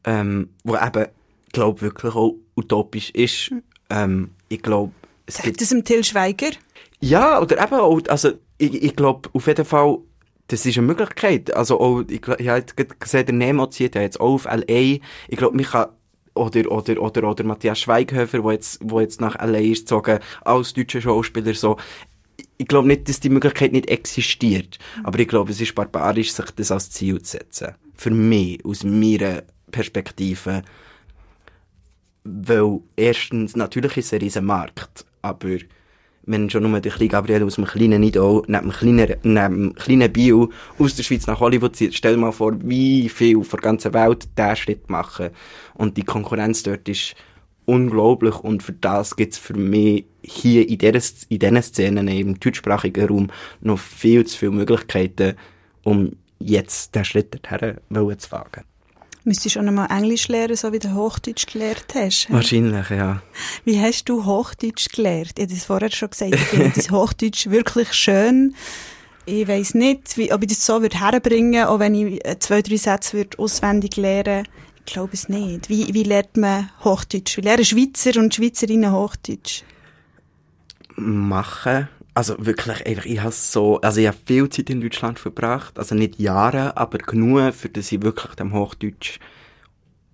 ähm, 0.05 0.51
wo 0.65 0.77
eben, 0.77 1.07
glaube 1.53 1.81
wirklich 1.81 2.15
auch 2.15 2.35
utopisch 2.57 3.11
ist. 3.11 3.53
Ähm, 3.89 4.31
ich 4.49 4.63
glaube, 4.63 4.93
es 5.27 5.37
Sagt 5.37 5.47
gibt... 5.47 5.61
das 5.61 5.69
dem 5.71 5.85
Till 5.85 6.05
Schweiger? 6.05 6.51
Ja, 7.01 7.41
oder 7.41 7.63
eben 7.63 7.75
auch, 7.75 8.01
also 8.09 8.33
ich, 8.59 8.83
ich 8.83 8.97
glaube 8.97 9.29
auf 9.33 9.47
jeden 9.47 9.65
Fall 9.65 9.99
das 10.49 10.67
ist 10.67 10.77
eine 10.77 10.87
Möglichkeit. 10.87 11.55
Also 11.55 11.81
auch, 11.81 12.03
ich, 12.09 12.27
ich 12.39 12.49
habe 12.49 12.65
gesehen, 12.99 13.27
der 13.27 13.35
Nemo 13.35 13.67
zieht 13.69 13.95
ja 13.95 14.03
jetzt 14.03 14.21
auch 14.21 14.35
auf 14.35 14.45
L.A. 14.47 15.01
Ich 15.29 15.37
glaube, 15.39 15.57
mich 15.57 15.71
kann 15.71 15.89
oder, 16.35 16.71
oder, 16.71 17.01
oder, 17.01 17.25
oder 17.25 17.45
Matthias 17.45 17.81
Schweighöfer, 17.81 18.43
wo 18.43 18.51
jetzt, 18.51 18.79
wo 18.83 19.01
jetzt 19.01 19.21
nach 19.21 19.37
L.A. 19.37 19.59
ist 19.59 19.81
gezogen, 19.81 20.19
als 20.43 20.73
deutscher 20.73 21.01
Schauspieler, 21.01 21.55
so. 21.55 21.77
ich 22.57 22.67
glaube 22.67 22.89
nicht, 22.89 23.09
dass 23.09 23.21
die 23.21 23.29
Möglichkeit 23.29 23.73
nicht 23.73 23.91
existiert. 23.91 24.79
Aber 25.05 25.19
ich 25.19 25.29
glaube, 25.29 25.51
es 25.51 25.61
ist 25.61 25.75
barbarisch, 25.75 26.33
sich 26.33 26.51
das 26.53 26.71
als 26.71 26.91
Ziel 26.91 27.21
zu 27.21 27.33
setzen. 27.33 27.75
Für 27.95 28.11
mich, 28.11 28.65
aus 28.65 28.85
meiner 28.85 29.43
Perspektive. 29.71 30.63
Weil 32.25 32.81
erstens, 32.97 33.57
natürlich 33.57 33.97
ist 33.97 34.13
es 34.13 34.37
ein 34.37 34.45
Markt, 34.45 35.05
aber 35.23 35.57
wenn 36.25 36.49
schon 36.51 36.63
nur 36.63 36.81
der 36.81 36.93
kleine 36.93 37.09
Gabriel 37.09 37.43
aus 37.45 37.57
dem 37.57 37.65
kleinen 37.65 38.01
Nidau, 38.01 38.45
neben 38.47 38.71
dem 38.71 38.73
kleinen, 38.73 39.17
neben 39.23 39.35
dem 39.35 39.75
kleinen 39.75 40.13
Bio 40.13 40.51
aus 40.79 40.95
der 40.95 41.03
Schweiz 41.03 41.27
nach 41.27 41.41
Hollywood 41.41 41.77
zieht, 41.77 41.95
stell 41.95 42.15
dir 42.15 42.21
mal 42.21 42.33
vor, 42.33 42.55
wie 42.63 43.09
viel 43.09 43.43
von 43.43 43.59
der 43.61 43.71
ganzen 43.71 43.95
Welt 43.95 44.29
der 44.37 44.57
Schritt 44.57 44.89
machen. 44.89 45.31
Und 45.75 45.97
die 45.97 46.05
Konkurrenz 46.05 46.63
dort 46.63 46.89
ist 46.89 47.15
unglaublich 47.65 48.37
und 48.41 48.63
für 48.63 48.73
das 48.73 49.17
gibt's 49.17 49.39
für 49.39 49.55
mich 49.55 50.05
hier 50.23 50.69
in 50.69 50.79
diesen 50.79 51.63
Szenen 51.63 52.09
im 52.09 52.39
deutschsprachigen 52.39 53.07
Raum 53.07 53.31
noch 53.61 53.79
viel 53.79 54.25
zu 54.27 54.39
viele 54.39 54.53
Möglichkeiten, 54.53 55.35
um 55.83 56.13
jetzt 56.39 56.95
den 56.95 57.05
Schritt 57.05 57.35
dorthin 57.35 58.19
zu 58.19 58.33
wagen. 58.33 58.65
Müsstest 59.25 59.55
du 59.55 59.61
auch 59.61 59.65
noch 59.65 59.73
mal 59.73 59.87
Englisch 59.87 60.27
lernen, 60.27 60.57
so 60.57 60.73
wie 60.73 60.81
du 60.81 60.95
Hochdeutsch 60.95 61.47
gelernt 61.47 61.87
hast? 61.95 62.27
Wahrscheinlich, 62.31 62.91
ja. 62.91 63.23
Wie 63.65 63.81
hast 63.81 64.09
du 64.09 64.25
Hochdeutsch 64.25 64.89
gelernt? 64.89 65.35
Ich 65.37 65.45
habe 65.45 65.55
das 65.55 65.65
vorher 65.65 65.91
schon 65.93 66.11
gesagt. 66.11 66.35
Ich 66.35 66.41
finde 66.41 66.73
das 66.75 66.91
Hochdeutsch 66.91 67.47
wirklich 67.47 67.93
schön. 67.93 68.57
Ich 69.25 69.47
weiss 69.47 69.75
nicht, 69.75 70.17
wie, 70.19 70.33
ob 70.33 70.43
ich 70.43 70.49
das 70.49 70.67
so 70.67 70.83
würde 70.83 70.99
herbringen, 70.99 71.67
auch 71.67 71.79
wenn 71.79 71.95
ich 71.95 72.25
äh, 72.27 72.37
zwei, 72.41 72.63
drei 72.63 72.77
Sätze 72.77 73.17
würde 73.17 73.39
auswendig 73.39 73.97
lernen. 73.97 74.49
Ich 74.85 74.93
glaube 74.93 75.13
es 75.13 75.29
nicht. 75.29 75.69
Wie, 75.69 75.95
wie 75.95 76.03
lernt 76.03 76.37
man 76.37 76.71
Hochdeutsch? 76.83 77.37
Wie 77.37 77.43
lernen 77.43 77.65
Schweizer 77.65 78.19
und 78.19 78.35
Schweizerinnen 78.35 78.93
Hochdeutsch? 78.93 79.63
Machen. 80.97 81.89
Also 82.15 82.35
wirklich 82.39 82.87
einfach, 82.87 83.07
ich 83.07 83.21
habe 83.21 83.33
so, 83.33 83.81
also 83.81 84.01
ich 84.01 84.07
habe 84.07 84.19
viel 84.27 84.49
Zeit 84.51 84.69
in 84.69 84.83
Deutschland 84.83 85.19
verbracht, 85.19 85.79
also 85.79 85.95
nicht 85.95 86.19
Jahre, 86.19 86.77
aber 86.77 86.99
genug, 86.99 87.55
für 87.55 87.71
dass 87.71 87.91
ich 87.91 88.03
wirklich 88.03 88.35
dem 88.35 88.53
Hochdeutsch 88.53 89.19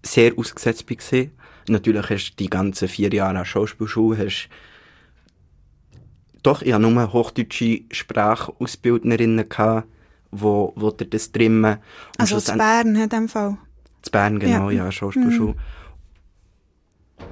sehr 0.05 0.39
ausgesetzt 0.39 0.87
bin. 0.87 1.31
Natürlich 1.69 2.09
hast 2.09 2.31
du 2.31 2.37
die 2.37 2.51
ganzen 2.51 2.89
vier 2.89 3.13
Jahre 3.13 3.39
an 3.39 3.45
Schauspielschule, 3.45 4.19
hast 4.19 4.49
doch, 6.43 6.63
ich 6.63 6.73
hatte 6.73 6.89
nur 6.89 7.13
hochdeutsche 7.13 7.83
Sprachausbildnerinnen 7.91 9.49
gehabt, 9.49 9.89
wo, 10.31 10.73
wo 10.77 10.91
dir 10.91 11.07
das 11.07 11.33
trimmen. 11.33 11.79
Also 12.17 12.39
zu 12.39 12.57
Bern 12.57 12.95
in 12.95 13.09
dem 13.09 13.29
Fall? 13.29 13.59
Zu 14.03 14.11
Bern, 14.13 14.39
genau, 14.39 14.71
ja, 14.71 14.85
ja 14.85 14.93
Schauspielschule. 14.93 15.53
Mhm. 15.53 15.59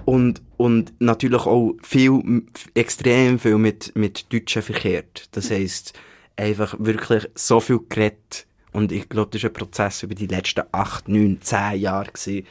Und, 0.05 0.43
und 0.57 0.93
natürlich 1.01 1.47
auch 1.47 1.74
viel, 1.82 2.43
extrem 2.74 3.39
viel 3.39 3.59
mit, 3.59 3.95
mit 3.97 4.32
Deutschen 4.32 4.62
verkehrt. 4.62 5.28
Das 5.32 5.51
heisst, 5.51 5.95
einfach 6.37 6.76
wirklich 6.78 7.28
so 7.34 7.61
viel 7.61 7.80
geredet. 7.89 8.47
Und 8.72 8.93
ich 8.93 9.09
glaube, 9.09 9.30
das 9.32 9.43
ist 9.43 9.47
ein 9.47 9.53
Prozess 9.53 10.03
über 10.03 10.14
die 10.14 10.26
letzten 10.26 10.64
acht, 10.72 11.09
neun, 11.09 11.39
zehn 11.41 11.80
Jahre 11.80 12.12
gewesen. 12.12 12.47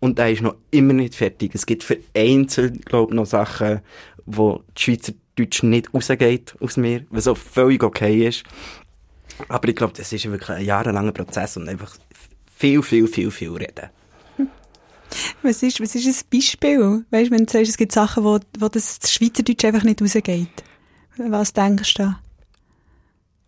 Und 0.00 0.18
der 0.18 0.32
ist 0.32 0.42
noch 0.42 0.56
immer 0.70 0.92
nicht 0.92 1.14
fertig. 1.14 1.54
Es 1.54 1.64
gibt 1.64 1.84
vereinzelt, 1.84 2.84
glaube 2.86 3.12
ich, 3.12 3.16
noch 3.16 3.26
Sachen, 3.26 3.80
wo 4.26 4.62
die 4.76 4.82
Schweizerdeutsch 4.82 5.62
nicht 5.62 5.94
rausgeht 5.94 6.54
aus 6.60 6.76
mir, 6.76 7.06
was 7.10 7.28
auch 7.28 7.36
völlig 7.36 7.82
okay 7.82 8.28
ist. 8.28 8.44
Aber 9.48 9.68
ich 9.68 9.76
glaube, 9.76 9.94
das 9.96 10.12
ist 10.12 10.30
wirklich 10.30 10.50
ein 10.50 10.64
jahrelanger 10.64 11.12
Prozess 11.12 11.56
und 11.56 11.68
einfach 11.68 11.96
viel, 12.54 12.82
viel, 12.82 13.06
viel, 13.06 13.30
viel 13.30 13.52
reden. 13.52 13.90
Was 15.42 15.62
ist, 15.62 15.80
was 15.80 15.94
ist 15.94 16.06
ein 16.06 16.28
Beispiel? 16.30 17.04
Weißt 17.10 17.30
du, 17.30 17.34
wenn 17.34 17.46
du 17.46 17.52
sagst, 17.52 17.70
es 17.70 17.76
gibt 17.76 17.92
Sachen, 17.92 18.24
wo, 18.24 18.38
wo 18.58 18.68
das 18.68 18.98
Schweizerdeutsch 19.04 19.64
einfach 19.64 19.84
nicht 19.84 20.00
rausgeht. 20.00 20.48
Was 21.16 21.52
denkst 21.52 21.94
du 21.94 22.02
da? 22.02 22.20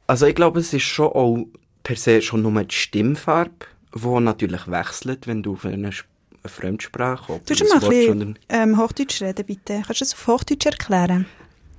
Also 0.07 0.27
ich 0.27 0.35
glaube, 0.35 0.61
es 0.61 0.73
ist 0.73 0.83
schon 0.83 1.07
auch 1.07 1.47
per 1.83 1.97
se 1.97 2.21
schon 2.21 2.43
nur 2.43 2.65
die 2.65 2.75
Stimmfarbe, 2.75 3.67
die 3.95 4.21
natürlich 4.21 4.69
wechselt, 4.69 5.27
wenn 5.27 5.43
du 5.43 5.55
auf 5.55 5.65
eine, 5.65 5.75
eine 5.75 5.93
Fremdsprache 6.45 7.33
oder 7.33 7.55
Du 7.55 7.65
mal 7.67 7.83
ein 7.83 7.89
bisschen 7.89 8.39
ähm, 8.49 8.79
Hochdeutsch 8.79 9.23
reden, 9.23 9.47
bitte. 9.47 9.83
Kannst 9.87 10.01
du 10.01 10.05
das 10.05 10.15
auf 10.15 10.27
Hochdeutsch 10.27 10.67
erklären? 10.67 11.27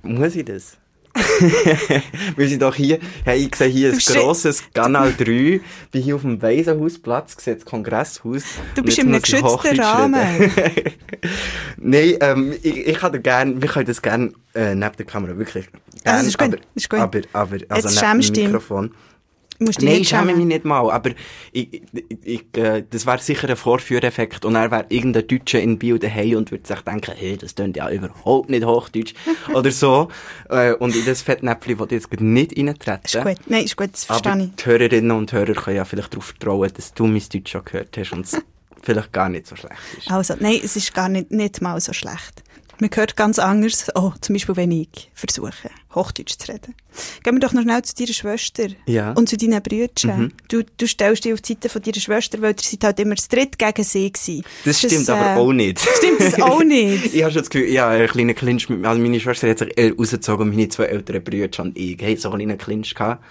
Muss 0.02 0.34
ich 0.34 0.44
das? 0.44 0.78
wir 2.36 2.48
sind 2.48 2.62
doch 2.62 2.74
hier, 2.74 2.98
hey, 3.24 3.46
ich 3.46 3.54
sehe 3.54 3.68
hier 3.68 3.92
ein 3.92 3.98
grosses 3.98 4.62
Kanal 4.72 5.14
3, 5.16 5.60
bin 5.90 6.02
hier 6.02 6.16
auf 6.16 6.22
dem 6.22 6.40
Waisenhausplatz, 6.40 7.36
sehe 7.42 7.54
das 7.54 7.64
Kongresshaus. 7.64 8.42
Du 8.74 8.82
bist 8.82 8.98
einem 9.00 9.20
geschützten 9.20 9.80
Rahmen. 9.80 10.14
Nein, 11.76 12.16
ähm, 12.20 12.54
ich, 12.62 12.86
ich 12.86 12.98
kann 12.98 13.22
gerne, 13.22 13.60
wir 13.60 13.68
können 13.68 13.86
das 13.86 14.02
gerne 14.02 14.32
äh, 14.54 14.74
neben 14.74 14.96
der 14.96 15.06
Kamera, 15.06 15.36
wirklich. 15.36 15.68
Gern, 16.02 16.16
also, 16.16 16.28
ist 16.28 16.38
gut, 16.38 16.48
aber, 16.48 16.56
ist 16.74 16.90
gut. 16.90 17.00
aber, 17.00 17.20
aber, 17.32 17.56
also 17.68 17.88
Jetzt 17.88 18.02
neben 18.02 18.32
dem 18.32 18.44
Mikrofon. 18.44 18.88
Dich. 18.88 18.96
Musst 19.58 19.80
Nein, 19.80 20.02
ich 20.02 20.08
schäme 20.08 20.34
mich 20.34 20.44
nicht 20.44 20.64
mal, 20.64 20.90
aber 20.90 21.10
ich, 21.52 21.82
ich, 21.92 22.04
ich, 22.24 22.56
äh, 22.58 22.84
das 22.88 23.06
wäre 23.06 23.18
sicher 23.18 23.48
ein 23.48 23.56
Vorführeffekt 23.56 24.44
und 24.44 24.54
er 24.54 24.70
wäre 24.70 24.86
irgendein 24.88 25.26
Deutscher 25.26 25.60
in 25.60 25.78
Bio 25.78 25.96
daheim 25.98 26.36
und 26.36 26.50
würde 26.50 26.66
sich 26.66 26.80
denken, 26.80 27.12
hey, 27.16 27.36
das 27.36 27.54
klingt 27.54 27.76
ja 27.76 27.90
überhaupt 27.90 28.50
nicht 28.50 28.64
Hochdeutsch 28.66 29.14
oder 29.54 29.70
so. 29.70 30.08
Äh, 30.50 30.74
und 30.74 30.94
in 30.94 31.04
das 31.06 31.22
Fettnäpfchen 31.22 31.78
wollte 31.78 31.94
ich 31.94 32.02
jetzt 32.02 32.20
nicht 32.20 32.56
reintreten. 32.58 33.00
Ist 33.04 33.22
gut, 33.22 33.36
nein, 33.46 33.64
ist 33.64 33.76
gut, 33.76 33.92
das 33.92 34.04
verstehe 34.04 34.36
ich. 34.38 34.56
die 34.56 34.66
Hörerinnen 34.66 35.10
und 35.12 35.32
Hörer 35.32 35.54
können 35.54 35.76
ja 35.76 35.84
vielleicht 35.84 36.12
darauf 36.12 36.26
vertrauen, 36.26 36.70
dass 36.74 36.92
du 36.92 37.06
mein 37.06 37.22
Deutsch 37.32 37.50
schon 37.50 37.64
gehört 37.64 37.96
hast 37.96 38.12
und 38.12 38.26
es 38.26 38.36
vielleicht 38.82 39.12
gar 39.12 39.28
nicht 39.28 39.46
so 39.46 39.56
schlecht 39.56 39.76
ist. 39.96 40.10
Also, 40.10 40.34
nein, 40.38 40.60
es 40.62 40.76
ist 40.76 40.92
gar 40.92 41.08
nicht, 41.08 41.30
nicht 41.30 41.62
mal 41.62 41.80
so 41.80 41.92
schlecht. 41.92 42.42
Man 42.78 42.90
hört 42.92 43.16
ganz 43.16 43.38
anders, 43.38 43.90
oh, 43.94 44.12
zum 44.20 44.34
Beispiel 44.34 44.56
wenn 44.56 44.70
ich 44.70 45.10
versuche, 45.14 45.70
Hochdeutsch 45.96 46.38
zu 46.38 46.52
reden. 46.52 46.74
Gehen 47.24 47.34
wir 47.34 47.40
doch 47.40 47.52
noch 47.52 47.62
schnell 47.62 47.82
zu 47.82 47.94
deiner 47.94 48.12
Schwester 48.12 48.68
ja. 48.86 49.12
und 49.12 49.28
zu 49.28 49.36
deinen 49.36 49.60
Brüdern. 49.62 50.20
Mhm. 50.20 50.32
Du, 50.48 50.62
du 50.76 50.86
stellst 50.86 51.24
dich 51.24 51.32
auf 51.32 51.40
die 51.40 51.54
Seite 51.54 51.68
von 51.68 51.82
deiner 51.82 52.00
Schwester, 52.00 52.40
weil 52.40 52.52
ihr 52.52 52.62
seid 52.62 52.84
halt 52.84 53.00
immer 53.00 53.14
das 53.14 53.28
Dritt 53.28 53.58
gegen 53.58 53.82
sie 53.82 54.12
gewesen. 54.12 54.44
Das, 54.64 54.80
das 54.80 54.92
stimmt 54.92 55.08
äh, 55.08 55.12
aber 55.12 55.40
auch 55.40 55.52
nicht. 55.52 55.80
Stimmt 55.80 56.20
das 56.20 56.40
auch 56.40 56.62
nicht? 56.64 57.14
ich 57.14 57.22
habe 57.22 57.32
schon 57.32 57.42
das 57.42 57.50
Gefühl, 57.50 57.68
ja, 57.70 57.88
ein 57.88 58.06
kleiner 58.06 58.34
Clinch 58.34 58.68
mit, 58.68 58.84
also 58.84 59.00
meine 59.00 59.18
Schwester 59.18 59.48
hat 59.48 59.58
sich 59.58 59.72
rausgezogen 59.78 60.48
und 60.48 60.54
meine 60.54 60.68
zwei 60.68 60.84
älteren 60.84 61.24
Brüder 61.24 61.62
und 61.62 61.76
ich 61.76 62.00
haben 62.00 62.16
so 62.16 62.30
einen 62.30 62.46
kleinen 62.46 62.58
Clinch 62.58 62.94
gehabt. 62.94 63.24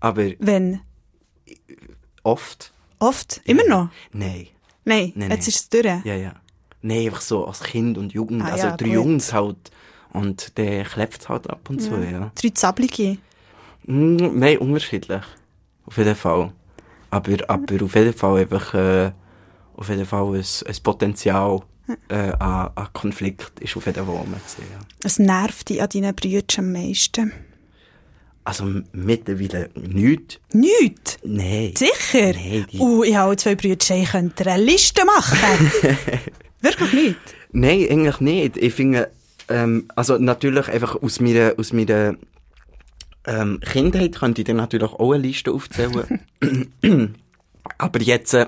Aber... 0.00 0.24
Wenn? 0.38 0.80
Oft. 2.22 2.72
Oft? 2.98 3.40
Immer 3.44 3.64
noch? 3.68 3.88
Nein. 4.12 4.48
Nein, 4.84 5.12
nein 5.14 5.30
jetzt 5.30 5.48
ist 5.48 5.56
es 5.56 5.68
durch. 5.68 5.84
Ja, 5.84 6.14
ja. 6.14 6.34
Nein, 6.82 7.06
einfach 7.06 7.22
so 7.22 7.46
als 7.46 7.62
Kind 7.62 7.96
und 7.96 8.12
Jugend. 8.12 8.42
Ah, 8.42 8.52
also 8.52 8.66
ja, 8.66 8.76
drei 8.76 8.86
gut. 8.86 8.94
Jungs 8.94 9.32
halt. 9.32 9.56
Und 10.14 10.56
der 10.56 10.84
klebt 10.84 11.28
halt 11.28 11.50
ab 11.50 11.68
und 11.68 11.80
zu, 11.82 11.90
ja. 11.96 12.30
Drei 12.40 12.48
Zablige. 12.50 13.18
Mm, 13.86 14.38
Nein, 14.38 14.58
unterschiedlich. 14.58 15.22
Auf 15.86 15.98
jeden 15.98 16.14
Fall. 16.16 16.52
Aber, 17.10 17.32
aber 17.48 17.84
auf 17.84 17.94
jeden 17.94 18.14
Fall 18.14 18.38
einfach, 18.40 18.72
äh, 18.74 19.10
auf 19.76 19.88
jeden 19.90 20.06
Fall 20.06 20.34
ein, 20.36 20.44
ein 20.66 20.76
Potenzial 20.82 21.60
äh, 22.08 22.14
an, 22.38 22.70
an 22.74 22.88
Konflikt 22.94 23.52
ist 23.60 23.76
auf 23.76 23.84
jeden 23.86 24.06
Fall 24.06 24.14
rum. 24.16 24.24
gewesen, 24.30 24.64
Ja. 24.72 24.78
Was 25.02 25.18
nervt 25.18 25.68
dich 25.68 25.82
an 25.82 25.88
deinen 25.90 26.14
Brüdern 26.14 26.44
am 26.58 26.72
meisten? 26.72 27.32
Also 28.44 28.66
mittlerweile 28.92 29.70
nichts. 29.74 30.38
Nichts? 30.52 31.18
Nein. 31.24 31.72
Sicher? 31.76 32.32
Nein, 32.34 32.66
die- 32.70 32.78
Uh, 32.78 33.02
ich 33.02 33.16
habe 33.16 33.36
zwei 33.36 33.54
Brüder, 33.54 33.96
ich 33.96 34.10
könnte 34.10 34.50
eine 34.50 34.62
Liste 34.62 35.04
machen. 35.04 35.70
Wirklich 36.60 36.92
nicht? 36.92 37.16
Nein, 37.52 37.86
eigentlich 37.90 38.20
nicht. 38.20 38.56
Ich 38.58 38.74
finde, 38.74 39.10
ähm, 39.48 39.88
also 39.94 40.18
natürlich 40.18 40.68
einfach 40.68 40.96
aus 41.02 41.20
meiner, 41.20 41.54
aus 41.58 41.72
meiner 41.72 42.16
ähm, 43.26 43.60
Kindheit 43.60 44.16
könnte 44.16 44.42
ich 44.42 44.46
dir 44.46 44.54
natürlich 44.54 44.90
auch 44.92 45.12
eine 45.12 45.22
Liste 45.22 45.52
aufzählen. 45.52 46.20
Aber 47.78 48.00
jetzt, 48.00 48.34
äh, 48.34 48.46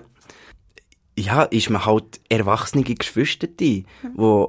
ja, 1.19 1.45
ist 1.45 1.71
man 1.71 1.87
halt 1.87 2.21
erwachsene 2.29 2.85
Geschwister, 2.85 3.47
die 3.47 3.87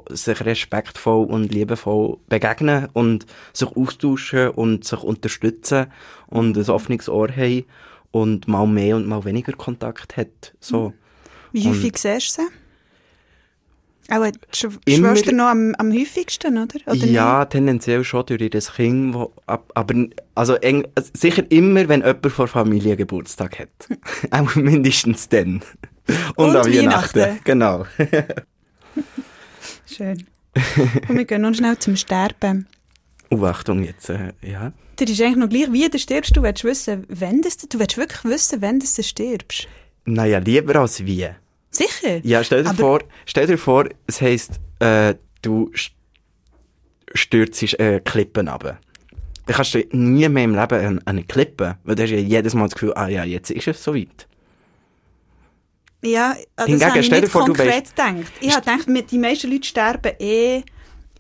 sich 0.10 0.46
respektvoll 0.46 1.26
und 1.26 1.54
liebevoll 1.54 2.18
begegnen 2.28 2.90
und 2.92 3.26
sich 3.54 3.70
austauschen 3.70 4.50
und 4.50 4.84
sich 4.84 5.02
unterstützen 5.02 5.88
und 6.28 6.58
ein 6.58 6.70
offenes 6.70 7.08
Ohr 7.08 7.30
haben 7.30 7.64
und 8.12 8.50
mal 8.50 8.68
mehr 8.68 8.98
und 8.98 9.08
mal 9.08 9.24
weniger 9.24 9.54
Kontakt 9.54 10.18
hat. 10.18 10.56
So. 10.60 10.94
Wie 11.54 11.66
Und- 11.68 11.74
häufig 11.76 11.98
siehst 11.98 12.38
du 12.38 12.42
sie? 12.42 12.48
Auch 14.10 14.26
die 14.26 14.40
Sch 14.56 14.68
Immer- 14.86 15.16
Schwester 15.16 15.34
noch 15.34 15.48
am, 15.48 15.76
am 15.78 15.92
häufigsten, 15.92 16.58
oder? 16.58 16.80
oder 16.86 17.06
ja, 17.06 17.44
tendenziell 17.46 18.04
schon 18.04 18.26
durch 18.26 18.42
ihr 18.42 18.50
Kind, 18.50 19.14
wo, 19.14 19.34
ab, 19.48 19.70
aber 19.76 20.06
also 20.36 20.56
eng, 20.56 20.88
also 20.96 21.12
sicher 21.14 21.44
immer, 21.50 21.88
wenn 21.90 22.02
jemand 22.02 22.32
vor 22.32 22.48
Familie 22.48 22.96
Geburtstag 22.96 23.60
hat. 23.60 23.70
Auch 24.32 24.56
mindestens 24.56 25.28
dann. 25.28 25.62
Und 26.36 26.56
an 26.56 26.66
Weihnachten. 26.66 27.20
Weihnachten. 27.20 27.40
Genau. 27.44 27.86
Nicht? 27.98 28.12
Schön. 29.86 30.26
Und 31.08 31.18
wir 31.18 31.26
gehen 31.26 31.42
noch 31.42 31.54
schnell 31.54 31.78
zum 31.78 31.96
Sterben. 31.96 32.68
Oh, 33.30 33.44
Achtung 33.44 33.84
jetzt, 33.84 34.10
äh, 34.10 34.32
ja. 34.42 34.72
Der 35.00 35.08
ist 35.08 35.22
eigentlich 35.22 35.36
noch 35.36 35.50
gleich, 35.50 35.72
wie 35.72 35.90
du 35.90 36.00
stirbst. 36.00 36.36
Du 36.36 36.42
willst 36.42 36.64
wissen, 36.64 37.06
wenn 37.10 37.42
das, 37.42 37.58
du 37.58 37.78
willst 37.78 37.98
wirklich 37.98 38.24
wissen, 38.24 38.62
wenn 38.62 38.80
das 38.80 38.96
du 38.96 39.04
stirbst. 39.04 39.68
Naja, 40.06 40.40
lieber 40.40 40.78
als 40.78 41.06
wie. 41.06 41.28
Sicher? 41.78 42.20
Ja, 42.24 42.44
stell 42.44 42.64
dir 42.64 42.70
Aber- 42.70 42.78
vor, 42.80 43.00
stell 43.26 43.48
dir 43.48 43.58
vor, 43.58 43.86
es 44.08 44.22
heisst, 44.22 44.60
äh, 44.80 45.16
du 45.42 45.70
st- 45.76 45.92
stürzt 47.14 47.62
äh, 47.80 48.00
Klippen 48.04 48.48
runter. 48.48 48.80
dann 49.46 49.56
kannst 49.56 49.74
du 49.76 49.80
nie 49.92 50.28
mehr 50.28 50.44
im 50.44 50.56
Leben 50.56 50.86
an, 50.86 51.02
eine 51.06 51.24
Klippe, 51.24 51.78
weil 51.84 51.96
du 51.96 52.04
hast 52.04 52.10
ja 52.10 52.18
jedes 52.18 52.54
Mal 52.54 52.66
das 52.66 52.74
Gefühl, 52.74 52.94
ah 52.96 53.08
ja, 53.08 53.24
jetzt 53.24 53.50
ist 53.52 53.68
es 53.68 53.82
soweit. 53.84 54.28
Ja, 56.04 56.32
an 56.32 56.38
das 56.56 56.66
Hingegen, 56.68 56.90
habe 56.90 57.00
ich 57.00 57.12
nicht 57.12 57.28
vor, 57.30 57.46
konkret 57.46 57.90
gedacht. 57.96 58.32
Ich 58.40 58.56
habe 58.56 58.66
gedacht, 58.86 59.12
die 59.12 59.18
meisten 59.18 59.52
Leute 59.52 59.68
sterben 59.68 60.12
eh 60.20 60.64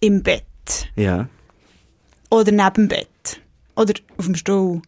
im 0.01 0.21
Bett. 0.21 0.43
Ja. 0.95 1.27
Oder 2.29 2.51
neben 2.51 2.73
dem 2.73 2.87
Bett. 2.89 3.41
Oder 3.75 3.93
auf 4.17 4.25
dem 4.25 4.35
Stuhl. 4.35 4.81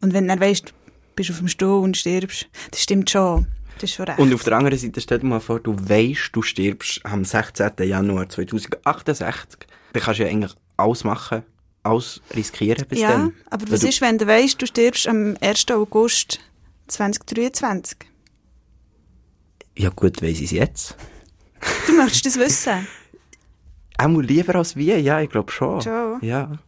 Und 0.00 0.12
wenn 0.12 0.24
du 0.24 0.28
dann 0.28 0.40
weisst, 0.40 0.68
du 0.68 0.72
bist 1.16 1.30
auf 1.30 1.38
dem 1.38 1.48
Stuhl 1.48 1.82
und 1.82 1.96
stirbst, 1.96 2.46
das 2.70 2.82
stimmt 2.82 3.10
schon. 3.10 3.46
Das 3.74 3.90
ist 3.90 3.96
schon 3.96 4.06
recht. 4.06 4.18
Und 4.18 4.32
auf 4.32 4.44
der 4.44 4.56
anderen 4.56 4.78
Seite, 4.78 5.00
stell 5.00 5.18
dir 5.18 5.26
mal 5.26 5.40
vor, 5.40 5.60
du 5.60 5.76
weisst, 5.76 6.30
du 6.32 6.42
stirbst 6.42 7.04
am 7.04 7.24
16. 7.24 7.72
Januar 7.80 8.28
2068. 8.28 9.66
Dann 9.92 10.02
kannst 10.02 10.20
du 10.20 10.24
ja 10.24 10.30
eigentlich 10.30 10.54
alles 10.76 11.04
machen, 11.04 11.42
alles 11.82 12.20
riskieren 12.34 12.86
bis 12.88 13.00
ja, 13.00 13.10
dann. 13.12 13.34
aber 13.50 13.66
Weil 13.66 13.72
was 13.72 13.84
ist, 13.84 14.00
wenn 14.00 14.18
du 14.18 14.26
weisst, 14.26 14.62
du 14.62 14.66
stirbst 14.66 15.08
am 15.08 15.36
1. 15.40 15.70
August 15.70 16.40
2023? 16.88 17.98
Ja 19.76 19.90
gut, 19.90 20.22
weiss 20.22 20.38
ich 20.38 20.44
es 20.44 20.50
jetzt. 20.52 20.96
Du 21.86 21.94
möchtest 21.94 22.26
das 22.26 22.38
wissen? 22.38 22.86
Auch 23.98 24.20
lieber 24.20 24.56
als 24.56 24.76
wie, 24.76 24.92
ja, 24.92 25.20
ich 25.20 25.30
glaube 25.30 25.52
schon. 25.52 25.80
Schon? 25.80 26.18
Ja. 26.20 26.58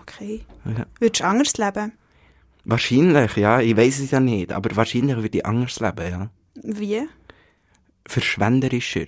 Okay. 0.00 0.42
ja. 0.64 0.86
Würdest 0.98 1.20
du 1.20 1.26
anders 1.26 1.56
leben? 1.56 1.92
Wahrscheinlich, 2.68 3.36
ja, 3.36 3.60
ich 3.60 3.76
weiß 3.76 4.00
es 4.00 4.10
ja 4.10 4.18
nicht, 4.18 4.50
aber 4.50 4.74
wahrscheinlich 4.74 5.16
würde 5.16 5.38
ich 5.38 5.46
anders 5.46 5.78
leben, 5.78 6.10
ja. 6.10 6.30
Wie? 6.64 7.02
Verschwenderischer. 8.04 9.06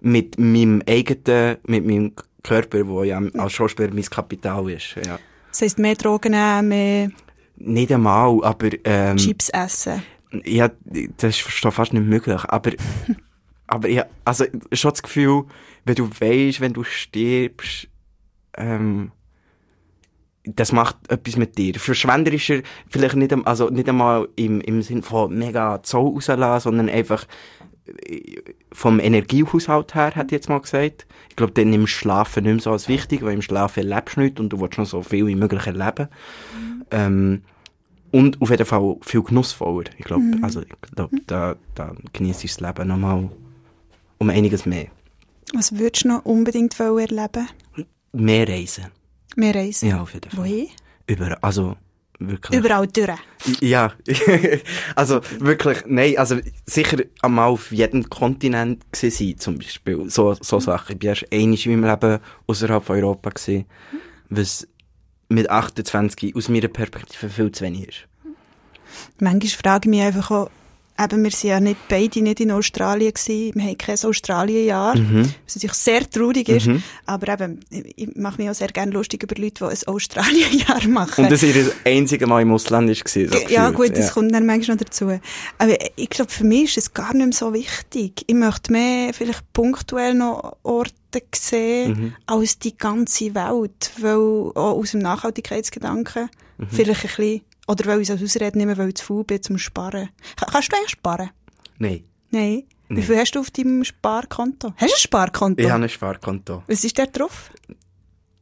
Mit 0.00 0.38
meinem 0.38 0.82
eigenen, 0.88 1.58
mit 1.66 1.84
meinem 1.84 2.14
Körper, 2.42 2.86
wo 2.86 3.02
ja 3.02 3.20
als 3.36 3.52
Schauspieler 3.52 3.92
mein 3.92 4.04
Kapital 4.04 4.70
ist, 4.70 4.96
ja. 5.04 5.18
Das 5.50 5.60
heisst, 5.60 5.78
mehr 5.78 5.94
Drogen 5.94 6.32
nehmen, 6.32 6.68
mehr 6.68 7.10
Nicht 7.56 7.92
einmal, 7.92 8.42
aber, 8.42 8.70
ähm, 8.84 9.18
Chips 9.18 9.50
essen. 9.50 10.02
Ja, 10.44 10.70
das 11.18 11.36
ist 11.36 11.40
schon 11.40 11.70
fast 11.70 11.92
nicht 11.92 12.06
möglich. 12.06 12.42
Aber, 12.48 12.72
aber 13.66 13.88
ja, 13.88 14.06
also 14.24 14.46
schon 14.72 14.90
das 14.90 15.02
Gefühl, 15.02 15.44
wenn 15.84 15.96
du 15.96 16.08
weißt, 16.08 16.62
wenn 16.62 16.72
du 16.72 16.82
stirbst, 16.82 17.88
ähm, 18.56 19.12
das 20.44 20.72
macht 20.72 20.96
etwas 21.08 21.36
mit 21.36 21.56
dir. 21.58 21.74
Verschwenderischer, 21.74 22.60
vielleicht 22.88 23.16
nicht, 23.16 23.34
also 23.46 23.70
nicht 23.70 23.88
einmal 23.88 24.28
im, 24.36 24.60
im 24.60 24.82
Sinn 24.82 25.02
von 25.02 25.36
mega 25.36 25.82
Zoll 25.82 26.12
rauslassen, 26.14 26.64
sondern 26.64 26.88
einfach 26.88 27.26
äh, 27.86 28.36
vom 28.70 29.00
Energiehaushalt 29.00 29.94
her, 29.94 30.12
hätte 30.14 30.26
ich 30.26 30.32
jetzt 30.32 30.48
mal 30.48 30.60
gesagt. 30.60 31.06
Ich 31.30 31.36
glaube, 31.36 31.52
dann 31.52 31.72
im 31.72 31.86
Schlafen 31.86 32.44
nicht 32.44 32.52
mehr 32.52 32.62
so 32.62 32.72
als 32.72 32.88
wichtig, 32.88 33.22
weil 33.22 33.34
im 33.34 33.42
Schlafen 33.42 33.88
erlebst 33.88 34.16
du 34.16 34.20
nichts 34.20 34.40
und 34.40 34.50
du 34.50 34.60
willst 34.60 34.78
noch 34.78 34.86
so 34.86 35.02
viel 35.02 35.26
wie 35.26 35.34
möglich 35.34 35.66
erleben. 35.66 36.08
Ähm, 36.90 37.42
und 38.10 38.40
auf 38.40 38.50
jeden 38.50 38.66
Fall 38.66 38.96
viel 39.00 39.22
genussvoller. 39.22 39.90
Ich 39.98 40.04
glaube, 40.04 40.22
also, 40.42 40.60
ich 40.60 40.68
glaub, 40.94 41.10
da, 41.26 41.56
da 41.74 41.94
genießt 42.12 42.44
das 42.44 42.60
Leben 42.60 42.86
nochmal 42.86 43.28
um 44.18 44.30
einiges 44.30 44.66
mehr. 44.66 44.86
Was 45.52 45.76
würdest 45.76 46.04
du 46.04 46.08
noch 46.08 46.24
unbedingt 46.24 46.78
erleben? 46.78 47.48
Mehr 48.12 48.48
reisen. 48.48 48.84
Mehr 49.36 49.54
reisen? 49.54 49.88
Ja, 49.88 50.00
auf 50.00 50.14
jeden 50.14 50.30
Fall. 50.30 50.44
Wohin? 50.44 50.68
Überall, 51.06 51.36
also, 51.40 51.76
wirklich. 52.18 52.58
Überall 52.58 52.86
durch. 52.86 53.18
Ja, 53.60 53.92
also 54.94 55.20
wirklich, 55.38 55.78
nein, 55.86 56.16
also 56.16 56.38
sicher 56.66 56.98
einmal 57.22 57.48
auf 57.50 57.72
jedem 57.72 58.08
Kontinent 58.08 58.90
gewesen 58.92 59.38
zum 59.38 59.58
Beispiel. 59.58 60.08
So, 60.08 60.34
so 60.34 60.60
Sachen. 60.60 60.92
Ich 60.92 60.98
bin 60.98 61.08
erst 61.10 61.26
einmal 61.32 61.58
in 61.58 61.80
meinem 61.80 61.90
Leben 61.90 62.20
außerhalb 62.46 62.84
von 62.84 62.96
Europa 62.96 63.30
gewesen, 63.30 63.66
was 64.30 64.66
mit 65.28 65.50
28 65.50 66.36
aus 66.36 66.48
meiner 66.48 66.68
Perspektive 66.68 67.28
viel 67.28 67.52
zu 67.52 67.64
wenig 67.64 67.88
ist. 67.88 68.08
Manchmal 69.18 69.50
frage 69.50 69.88
ich 69.88 69.90
mich 69.90 70.02
einfach 70.02 70.30
auch, 70.30 70.50
eben, 71.02 71.24
wir 71.24 71.30
sind 71.30 71.50
ja 71.50 71.60
nicht, 71.60 71.88
beide 71.88 72.22
nicht 72.22 72.40
in 72.40 72.50
Australien 72.50 73.12
gewesen, 73.12 73.54
wir 73.54 73.64
haben 73.64 73.78
kein 73.78 73.98
Australienjahr, 73.98 74.94
was 74.94 75.56
natürlich 75.56 75.74
sehr 75.74 76.08
traurig 76.08 76.48
ist, 76.48 76.68
aber 77.06 77.32
eben, 77.32 77.60
ich 77.70 78.14
mache 78.16 78.40
mich 78.40 78.50
auch 78.50 78.54
sehr 78.54 78.68
gerne 78.68 78.92
lustig 78.92 79.22
über 79.22 79.34
Leute, 79.40 79.64
die 79.64 79.64
ein 79.64 79.86
Australienjahr 79.86 80.86
machen. 80.88 81.24
Und 81.24 81.32
das 81.32 81.42
ihr 81.42 81.72
einzige 81.84 82.26
Mal 82.26 82.42
im 82.42 82.52
Ausland 82.52 82.88
gewesen, 82.88 83.32
so 83.32 83.38
ja 83.48 83.70
gefühlt, 83.70 83.90
gut, 83.90 83.98
das 83.98 84.12
kommt 84.12 84.34
dann 84.34 84.46
manchmal 84.46 84.76
noch 84.76 84.84
dazu. 84.84 85.18
Aber 85.58 85.76
ich 85.96 86.10
glaube, 86.10 86.30
für 86.30 86.44
mich 86.44 86.76
ist 86.76 86.78
es 86.78 86.94
gar 86.94 87.14
nicht 87.14 87.26
mehr 87.26 87.32
so 87.32 87.52
wichtig. 87.52 88.24
Ich 88.26 88.34
möchte 88.34 88.72
mehr 88.72 89.12
vielleicht 89.12 89.52
punktuell 89.52 90.14
noch 90.14 90.56
Orte 90.62 90.92
sehen, 91.34 92.14
als 92.26 92.58
die 92.58 92.76
ganze 92.76 93.34
Welt, 93.34 93.92
weil 94.00 94.18
auch 94.54 94.76
aus 94.76 94.92
dem 94.92 95.00
Nachhaltigkeitsgedanken 95.00 96.28
vielleicht 96.70 97.04
ein 97.04 97.08
bisschen, 97.08 97.40
oder 97.66 97.86
weil 97.86 98.00
ich 98.00 98.08
es 98.08 98.12
als 98.12 98.22
Ausrede 98.22 98.56
nehme, 98.58 98.76
weil 98.76 98.88
ich 98.88 98.96
zu 98.96 99.04
faul 99.04 99.24
bin 99.24 99.42
zum 99.42 99.58
Sparen. 99.58 100.08
Ka- 100.36 100.46
Kannst 100.50 100.72
du 100.72 100.76
eigentlich 100.76 100.90
sparen? 100.90 101.30
Nein, 101.78 102.04
Nein. 102.30 102.64
Wie 102.88 103.02
viel 103.02 103.16
hast 103.16 103.34
du 103.34 103.40
auf 103.40 103.50
deinem 103.50 103.82
Sparkonto? 103.82 104.72
Hast 104.76 104.90
du 104.90 104.94
ein 104.94 104.98
Sparkonto? 105.00 105.62
ich 105.62 105.70
habe 105.70 105.82
ein 105.84 105.88
Sparkonto. 105.88 106.62
Was 106.66 106.84
ist 106.84 106.98
da 106.98 107.06
drauf? 107.06 107.50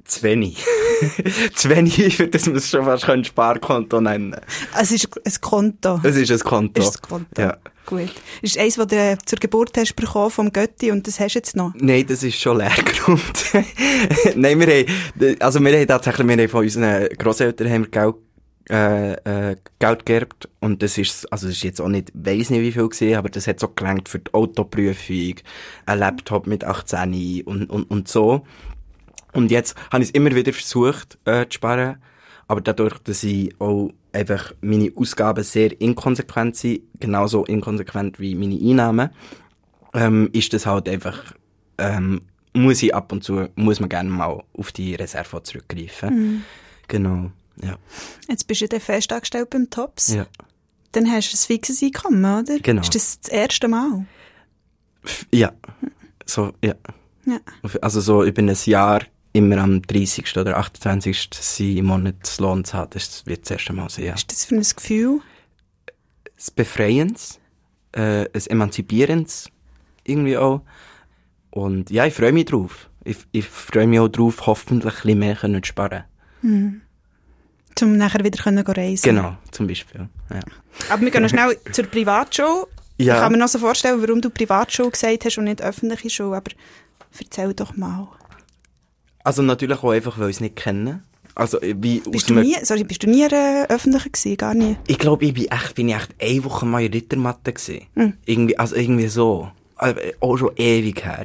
Zu 0.04 0.22
wenig. 0.24 0.62
zu 1.54 1.68
wenig, 1.70 2.16
für 2.16 2.26
das 2.26 2.46
man 2.46 2.56
es 2.56 2.68
schon 2.68 2.84
fast 2.84 3.08
ein 3.08 3.24
Sparkonto 3.24 4.00
nennen 4.00 4.34
Es 4.78 4.90
ist 4.90 5.08
ein 5.24 5.32
Konto. 5.40 6.00
Es 6.02 6.16
ist 6.16 6.30
ein 6.32 6.38
Konto. 6.40 6.80
Ist 6.82 6.88
das 6.88 7.02
Konto? 7.02 7.40
Ja. 7.40 7.56
Gut. 7.86 8.10
Ist 8.42 8.58
eins, 8.58 8.74
das 8.74 8.86
du 8.88 9.18
zur 9.24 9.38
Geburt 9.38 9.76
hast 9.78 9.94
bekommen 9.96 10.30
vom 10.30 10.52
Götti 10.52 10.90
und 10.90 11.06
das 11.06 11.18
hast 11.20 11.34
du 11.34 11.38
jetzt 11.38 11.56
noch? 11.56 11.72
Nein, 11.76 12.04
das 12.06 12.22
ist 12.22 12.38
schon 12.40 12.58
leergeräumt. 12.58 13.22
Nein, 14.36 14.58
wir 14.60 14.66
haben, 14.66 15.36
also 15.40 15.60
wir 15.60 15.72
haben 15.78 15.86
tatsächlich, 15.86 16.26
wir 16.26 16.36
haben 16.36 16.48
von 16.48 16.62
unseren 16.64 17.08
Grosseltern 17.16 17.70
haben 17.70 17.82
wir 17.84 17.90
Geld, 17.90 18.14
äh, 18.70 19.12
äh, 19.50 19.56
Geld 19.78 20.06
geerbt. 20.06 20.48
Und 20.60 20.82
das 20.82 20.98
ist, 20.98 21.30
also 21.32 21.46
das 21.46 21.56
ist 21.56 21.62
jetzt 21.62 21.80
auch 21.80 21.88
nicht, 21.88 22.12
weiss 22.14 22.50
nicht 22.50 22.62
wie 22.62 22.72
viel 22.72 22.88
gewesen, 22.88 23.16
aber 23.16 23.28
das 23.28 23.46
hat 23.46 23.60
so 23.60 23.68
gelangt 23.68 24.08
für 24.08 24.18
die 24.18 24.32
Autoprüfung, 24.34 25.34
ein 25.86 25.98
Laptop 25.98 26.46
mit 26.46 26.64
18 26.64 27.42
und, 27.44 27.70
und, 27.70 27.84
und 27.84 28.08
so. 28.08 28.46
Und 29.32 29.50
jetzt 29.50 29.76
habe 29.90 30.02
ich 30.02 30.10
es 30.10 30.14
immer 30.14 30.34
wieder 30.34 30.52
versucht, 30.52 31.18
äh, 31.24 31.46
zu 31.46 31.56
sparen. 31.56 31.96
Aber 32.48 32.60
dadurch, 32.60 32.98
dass 32.98 33.22
ich 33.24 33.58
auch 33.60 33.90
einfach 34.12 34.52
meine 34.60 34.92
Ausgaben 34.94 35.42
sehr 35.42 35.80
inkonsequent 35.80 36.56
sind, 36.56 36.82
genauso 37.00 37.44
inkonsequent 37.44 38.20
wie 38.20 38.34
meine 38.34 38.56
Einnahmen, 38.60 39.10
ähm, 39.94 40.28
ist 40.32 40.52
das 40.52 40.66
halt 40.66 40.88
einfach, 40.88 41.34
ähm, 41.78 42.20
muss 42.52 42.82
ich 42.82 42.94
ab 42.94 43.10
und 43.12 43.24
zu, 43.24 43.48
muss 43.54 43.80
man 43.80 43.88
gerne 43.88 44.10
mal 44.10 44.42
auf 44.52 44.72
die 44.72 44.94
Reserve 44.94 45.42
zurückgreifen. 45.42 46.44
Genau, 46.88 47.30
ja. 47.62 47.76
Jetzt 48.28 48.46
bist 48.46 48.60
du 48.60 48.68
dann 48.68 48.80
fest 48.80 49.12
angestellt 49.12 49.50
beim 49.50 49.68
Tops. 49.70 50.08
ja. 50.14 50.26
Dann 50.92 51.10
hast 51.10 51.32
du 51.32 51.36
ein 51.36 51.46
fixes 51.46 51.82
Einkommen, 51.82 52.22
oder? 52.22 52.58
Genau. 52.58 52.82
Ist 52.82 52.94
das 52.94 53.20
das 53.20 53.32
erste 53.32 53.66
Mal? 53.66 54.04
Ja, 55.32 55.52
so, 56.26 56.52
ja. 56.62 56.74
Ja. 57.24 57.38
Also 57.80 58.00
so 58.00 58.24
über 58.24 58.42
ein 58.42 58.54
Jahr 58.66 59.02
immer 59.32 59.56
am 59.58 59.80
30. 59.80 60.36
oder 60.36 60.58
28. 60.58 61.30
sein 61.32 61.76
im 61.78 61.86
Monatslohn 61.86 62.64
zu 62.64 62.74
haben, 62.74 62.90
das 62.90 63.24
wird 63.24 63.42
das 63.42 63.52
erste 63.52 63.72
Mal 63.72 63.88
sein, 63.88 64.04
ja. 64.04 64.14
Ist 64.14 64.30
das 64.30 64.44
für 64.44 64.56
ein 64.56 64.62
Gefühl? 64.62 65.20
das 66.42 66.50
Befreiens, 66.50 67.38
äh, 67.92 68.24
ein 68.24 68.46
Emanzipierens 68.48 69.48
irgendwie 70.04 70.36
auch. 70.36 70.62
Und 71.50 71.90
ja, 71.90 72.04
ich 72.04 72.14
freue 72.14 72.32
mich 72.32 72.46
drauf. 72.46 72.90
Ich, 73.04 73.18
ich 73.30 73.44
freue 73.44 73.86
mich 73.86 74.00
auch 74.00 74.08
drauf, 74.08 74.46
hoffentlich 74.46 75.04
ein 75.04 75.18
bisschen 75.18 75.50
mehr 75.50 75.62
zu 75.62 75.68
sparen. 75.68 76.04
Um 77.80 77.96
nachher 77.96 78.24
wieder 78.24 78.42
können 78.42 78.58
reisen 78.58 79.02
Genau, 79.02 79.36
zum 79.50 79.66
Beispiel. 79.66 80.08
Ja. 80.30 80.40
Aber 80.90 81.02
wir 81.02 81.10
gehen 81.10 81.22
noch 81.22 81.30
schnell 81.30 81.56
zur 81.72 81.86
Privatschule. 81.86 82.66
Ja. 82.98 83.14
Ich 83.14 83.20
kann 83.20 83.32
mir 83.32 83.38
noch 83.38 83.48
so 83.48 83.58
vorstellen, 83.58 84.00
warum 84.02 84.20
du 84.20 84.30
Privatschule 84.30 84.90
gesagt 84.90 85.24
hast 85.24 85.38
und 85.38 85.44
nicht 85.44 85.62
öffentliche 85.62 86.10
Schule. 86.10 86.36
Aber 86.36 86.50
erzähl 87.18 87.54
doch 87.54 87.76
mal. 87.76 88.08
Also 89.24 89.42
natürlich 89.42 89.82
auch 89.82 89.90
einfach, 89.90 90.18
weil 90.18 90.30
ich 90.30 90.36
es 90.36 90.40
nicht 90.40 90.56
kenne. 90.56 91.02
Also 91.34 91.60
äh, 91.60 91.74
wie 91.78 92.00
Bist 92.00 92.28
du 92.28 92.34
nie, 92.34 92.56
sorry, 92.62 92.84
bist 92.84 93.02
du 93.02 93.08
nie 93.08 93.24
in 93.24 93.32
einer 93.32 93.66
öffentlichen 93.70 94.12
gewesen? 94.12 94.36
Gar 94.36 94.54
nie? 94.54 94.76
Ich 94.86 94.98
glaube, 94.98 95.24
ich 95.24 95.34
bin 95.34 95.50
echt, 95.50 95.74
bin 95.74 95.88
ich 95.88 95.94
echt 95.94 96.14
eine 96.20 96.44
Woche 96.44 96.66
mal 96.66 96.84
in 96.84 96.92
Rittermatte 96.92 97.52
gewesen. 97.52 97.86
Irgendwie, 98.26 98.58
also 98.58 98.76
irgendwie 98.76 99.08
so. 99.08 99.50
Also, 99.76 99.98
äh, 99.98 100.12
auch 100.20 100.36
schon 100.36 100.52
ewig 100.56 101.04
her. 101.04 101.24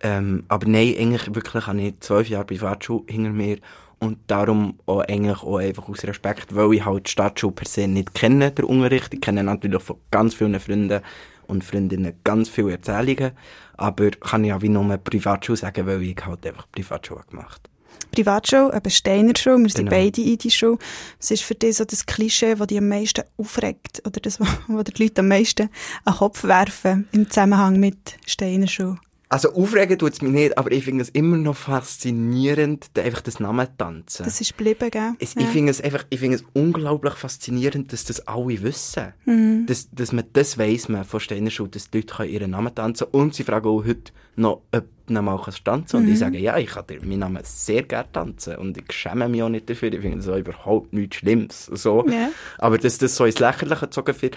Ähm, 0.00 0.44
aber 0.48 0.66
nein, 0.68 0.94
eigentlich 0.98 1.34
wirklich 1.34 1.66
habe 1.66 1.80
ich 1.80 1.94
zwölf 2.00 2.28
Jahre 2.28 2.44
Privatschule 2.44 3.04
hinter 3.08 3.30
mir 3.30 3.58
und 3.98 4.18
darum 4.26 4.78
auch 4.86 5.00
eigentlich 5.00 5.42
auch 5.42 5.58
einfach 5.58 5.88
aus 5.88 6.04
Respekt, 6.04 6.54
weil 6.54 6.74
ich 6.74 6.84
halt 6.84 7.06
die 7.06 7.10
Stadtschule 7.10 7.52
per 7.52 7.66
se 7.66 7.88
nicht 7.88 8.14
kenne, 8.14 8.50
der 8.50 8.68
Unterricht. 8.68 9.14
Ich 9.14 9.20
kenne 9.20 9.42
natürlich 9.42 9.82
von 9.82 9.96
ganz 10.10 10.34
vielen 10.34 10.58
Freunden 10.60 11.00
und 11.46 11.64
Freundinnen 11.64 12.14
ganz 12.24 12.48
viele 12.48 12.72
Erzählungen, 12.72 13.32
aber 13.76 14.10
kann 14.10 14.44
ich 14.44 14.48
ja 14.50 14.60
wie 14.60 14.68
nur 14.68 14.96
Privatschule 14.98 15.56
sagen, 15.56 15.86
weil 15.86 16.02
ich 16.02 16.16
halt 16.24 16.46
einfach 16.46 16.66
Privatschule 16.70 17.22
gemacht 17.30 17.68
Privatschule, 18.12 18.74
eben 18.74 18.90
Steiner 18.90 19.32
Schule, 19.36 19.58
wir 19.58 19.70
sind 19.70 19.88
Genau. 19.90 20.02
beide 20.02 20.20
in 20.22 20.38
die 20.38 20.50
Schule. 20.50 20.78
Was 21.18 21.30
ist 21.30 21.42
für 21.42 21.54
dich 21.54 21.76
so 21.76 21.84
das 21.84 22.06
Klischee, 22.06 22.54
das 22.54 22.66
dich 22.66 22.78
am 22.78 22.88
meisten 22.88 23.24
aufregt? 23.36 24.02
Oder 24.06 24.20
das, 24.20 24.40
was 24.68 24.84
die 24.84 25.02
Leute 25.02 25.20
am 25.20 25.28
meisten 25.28 25.68
an 26.04 26.14
den 26.14 26.18
Kopf 26.18 26.44
werfen 26.44 27.08
im 27.12 27.28
Zusammenhang 27.28 27.78
mit 27.78 28.16
Steiner 28.26 28.68
Schule? 28.68 28.98
Also 29.28 29.52
aufregen 29.54 29.98
tut's 29.98 30.22
mich 30.22 30.30
nicht, 30.30 30.56
aber 30.56 30.70
ich 30.70 30.84
finde 30.84 31.02
es 31.02 31.08
immer 31.08 31.36
noch 31.36 31.56
faszinierend, 31.56 32.90
einfach 32.96 33.22
das 33.22 33.40
Namen 33.40 33.66
tanzen. 33.76 34.24
Das 34.24 34.40
ist 34.40 34.56
geblieben, 34.56 34.88
gell? 34.90 35.12
Es, 35.18 35.34
Ja. 35.34 35.40
Ich 35.42 35.48
finde 35.48 35.70
es 35.72 35.80
einfach, 35.80 36.04
ich 36.10 36.20
finde 36.20 36.36
es 36.36 36.44
unglaublich 36.52 37.14
faszinierend, 37.14 37.92
dass 37.92 38.04
das 38.04 38.26
alle 38.28 38.62
wissen. 38.62 39.12
Mhm. 39.24 39.66
Dass, 39.66 39.88
dass 39.90 40.12
man 40.12 40.24
das 40.32 40.58
weiss 40.58 40.88
man 40.88 41.04
von 41.04 41.18
Steiner 41.20 41.50
Schule, 41.50 41.70
dass 41.70 41.90
die 41.90 41.98
Leute 41.98 42.14
können 42.14 42.30
ihren 42.30 42.50
Namen 42.52 42.72
tanzen 42.74 43.08
und 43.10 43.34
sie 43.34 43.42
fragen 43.42 43.66
auch 43.68 43.84
heute 43.84 44.12
noch, 44.36 44.62
ob 44.72 44.84
du 45.06 45.12
noch 45.12 45.22
mal 45.22 45.40
tanzen 45.64 45.96
Und 45.96 46.06
Mhm. 46.06 46.12
ich 46.12 46.18
sage, 46.20 46.38
ja, 46.38 46.56
ich 46.58 46.68
kann 46.68 46.86
dir 46.86 47.00
meinen 47.00 47.18
Namen 47.20 47.40
sehr 47.42 47.82
gerne 47.82 48.10
tanzen 48.12 48.56
und 48.56 48.76
ich 48.78 48.92
schäme 48.92 49.28
mich 49.28 49.42
auch 49.42 49.48
nicht 49.48 49.68
dafür. 49.68 49.92
Ich 49.92 50.00
finde 50.00 50.18
das 50.18 50.28
auch 50.28 50.36
überhaupt 50.36 50.92
nichts 50.92 51.16
Schlimmes. 51.16 51.66
So. 51.66 52.06
Ja. 52.08 52.28
Aber 52.58 52.78
dass 52.78 52.98
das 52.98 53.16
so 53.16 53.24
ins 53.24 53.40
Lächerliche 53.40 53.86
gezogen 53.86 54.14
wird, 54.22 54.36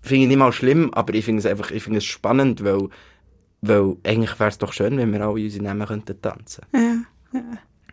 finde 0.00 0.22
ich 0.22 0.28
nicht 0.28 0.36
mal 0.38 0.52
schlimm, 0.52 0.92
aber 0.94 1.14
ich 1.14 1.24
finde 1.24 1.40
es 1.40 1.46
einfach, 1.46 1.70
ich 1.70 1.82
finde 1.82 1.98
es 1.98 2.04
spannend, 2.04 2.64
weil, 2.64 2.88
weil 3.62 3.96
eigentlich 4.04 4.38
wäre 4.38 4.50
es 4.50 4.58
doch 4.58 4.72
schön, 4.72 4.98
wenn 4.98 5.12
wir 5.12 5.20
alle 5.22 5.32
unsere 5.42 5.64
Namen 5.64 5.86
könnten 5.86 6.20
tanzen. 6.20 6.64
Ja, 6.74 6.96
ja. 7.32 7.40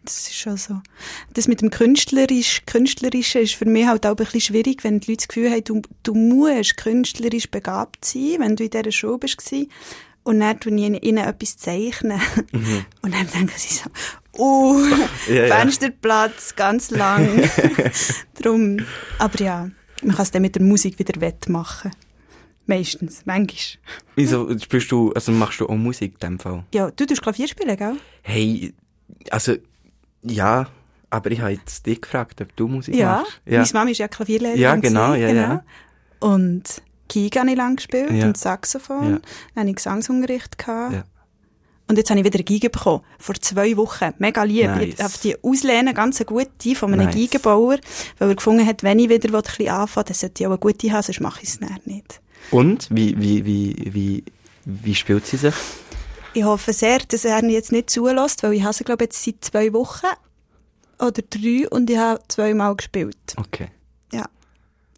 Das 0.04 0.28
ist 0.28 0.36
schon 0.36 0.58
so. 0.58 0.82
Das 1.34 1.48
mit 1.48 1.62
dem 1.62 1.70
Künstlerisch, 1.70 2.64
Künstlerischen 2.66 3.42
ist 3.42 3.56
für 3.56 3.66
mich 3.66 3.86
halt 3.86 4.06
auch 4.06 4.12
ein 4.12 4.16
bisschen 4.16 4.42
schwierig, 4.42 4.84
wenn 4.84 5.00
die 5.00 5.12
Leute 5.12 5.18
das 5.18 5.28
Gefühl 5.28 5.52
haben, 5.52 5.64
du, 5.66 5.82
du 6.04 6.14
musst 6.16 6.78
künstlerisch 6.78 7.52
begabt 7.52 8.06
sein, 8.06 8.38
wenn 8.40 8.56
du 8.56 8.64
in 8.64 8.70
dieser 8.70 8.92
Schule 8.92 9.20
bist. 9.20 9.38
gewesen. 9.38 9.70
Und 10.24 10.40
dann 10.40 10.60
tue 10.60 10.74
ich 10.74 11.04
ihnen 11.04 11.18
etwas 11.18 11.58
zeichnen. 11.58 12.20
Und 13.02 13.14
dann 13.14 13.28
denken 13.28 13.54
sie 13.56 13.76
so, 13.76 13.90
oh, 14.34 14.74
Mhm. 14.74 15.04
Ja, 15.28 15.46
ja. 15.46 15.56
Fensterplatz, 15.56 16.56
ganz 16.56 16.92
lang. 16.92 17.50
Drum, 18.42 18.78
aber 19.18 19.40
ja, 19.44 19.70
man 20.02 20.16
kann 20.16 20.24
es 20.24 20.32
dann 20.32 20.42
mit 20.42 20.56
der 20.56 20.64
Musik 20.64 20.98
wieder 20.98 21.20
wettmachen. 21.22 21.92
Meistens, 22.70 23.24
manchmal. 23.26 23.82
Wieso 24.16 24.48
spielst 24.60 24.92
du, 24.92 25.12
also 25.14 25.32
machst 25.32 25.60
du 25.60 25.66
auch 25.68 25.76
Musik 25.76 26.14
in 26.14 26.20
dem 26.20 26.40
Fall? 26.40 26.64
Ja, 26.72 26.92
du 26.92 27.06
tust 27.08 27.22
Klavier 27.24 27.48
spielen, 27.48 27.76
gell? 27.76 27.96
Hey, 28.22 28.74
also, 29.32 29.56
ja, 30.22 30.68
aber 31.10 31.32
ich 31.32 31.42
habe 31.42 31.52
jetzt 31.54 31.84
dich 31.88 32.00
gefragt, 32.00 32.40
ob 32.42 32.56
du 32.56 32.68
Musik 32.68 32.94
Ja, 32.96 33.22
machst. 33.22 33.42
Ja. 33.48 33.60
meine 33.62 33.74
Mama 33.74 33.90
ist 33.90 33.98
ja 33.98 34.08
Klavierlehrerin. 34.08 34.62
Ja, 34.62 34.76
genau, 34.76 35.16
ja, 35.16 35.30
ja. 35.30 35.64
Und 36.20 36.84
Geige 37.12 37.40
habe 37.40 37.50
ich 37.50 37.58
lang 37.58 37.76
gespielt 37.78 38.12
Ja. 38.12 38.28
und 38.28 38.38
Saxophon. 38.38 39.14
Ja. 39.14 39.20
Dann 39.56 39.62
hatte 39.62 39.70
ich 39.72 39.76
Gesangsunterricht. 39.78 40.58
Gehabt. 40.60 40.94
Ja. 40.94 41.04
Und 41.88 41.98
jetzt 41.98 42.12
habe 42.12 42.20
ich 42.20 42.26
wieder 42.28 42.36
eine 42.38 42.44
Geige 42.44 42.70
bekommen. 42.70 43.04
Vor 43.18 43.34
zwei 43.42 43.76
Wochen. 43.78 44.14
Mega 44.20 44.44
lieb. 44.44 44.68
Nice. 44.68 44.94
Ich 44.96 45.04
habe 45.04 45.14
die 45.24 45.44
auslehnen, 45.44 45.96
ganz 45.96 46.20
eine 46.22 46.26
gute 46.28 46.76
von 46.76 46.94
einem 46.94 47.08
Nice. 47.08 47.16
Geigenbauer, 47.16 47.78
weil 48.20 48.30
er 48.30 48.36
gefunden 48.36 48.64
hat, 48.64 48.84
wenn 48.84 49.00
ich 49.00 49.10
wieder 49.10 49.28
ein 49.36 49.42
bisschen 49.42 49.70
anfangen 49.70 49.96
will, 49.96 50.04
dann 50.04 50.14
sollte 50.14 50.44
ich 50.44 50.46
auch 50.46 50.52
eine 50.52 50.60
gute 50.60 50.92
haben, 50.92 51.02
sonst 51.02 51.20
mache 51.20 51.42
ich 51.42 51.50
es 51.50 51.60
nicht. 51.60 52.22
Und, 52.52 52.88
wie, 52.92 53.20
wie, 53.20 53.46
wie, 53.46 53.90
wie, 53.94 54.24
wie 54.66 54.96
spielt 54.96 55.26
sie 55.26 55.38
sich? 55.38 55.56
Ich 56.34 56.44
hoffe 56.44 56.74
sehr, 56.74 57.00
dass 57.00 57.26
er 57.26 57.42
ihn 57.42 57.50
jetzt 57.50 57.72
nicht 57.72 57.90
zulässt, 57.90 58.44
weil 58.44 58.54
ich 58.54 58.64
habe 58.64 58.74
sie, 58.74 58.84
glaube 58.84 59.04
ich, 59.04 59.08
jetzt 59.08 59.24
seit 59.24 59.44
zwei 59.44 59.74
Wochen 59.74 60.08
oder 61.00 61.22
drei 61.30 61.68
und 61.70 61.90
ich 61.90 61.98
habe 61.98 62.22
zweimal 62.28 62.76
gespielt. 62.76 63.36
Okay. 63.38 63.70
Ja. 64.12 64.26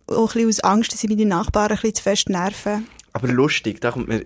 Auch 0.08 0.36
ein 0.36 0.46
bisschen 0.46 0.50
aus 0.50 0.60
Angst, 0.62 0.94
dass 0.94 1.04
ich 1.04 1.10
meine 1.10 1.26
Nachbarn 1.26 1.72
ein 1.72 1.76
bisschen 1.76 1.96
zu 1.96 2.04
fest 2.04 2.30
nerven. 2.30 2.88
Aber 3.14 3.28
lustig, 3.28 3.80
da 3.82 3.92
kommt 3.92 4.08
mir, 4.08 4.26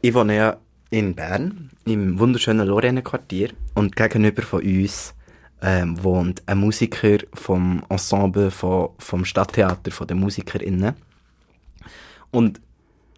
ich 0.00 0.14
wohne 0.14 0.36
ja 0.36 0.56
in 0.90 1.14
Bern, 1.14 1.70
im 1.84 2.18
wunderschönen 2.18 2.66
Lorraine-Quartier 2.66 3.50
und 3.74 3.96
gegenüber 3.96 4.42
von 4.42 4.62
uns 4.62 5.14
ähm, 5.60 6.02
wohnt 6.02 6.42
ein 6.46 6.58
Musiker 6.58 7.18
vom 7.34 7.82
Ensemble 7.88 8.50
von, 8.50 8.90
vom 8.98 9.24
Stadttheater, 9.24 9.90
von 9.90 10.06
den 10.06 10.18
MusikerInnen. 10.18 10.94
Und 12.30 12.60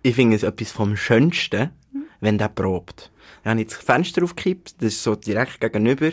ich 0.03 0.15
finde 0.15 0.37
es 0.37 0.43
etwas 0.43 0.73
vom 0.73 0.97
Schönsten, 0.97 1.71
wenn 2.21 2.39
der 2.39 2.49
probt. 2.49 3.11
Dann 3.43 3.53
habe 3.53 3.63
ich 3.63 3.69
das 3.69 3.77
Fenster 3.77 4.23
aufgekippt, 4.23 4.77
das 4.79 4.95
ist 4.95 5.03
so 5.03 5.15
direkt 5.15 5.61
gegenüber. 5.61 6.11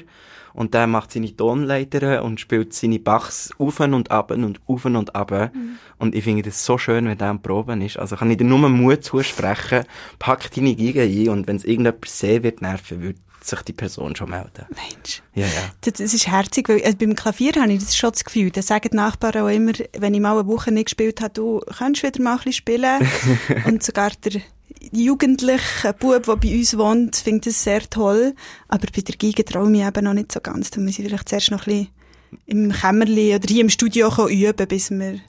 Und 0.54 0.74
der 0.74 0.88
macht 0.88 1.12
seine 1.12 1.36
Tonleiter 1.36 2.24
und 2.24 2.40
spielt 2.40 2.74
seine 2.74 2.98
Bachs 2.98 3.52
auf 3.60 3.80
und 3.80 4.10
ab 4.10 4.32
und 4.32 4.60
auf 4.66 4.86
und 4.86 5.16
ab. 5.16 5.52
Und 6.00 6.16
ich 6.16 6.24
finde 6.24 6.42
das 6.42 6.66
so 6.66 6.80
schön, 6.80 7.06
wenn 7.06 7.18
der 7.18 7.28
am 7.28 7.44
Proben 7.44 7.82
ist. 7.82 7.98
Also 8.00 8.16
kann 8.16 8.32
ich 8.32 8.38
dir 8.38 8.44
nur 8.44 8.68
Mut 8.68 9.04
zusprechen, 9.04 9.84
pack 10.18 10.50
deine 10.52 10.76
Geige 10.76 11.04
ein 11.04 11.30
und 11.30 11.48
wenn 11.48 11.58
es 11.58 11.64
irgendjemand 11.64 12.06
sehen 12.06 12.42
wird, 12.42 12.62
nerven, 12.64 13.04
wird 13.04 13.18
sich 13.42 13.62
die 13.62 13.74
Person 13.74 14.16
schon 14.16 14.30
melden. 14.30 14.66
Mensch. 14.70 15.22
Ja, 15.34 15.46
ja. 15.46 15.72
Das, 15.82 15.94
das 15.94 16.14
ist 16.14 16.28
herzig, 16.28 16.68
weil 16.70 16.80
äh, 16.80 16.94
beim 16.94 17.16
Klavier 17.16 17.54
habe 17.62 17.72
ich 17.72 17.80
das 17.80 17.96
schon 17.96 18.12
das 18.12 18.24
Gefühl, 18.24 18.52
da 18.52 18.62
sagen 18.62 18.90
die 18.92 18.96
Nachbarn 18.98 19.42
auch 19.42 19.48
immer, 19.48 19.72
wenn 19.98 20.14
ich 20.14 20.20
mal 20.20 20.38
eine 20.38 20.48
Woche 20.48 20.72
nicht 20.72 20.86
gespielt 20.86 21.22
habe, 21.22 21.34
du 21.34 21.60
kannst 21.78 22.04
wieder 22.04 22.22
mal 22.22 22.32
ein 22.32 22.38
bisschen 22.38 22.54
spielen. 22.54 23.08
und 23.66 23.84
sogar 23.84 24.12
der 24.24 24.42
jugendliche 24.92 25.94
Bub, 25.94 26.24
der 26.24 26.36
bei 26.36 26.56
uns 26.58 26.78
wohnt, 26.78 27.16
findet 27.16 27.48
das 27.48 27.64
sehr 27.64 27.82
toll. 27.90 28.34
Aber 28.68 28.88
bei 28.94 29.02
der 29.02 29.16
Geige 29.16 29.46
traue 29.46 29.66
ich 29.66 29.70
mich 29.72 29.86
eben 29.86 30.04
noch 30.04 30.14
nicht 30.14 30.32
so 30.32 30.40
ganz. 30.42 30.72
Da 30.72 30.82
muss 30.82 31.00
ich 31.00 31.06
vielleicht 31.06 31.30
zuerst 31.30 31.52
noch 31.52 31.66
ein 31.68 31.74
bisschen 31.74 31.88
im 32.46 32.72
Kämmerli 32.72 33.36
oder 33.36 33.48
hier 33.48 33.62
im 33.62 33.70
Studio 33.70 34.10
üben, 34.28 34.68
bis, 34.68 34.92
wir, 34.92 35.20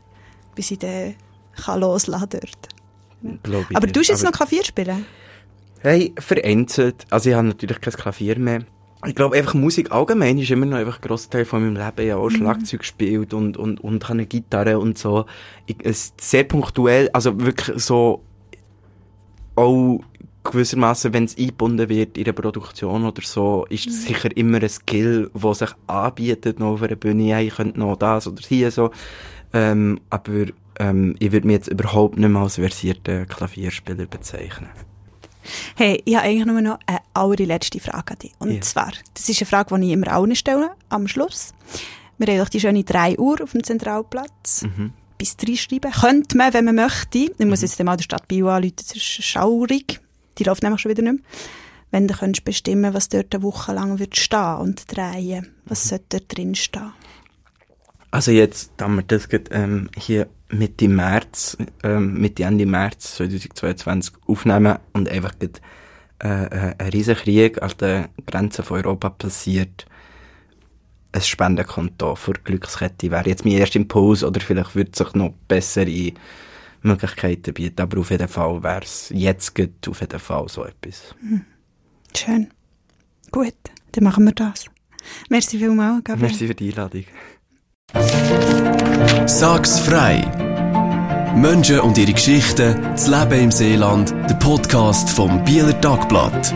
bis 0.55 0.71
ich 0.73 0.79
den 0.79 1.15
kann 1.57 1.81
loslassen 1.81 2.29
dort. 2.31 3.41
Glaub 3.43 3.71
ich 3.71 3.77
Aber 3.77 3.87
du 3.87 4.01
hast 4.01 4.09
jetzt 4.09 4.21
Aber- 4.23 4.31
noch 4.31 4.37
Klavier 4.37 4.65
spielen? 4.65 5.07
Hey, 5.81 6.13
vereinzelt. 6.19 7.07
Also 7.11 7.31
ich 7.31 7.37
habe 7.37 7.49
natürlich 7.49 7.81
kein 7.81 7.95
Klavier 7.95 8.39
mehr. 8.39 8.65
Ich 9.07 9.15
glaube 9.15 9.37
einfach 9.37 9.55
Musik 9.55 9.93
allgemein 9.93 10.39
ist 10.39 10.51
immer 10.51 10.67
noch 10.67 10.79
einfach 10.79 10.99
ein 10.99 11.07
grosser 11.07 11.31
Teil 11.31 11.45
von 11.45 11.63
meinem 11.63 11.77
Leben. 11.77 12.07
Ich 12.07 12.13
habe 12.13 12.21
auch 12.21 12.31
Schlagzeug 12.31 12.81
gespielt 12.81 13.33
und, 13.33 13.57
und, 13.57 13.81
und 13.81 14.05
habe 14.05 14.15
eine 14.15 14.27
Gitarre 14.27 14.81
und 14.81 14.99
so. 14.99 15.27
Ich, 15.67 15.77
es 15.85 16.07
ist 16.07 16.21
sehr 16.21 16.45
punktuell, 16.45 17.09
also 17.13 17.41
wirklich 17.41 17.81
so 17.81 18.25
auch 19.55 20.01
gewissermaßen, 20.43 21.13
wenn 21.13 21.25
es 21.25 21.39
eingebunden 21.39 21.89
wird 21.89 22.19
in 22.19 22.25
der 22.25 22.33
Produktion 22.33 23.05
oder 23.05 23.23
so, 23.23 23.67
ist 23.69 23.87
es 23.87 24.05
sicher 24.07 24.37
immer 24.37 24.61
ein 24.61 24.69
Skill, 24.69 25.31
der 25.33 25.55
sich 25.55 25.71
anbietet 25.87 26.59
noch 26.59 26.73
auf 26.73 26.83
einer 26.83 26.97
Bühne. 26.97 27.35
Hey, 27.35 27.49
ich 27.49 27.55
könnte 27.55 27.79
noch 27.79 27.97
das 27.97 28.27
oder 28.27 28.43
hier 28.47 28.71
so. 28.73 28.91
Ähm, 29.53 30.01
aber 30.11 30.47
ähm, 30.79 31.15
ich 31.19 31.33
würde 31.33 31.47
mich 31.47 31.55
jetzt 31.55 31.69
überhaupt 31.69 32.19
nicht 32.19 32.29
mehr 32.29 32.43
als 32.43 32.57
versierten 32.57 33.29
Klavierspieler 33.29 34.07
bezeichnen. 34.07 34.71
Hey, 35.77 36.03
ich 36.05 36.15
habe 36.17 36.27
eigentlich 36.27 36.47
nur 36.47 36.61
noch 36.61 36.79
eine 36.87 36.99
allerletzte 37.15 37.81
Frage 37.81 38.13
an 38.13 38.19
dich. 38.19 38.33
Und 38.39 38.53
Ja. 38.53 38.61
zwar, 38.61 38.93
das 39.15 39.29
ist 39.29 39.41
eine 39.41 39.47
Frage, 39.47 39.79
die 39.79 39.87
ich 39.87 39.93
immer 39.93 40.09
allen 40.13 40.35
stelle, 40.37 40.71
am 40.89 41.09
Schluss. 41.09 41.53
Wir 42.19 42.27
haben 42.29 42.39
doch 42.39 42.49
die 42.49 42.61
schöne 42.61 42.85
3 42.85 43.19
Uhr 43.19 43.41
auf 43.43 43.53
dem 43.53 43.63
Zentralplatz. 43.63 44.63
Mhm. 44.63 44.93
Bis 45.19 45.37
3 45.37 45.57
schreiben. 45.57 45.91
Könnte 45.93 46.37
man, 46.37 46.53
wenn 46.53 46.65
man 46.65 46.75
möchte. 46.77 47.19
Ich 47.19 47.47
muss 47.47 47.63
jetzt 47.63 47.83
mal 47.83 47.97
der 47.97 48.05
Stadt 48.05 48.29
Bio 48.29 48.49
anrufen, 48.49 48.75
das 48.77 48.97
ist 48.97 49.03
schaurig. 49.25 50.01
Die 50.39 50.45
läuft 50.45 50.63
nämlich 50.63 50.81
schon 50.81 50.91
wieder 50.91 51.03
nicht 51.03 51.13
mehr. 51.15 51.23
Wenn 51.91 52.07
du 52.07 52.15
könntest 52.15 52.45
bestimmen, 52.45 52.93
was 52.93 53.09
dort 53.09 53.35
eine 53.35 53.43
Woche 53.43 53.73
lang 53.73 53.99
wird 53.99 54.17
stehen 54.17 54.57
und 54.59 54.95
drehen, 54.95 55.55
was 55.65 55.85
Mhm. 55.85 55.89
sollte 55.89 56.05
dort 56.11 56.37
drin 56.37 56.55
stehen? 56.55 56.93
Also 58.11 58.31
jetzt, 58.31 58.73
da 58.77 58.89
wir 58.89 59.03
das 59.03 59.29
gerade, 59.29 59.51
ähm, 59.53 59.91
hier 59.97 60.29
Mitte 60.51 60.89
März, 60.89 61.57
ähm, 61.83 62.15
Mitte 62.15 62.45
Ende 62.45 62.67
März 62.67 63.17
2022 63.17 64.15
aufnehmen 64.27 64.79
und 64.93 65.09
einfach 65.09 65.39
gerade, 65.39 65.61
äh, 66.23 66.71
äh, 66.71 66.75
ein 66.79 66.89
riesen 66.89 67.17
Krieg 67.17 67.63
an 67.63 67.73
den 67.81 68.09
Grenzen 68.27 68.65
von 68.65 68.79
Europa 68.79 69.11
passiert, 69.11 69.87
ein 71.13 71.23
Spendenkonto 71.23 72.15
für 72.15 72.35
die 72.35 72.45
Glückskette 72.45 73.11
wäre 73.11 73.29
jetzt 73.29 73.45
mein 73.45 73.55
erster 73.55 73.79
Impuls 73.79 74.23
oder 74.25 74.41
vielleicht 74.41 74.75
würde 74.75 74.91
sich 74.95 75.15
noch 75.15 75.35
bessere 75.49 76.13
Möglichkeiten 76.83 77.55
bieten, 77.55 77.81
aber 77.81 78.01
auf 78.01 78.11
jeden 78.11 78.29
Fall 78.29 78.63
wäre 78.63 78.83
es 78.83 79.11
jetzt 79.15 79.55
gerade 79.55 79.73
auf 79.89 80.01
jeden 80.01 80.21
Fall 80.21 80.49
so 80.49 80.65
etwas. 80.65 81.15
Schön. 82.17 82.49
Gut, 83.31 83.55
dann 83.93 84.05
machen 84.05 84.25
wir 84.25 84.33
das. 84.33 84.67
Merci 85.29 85.59
vielmals, 85.59 86.05
Gabriel. 86.05 86.29
Merci 86.29 86.47
für 86.47 86.55
die 86.55 86.69
Einladung. 86.71 87.05
Sag's 89.29 89.79
frei! 89.79 90.25
Menschen 91.37 91.81
und 91.81 91.99
ihre 91.99 92.15
Geschichten, 92.15 92.81
das 92.93 93.07
Leben 93.09 93.45
im 93.45 93.51
Seeland, 93.51 94.11
der 94.11 94.35
Podcast 94.37 95.11
vom 95.11 95.45
Bieler 95.45 95.79
Tagblatt. 95.83 96.55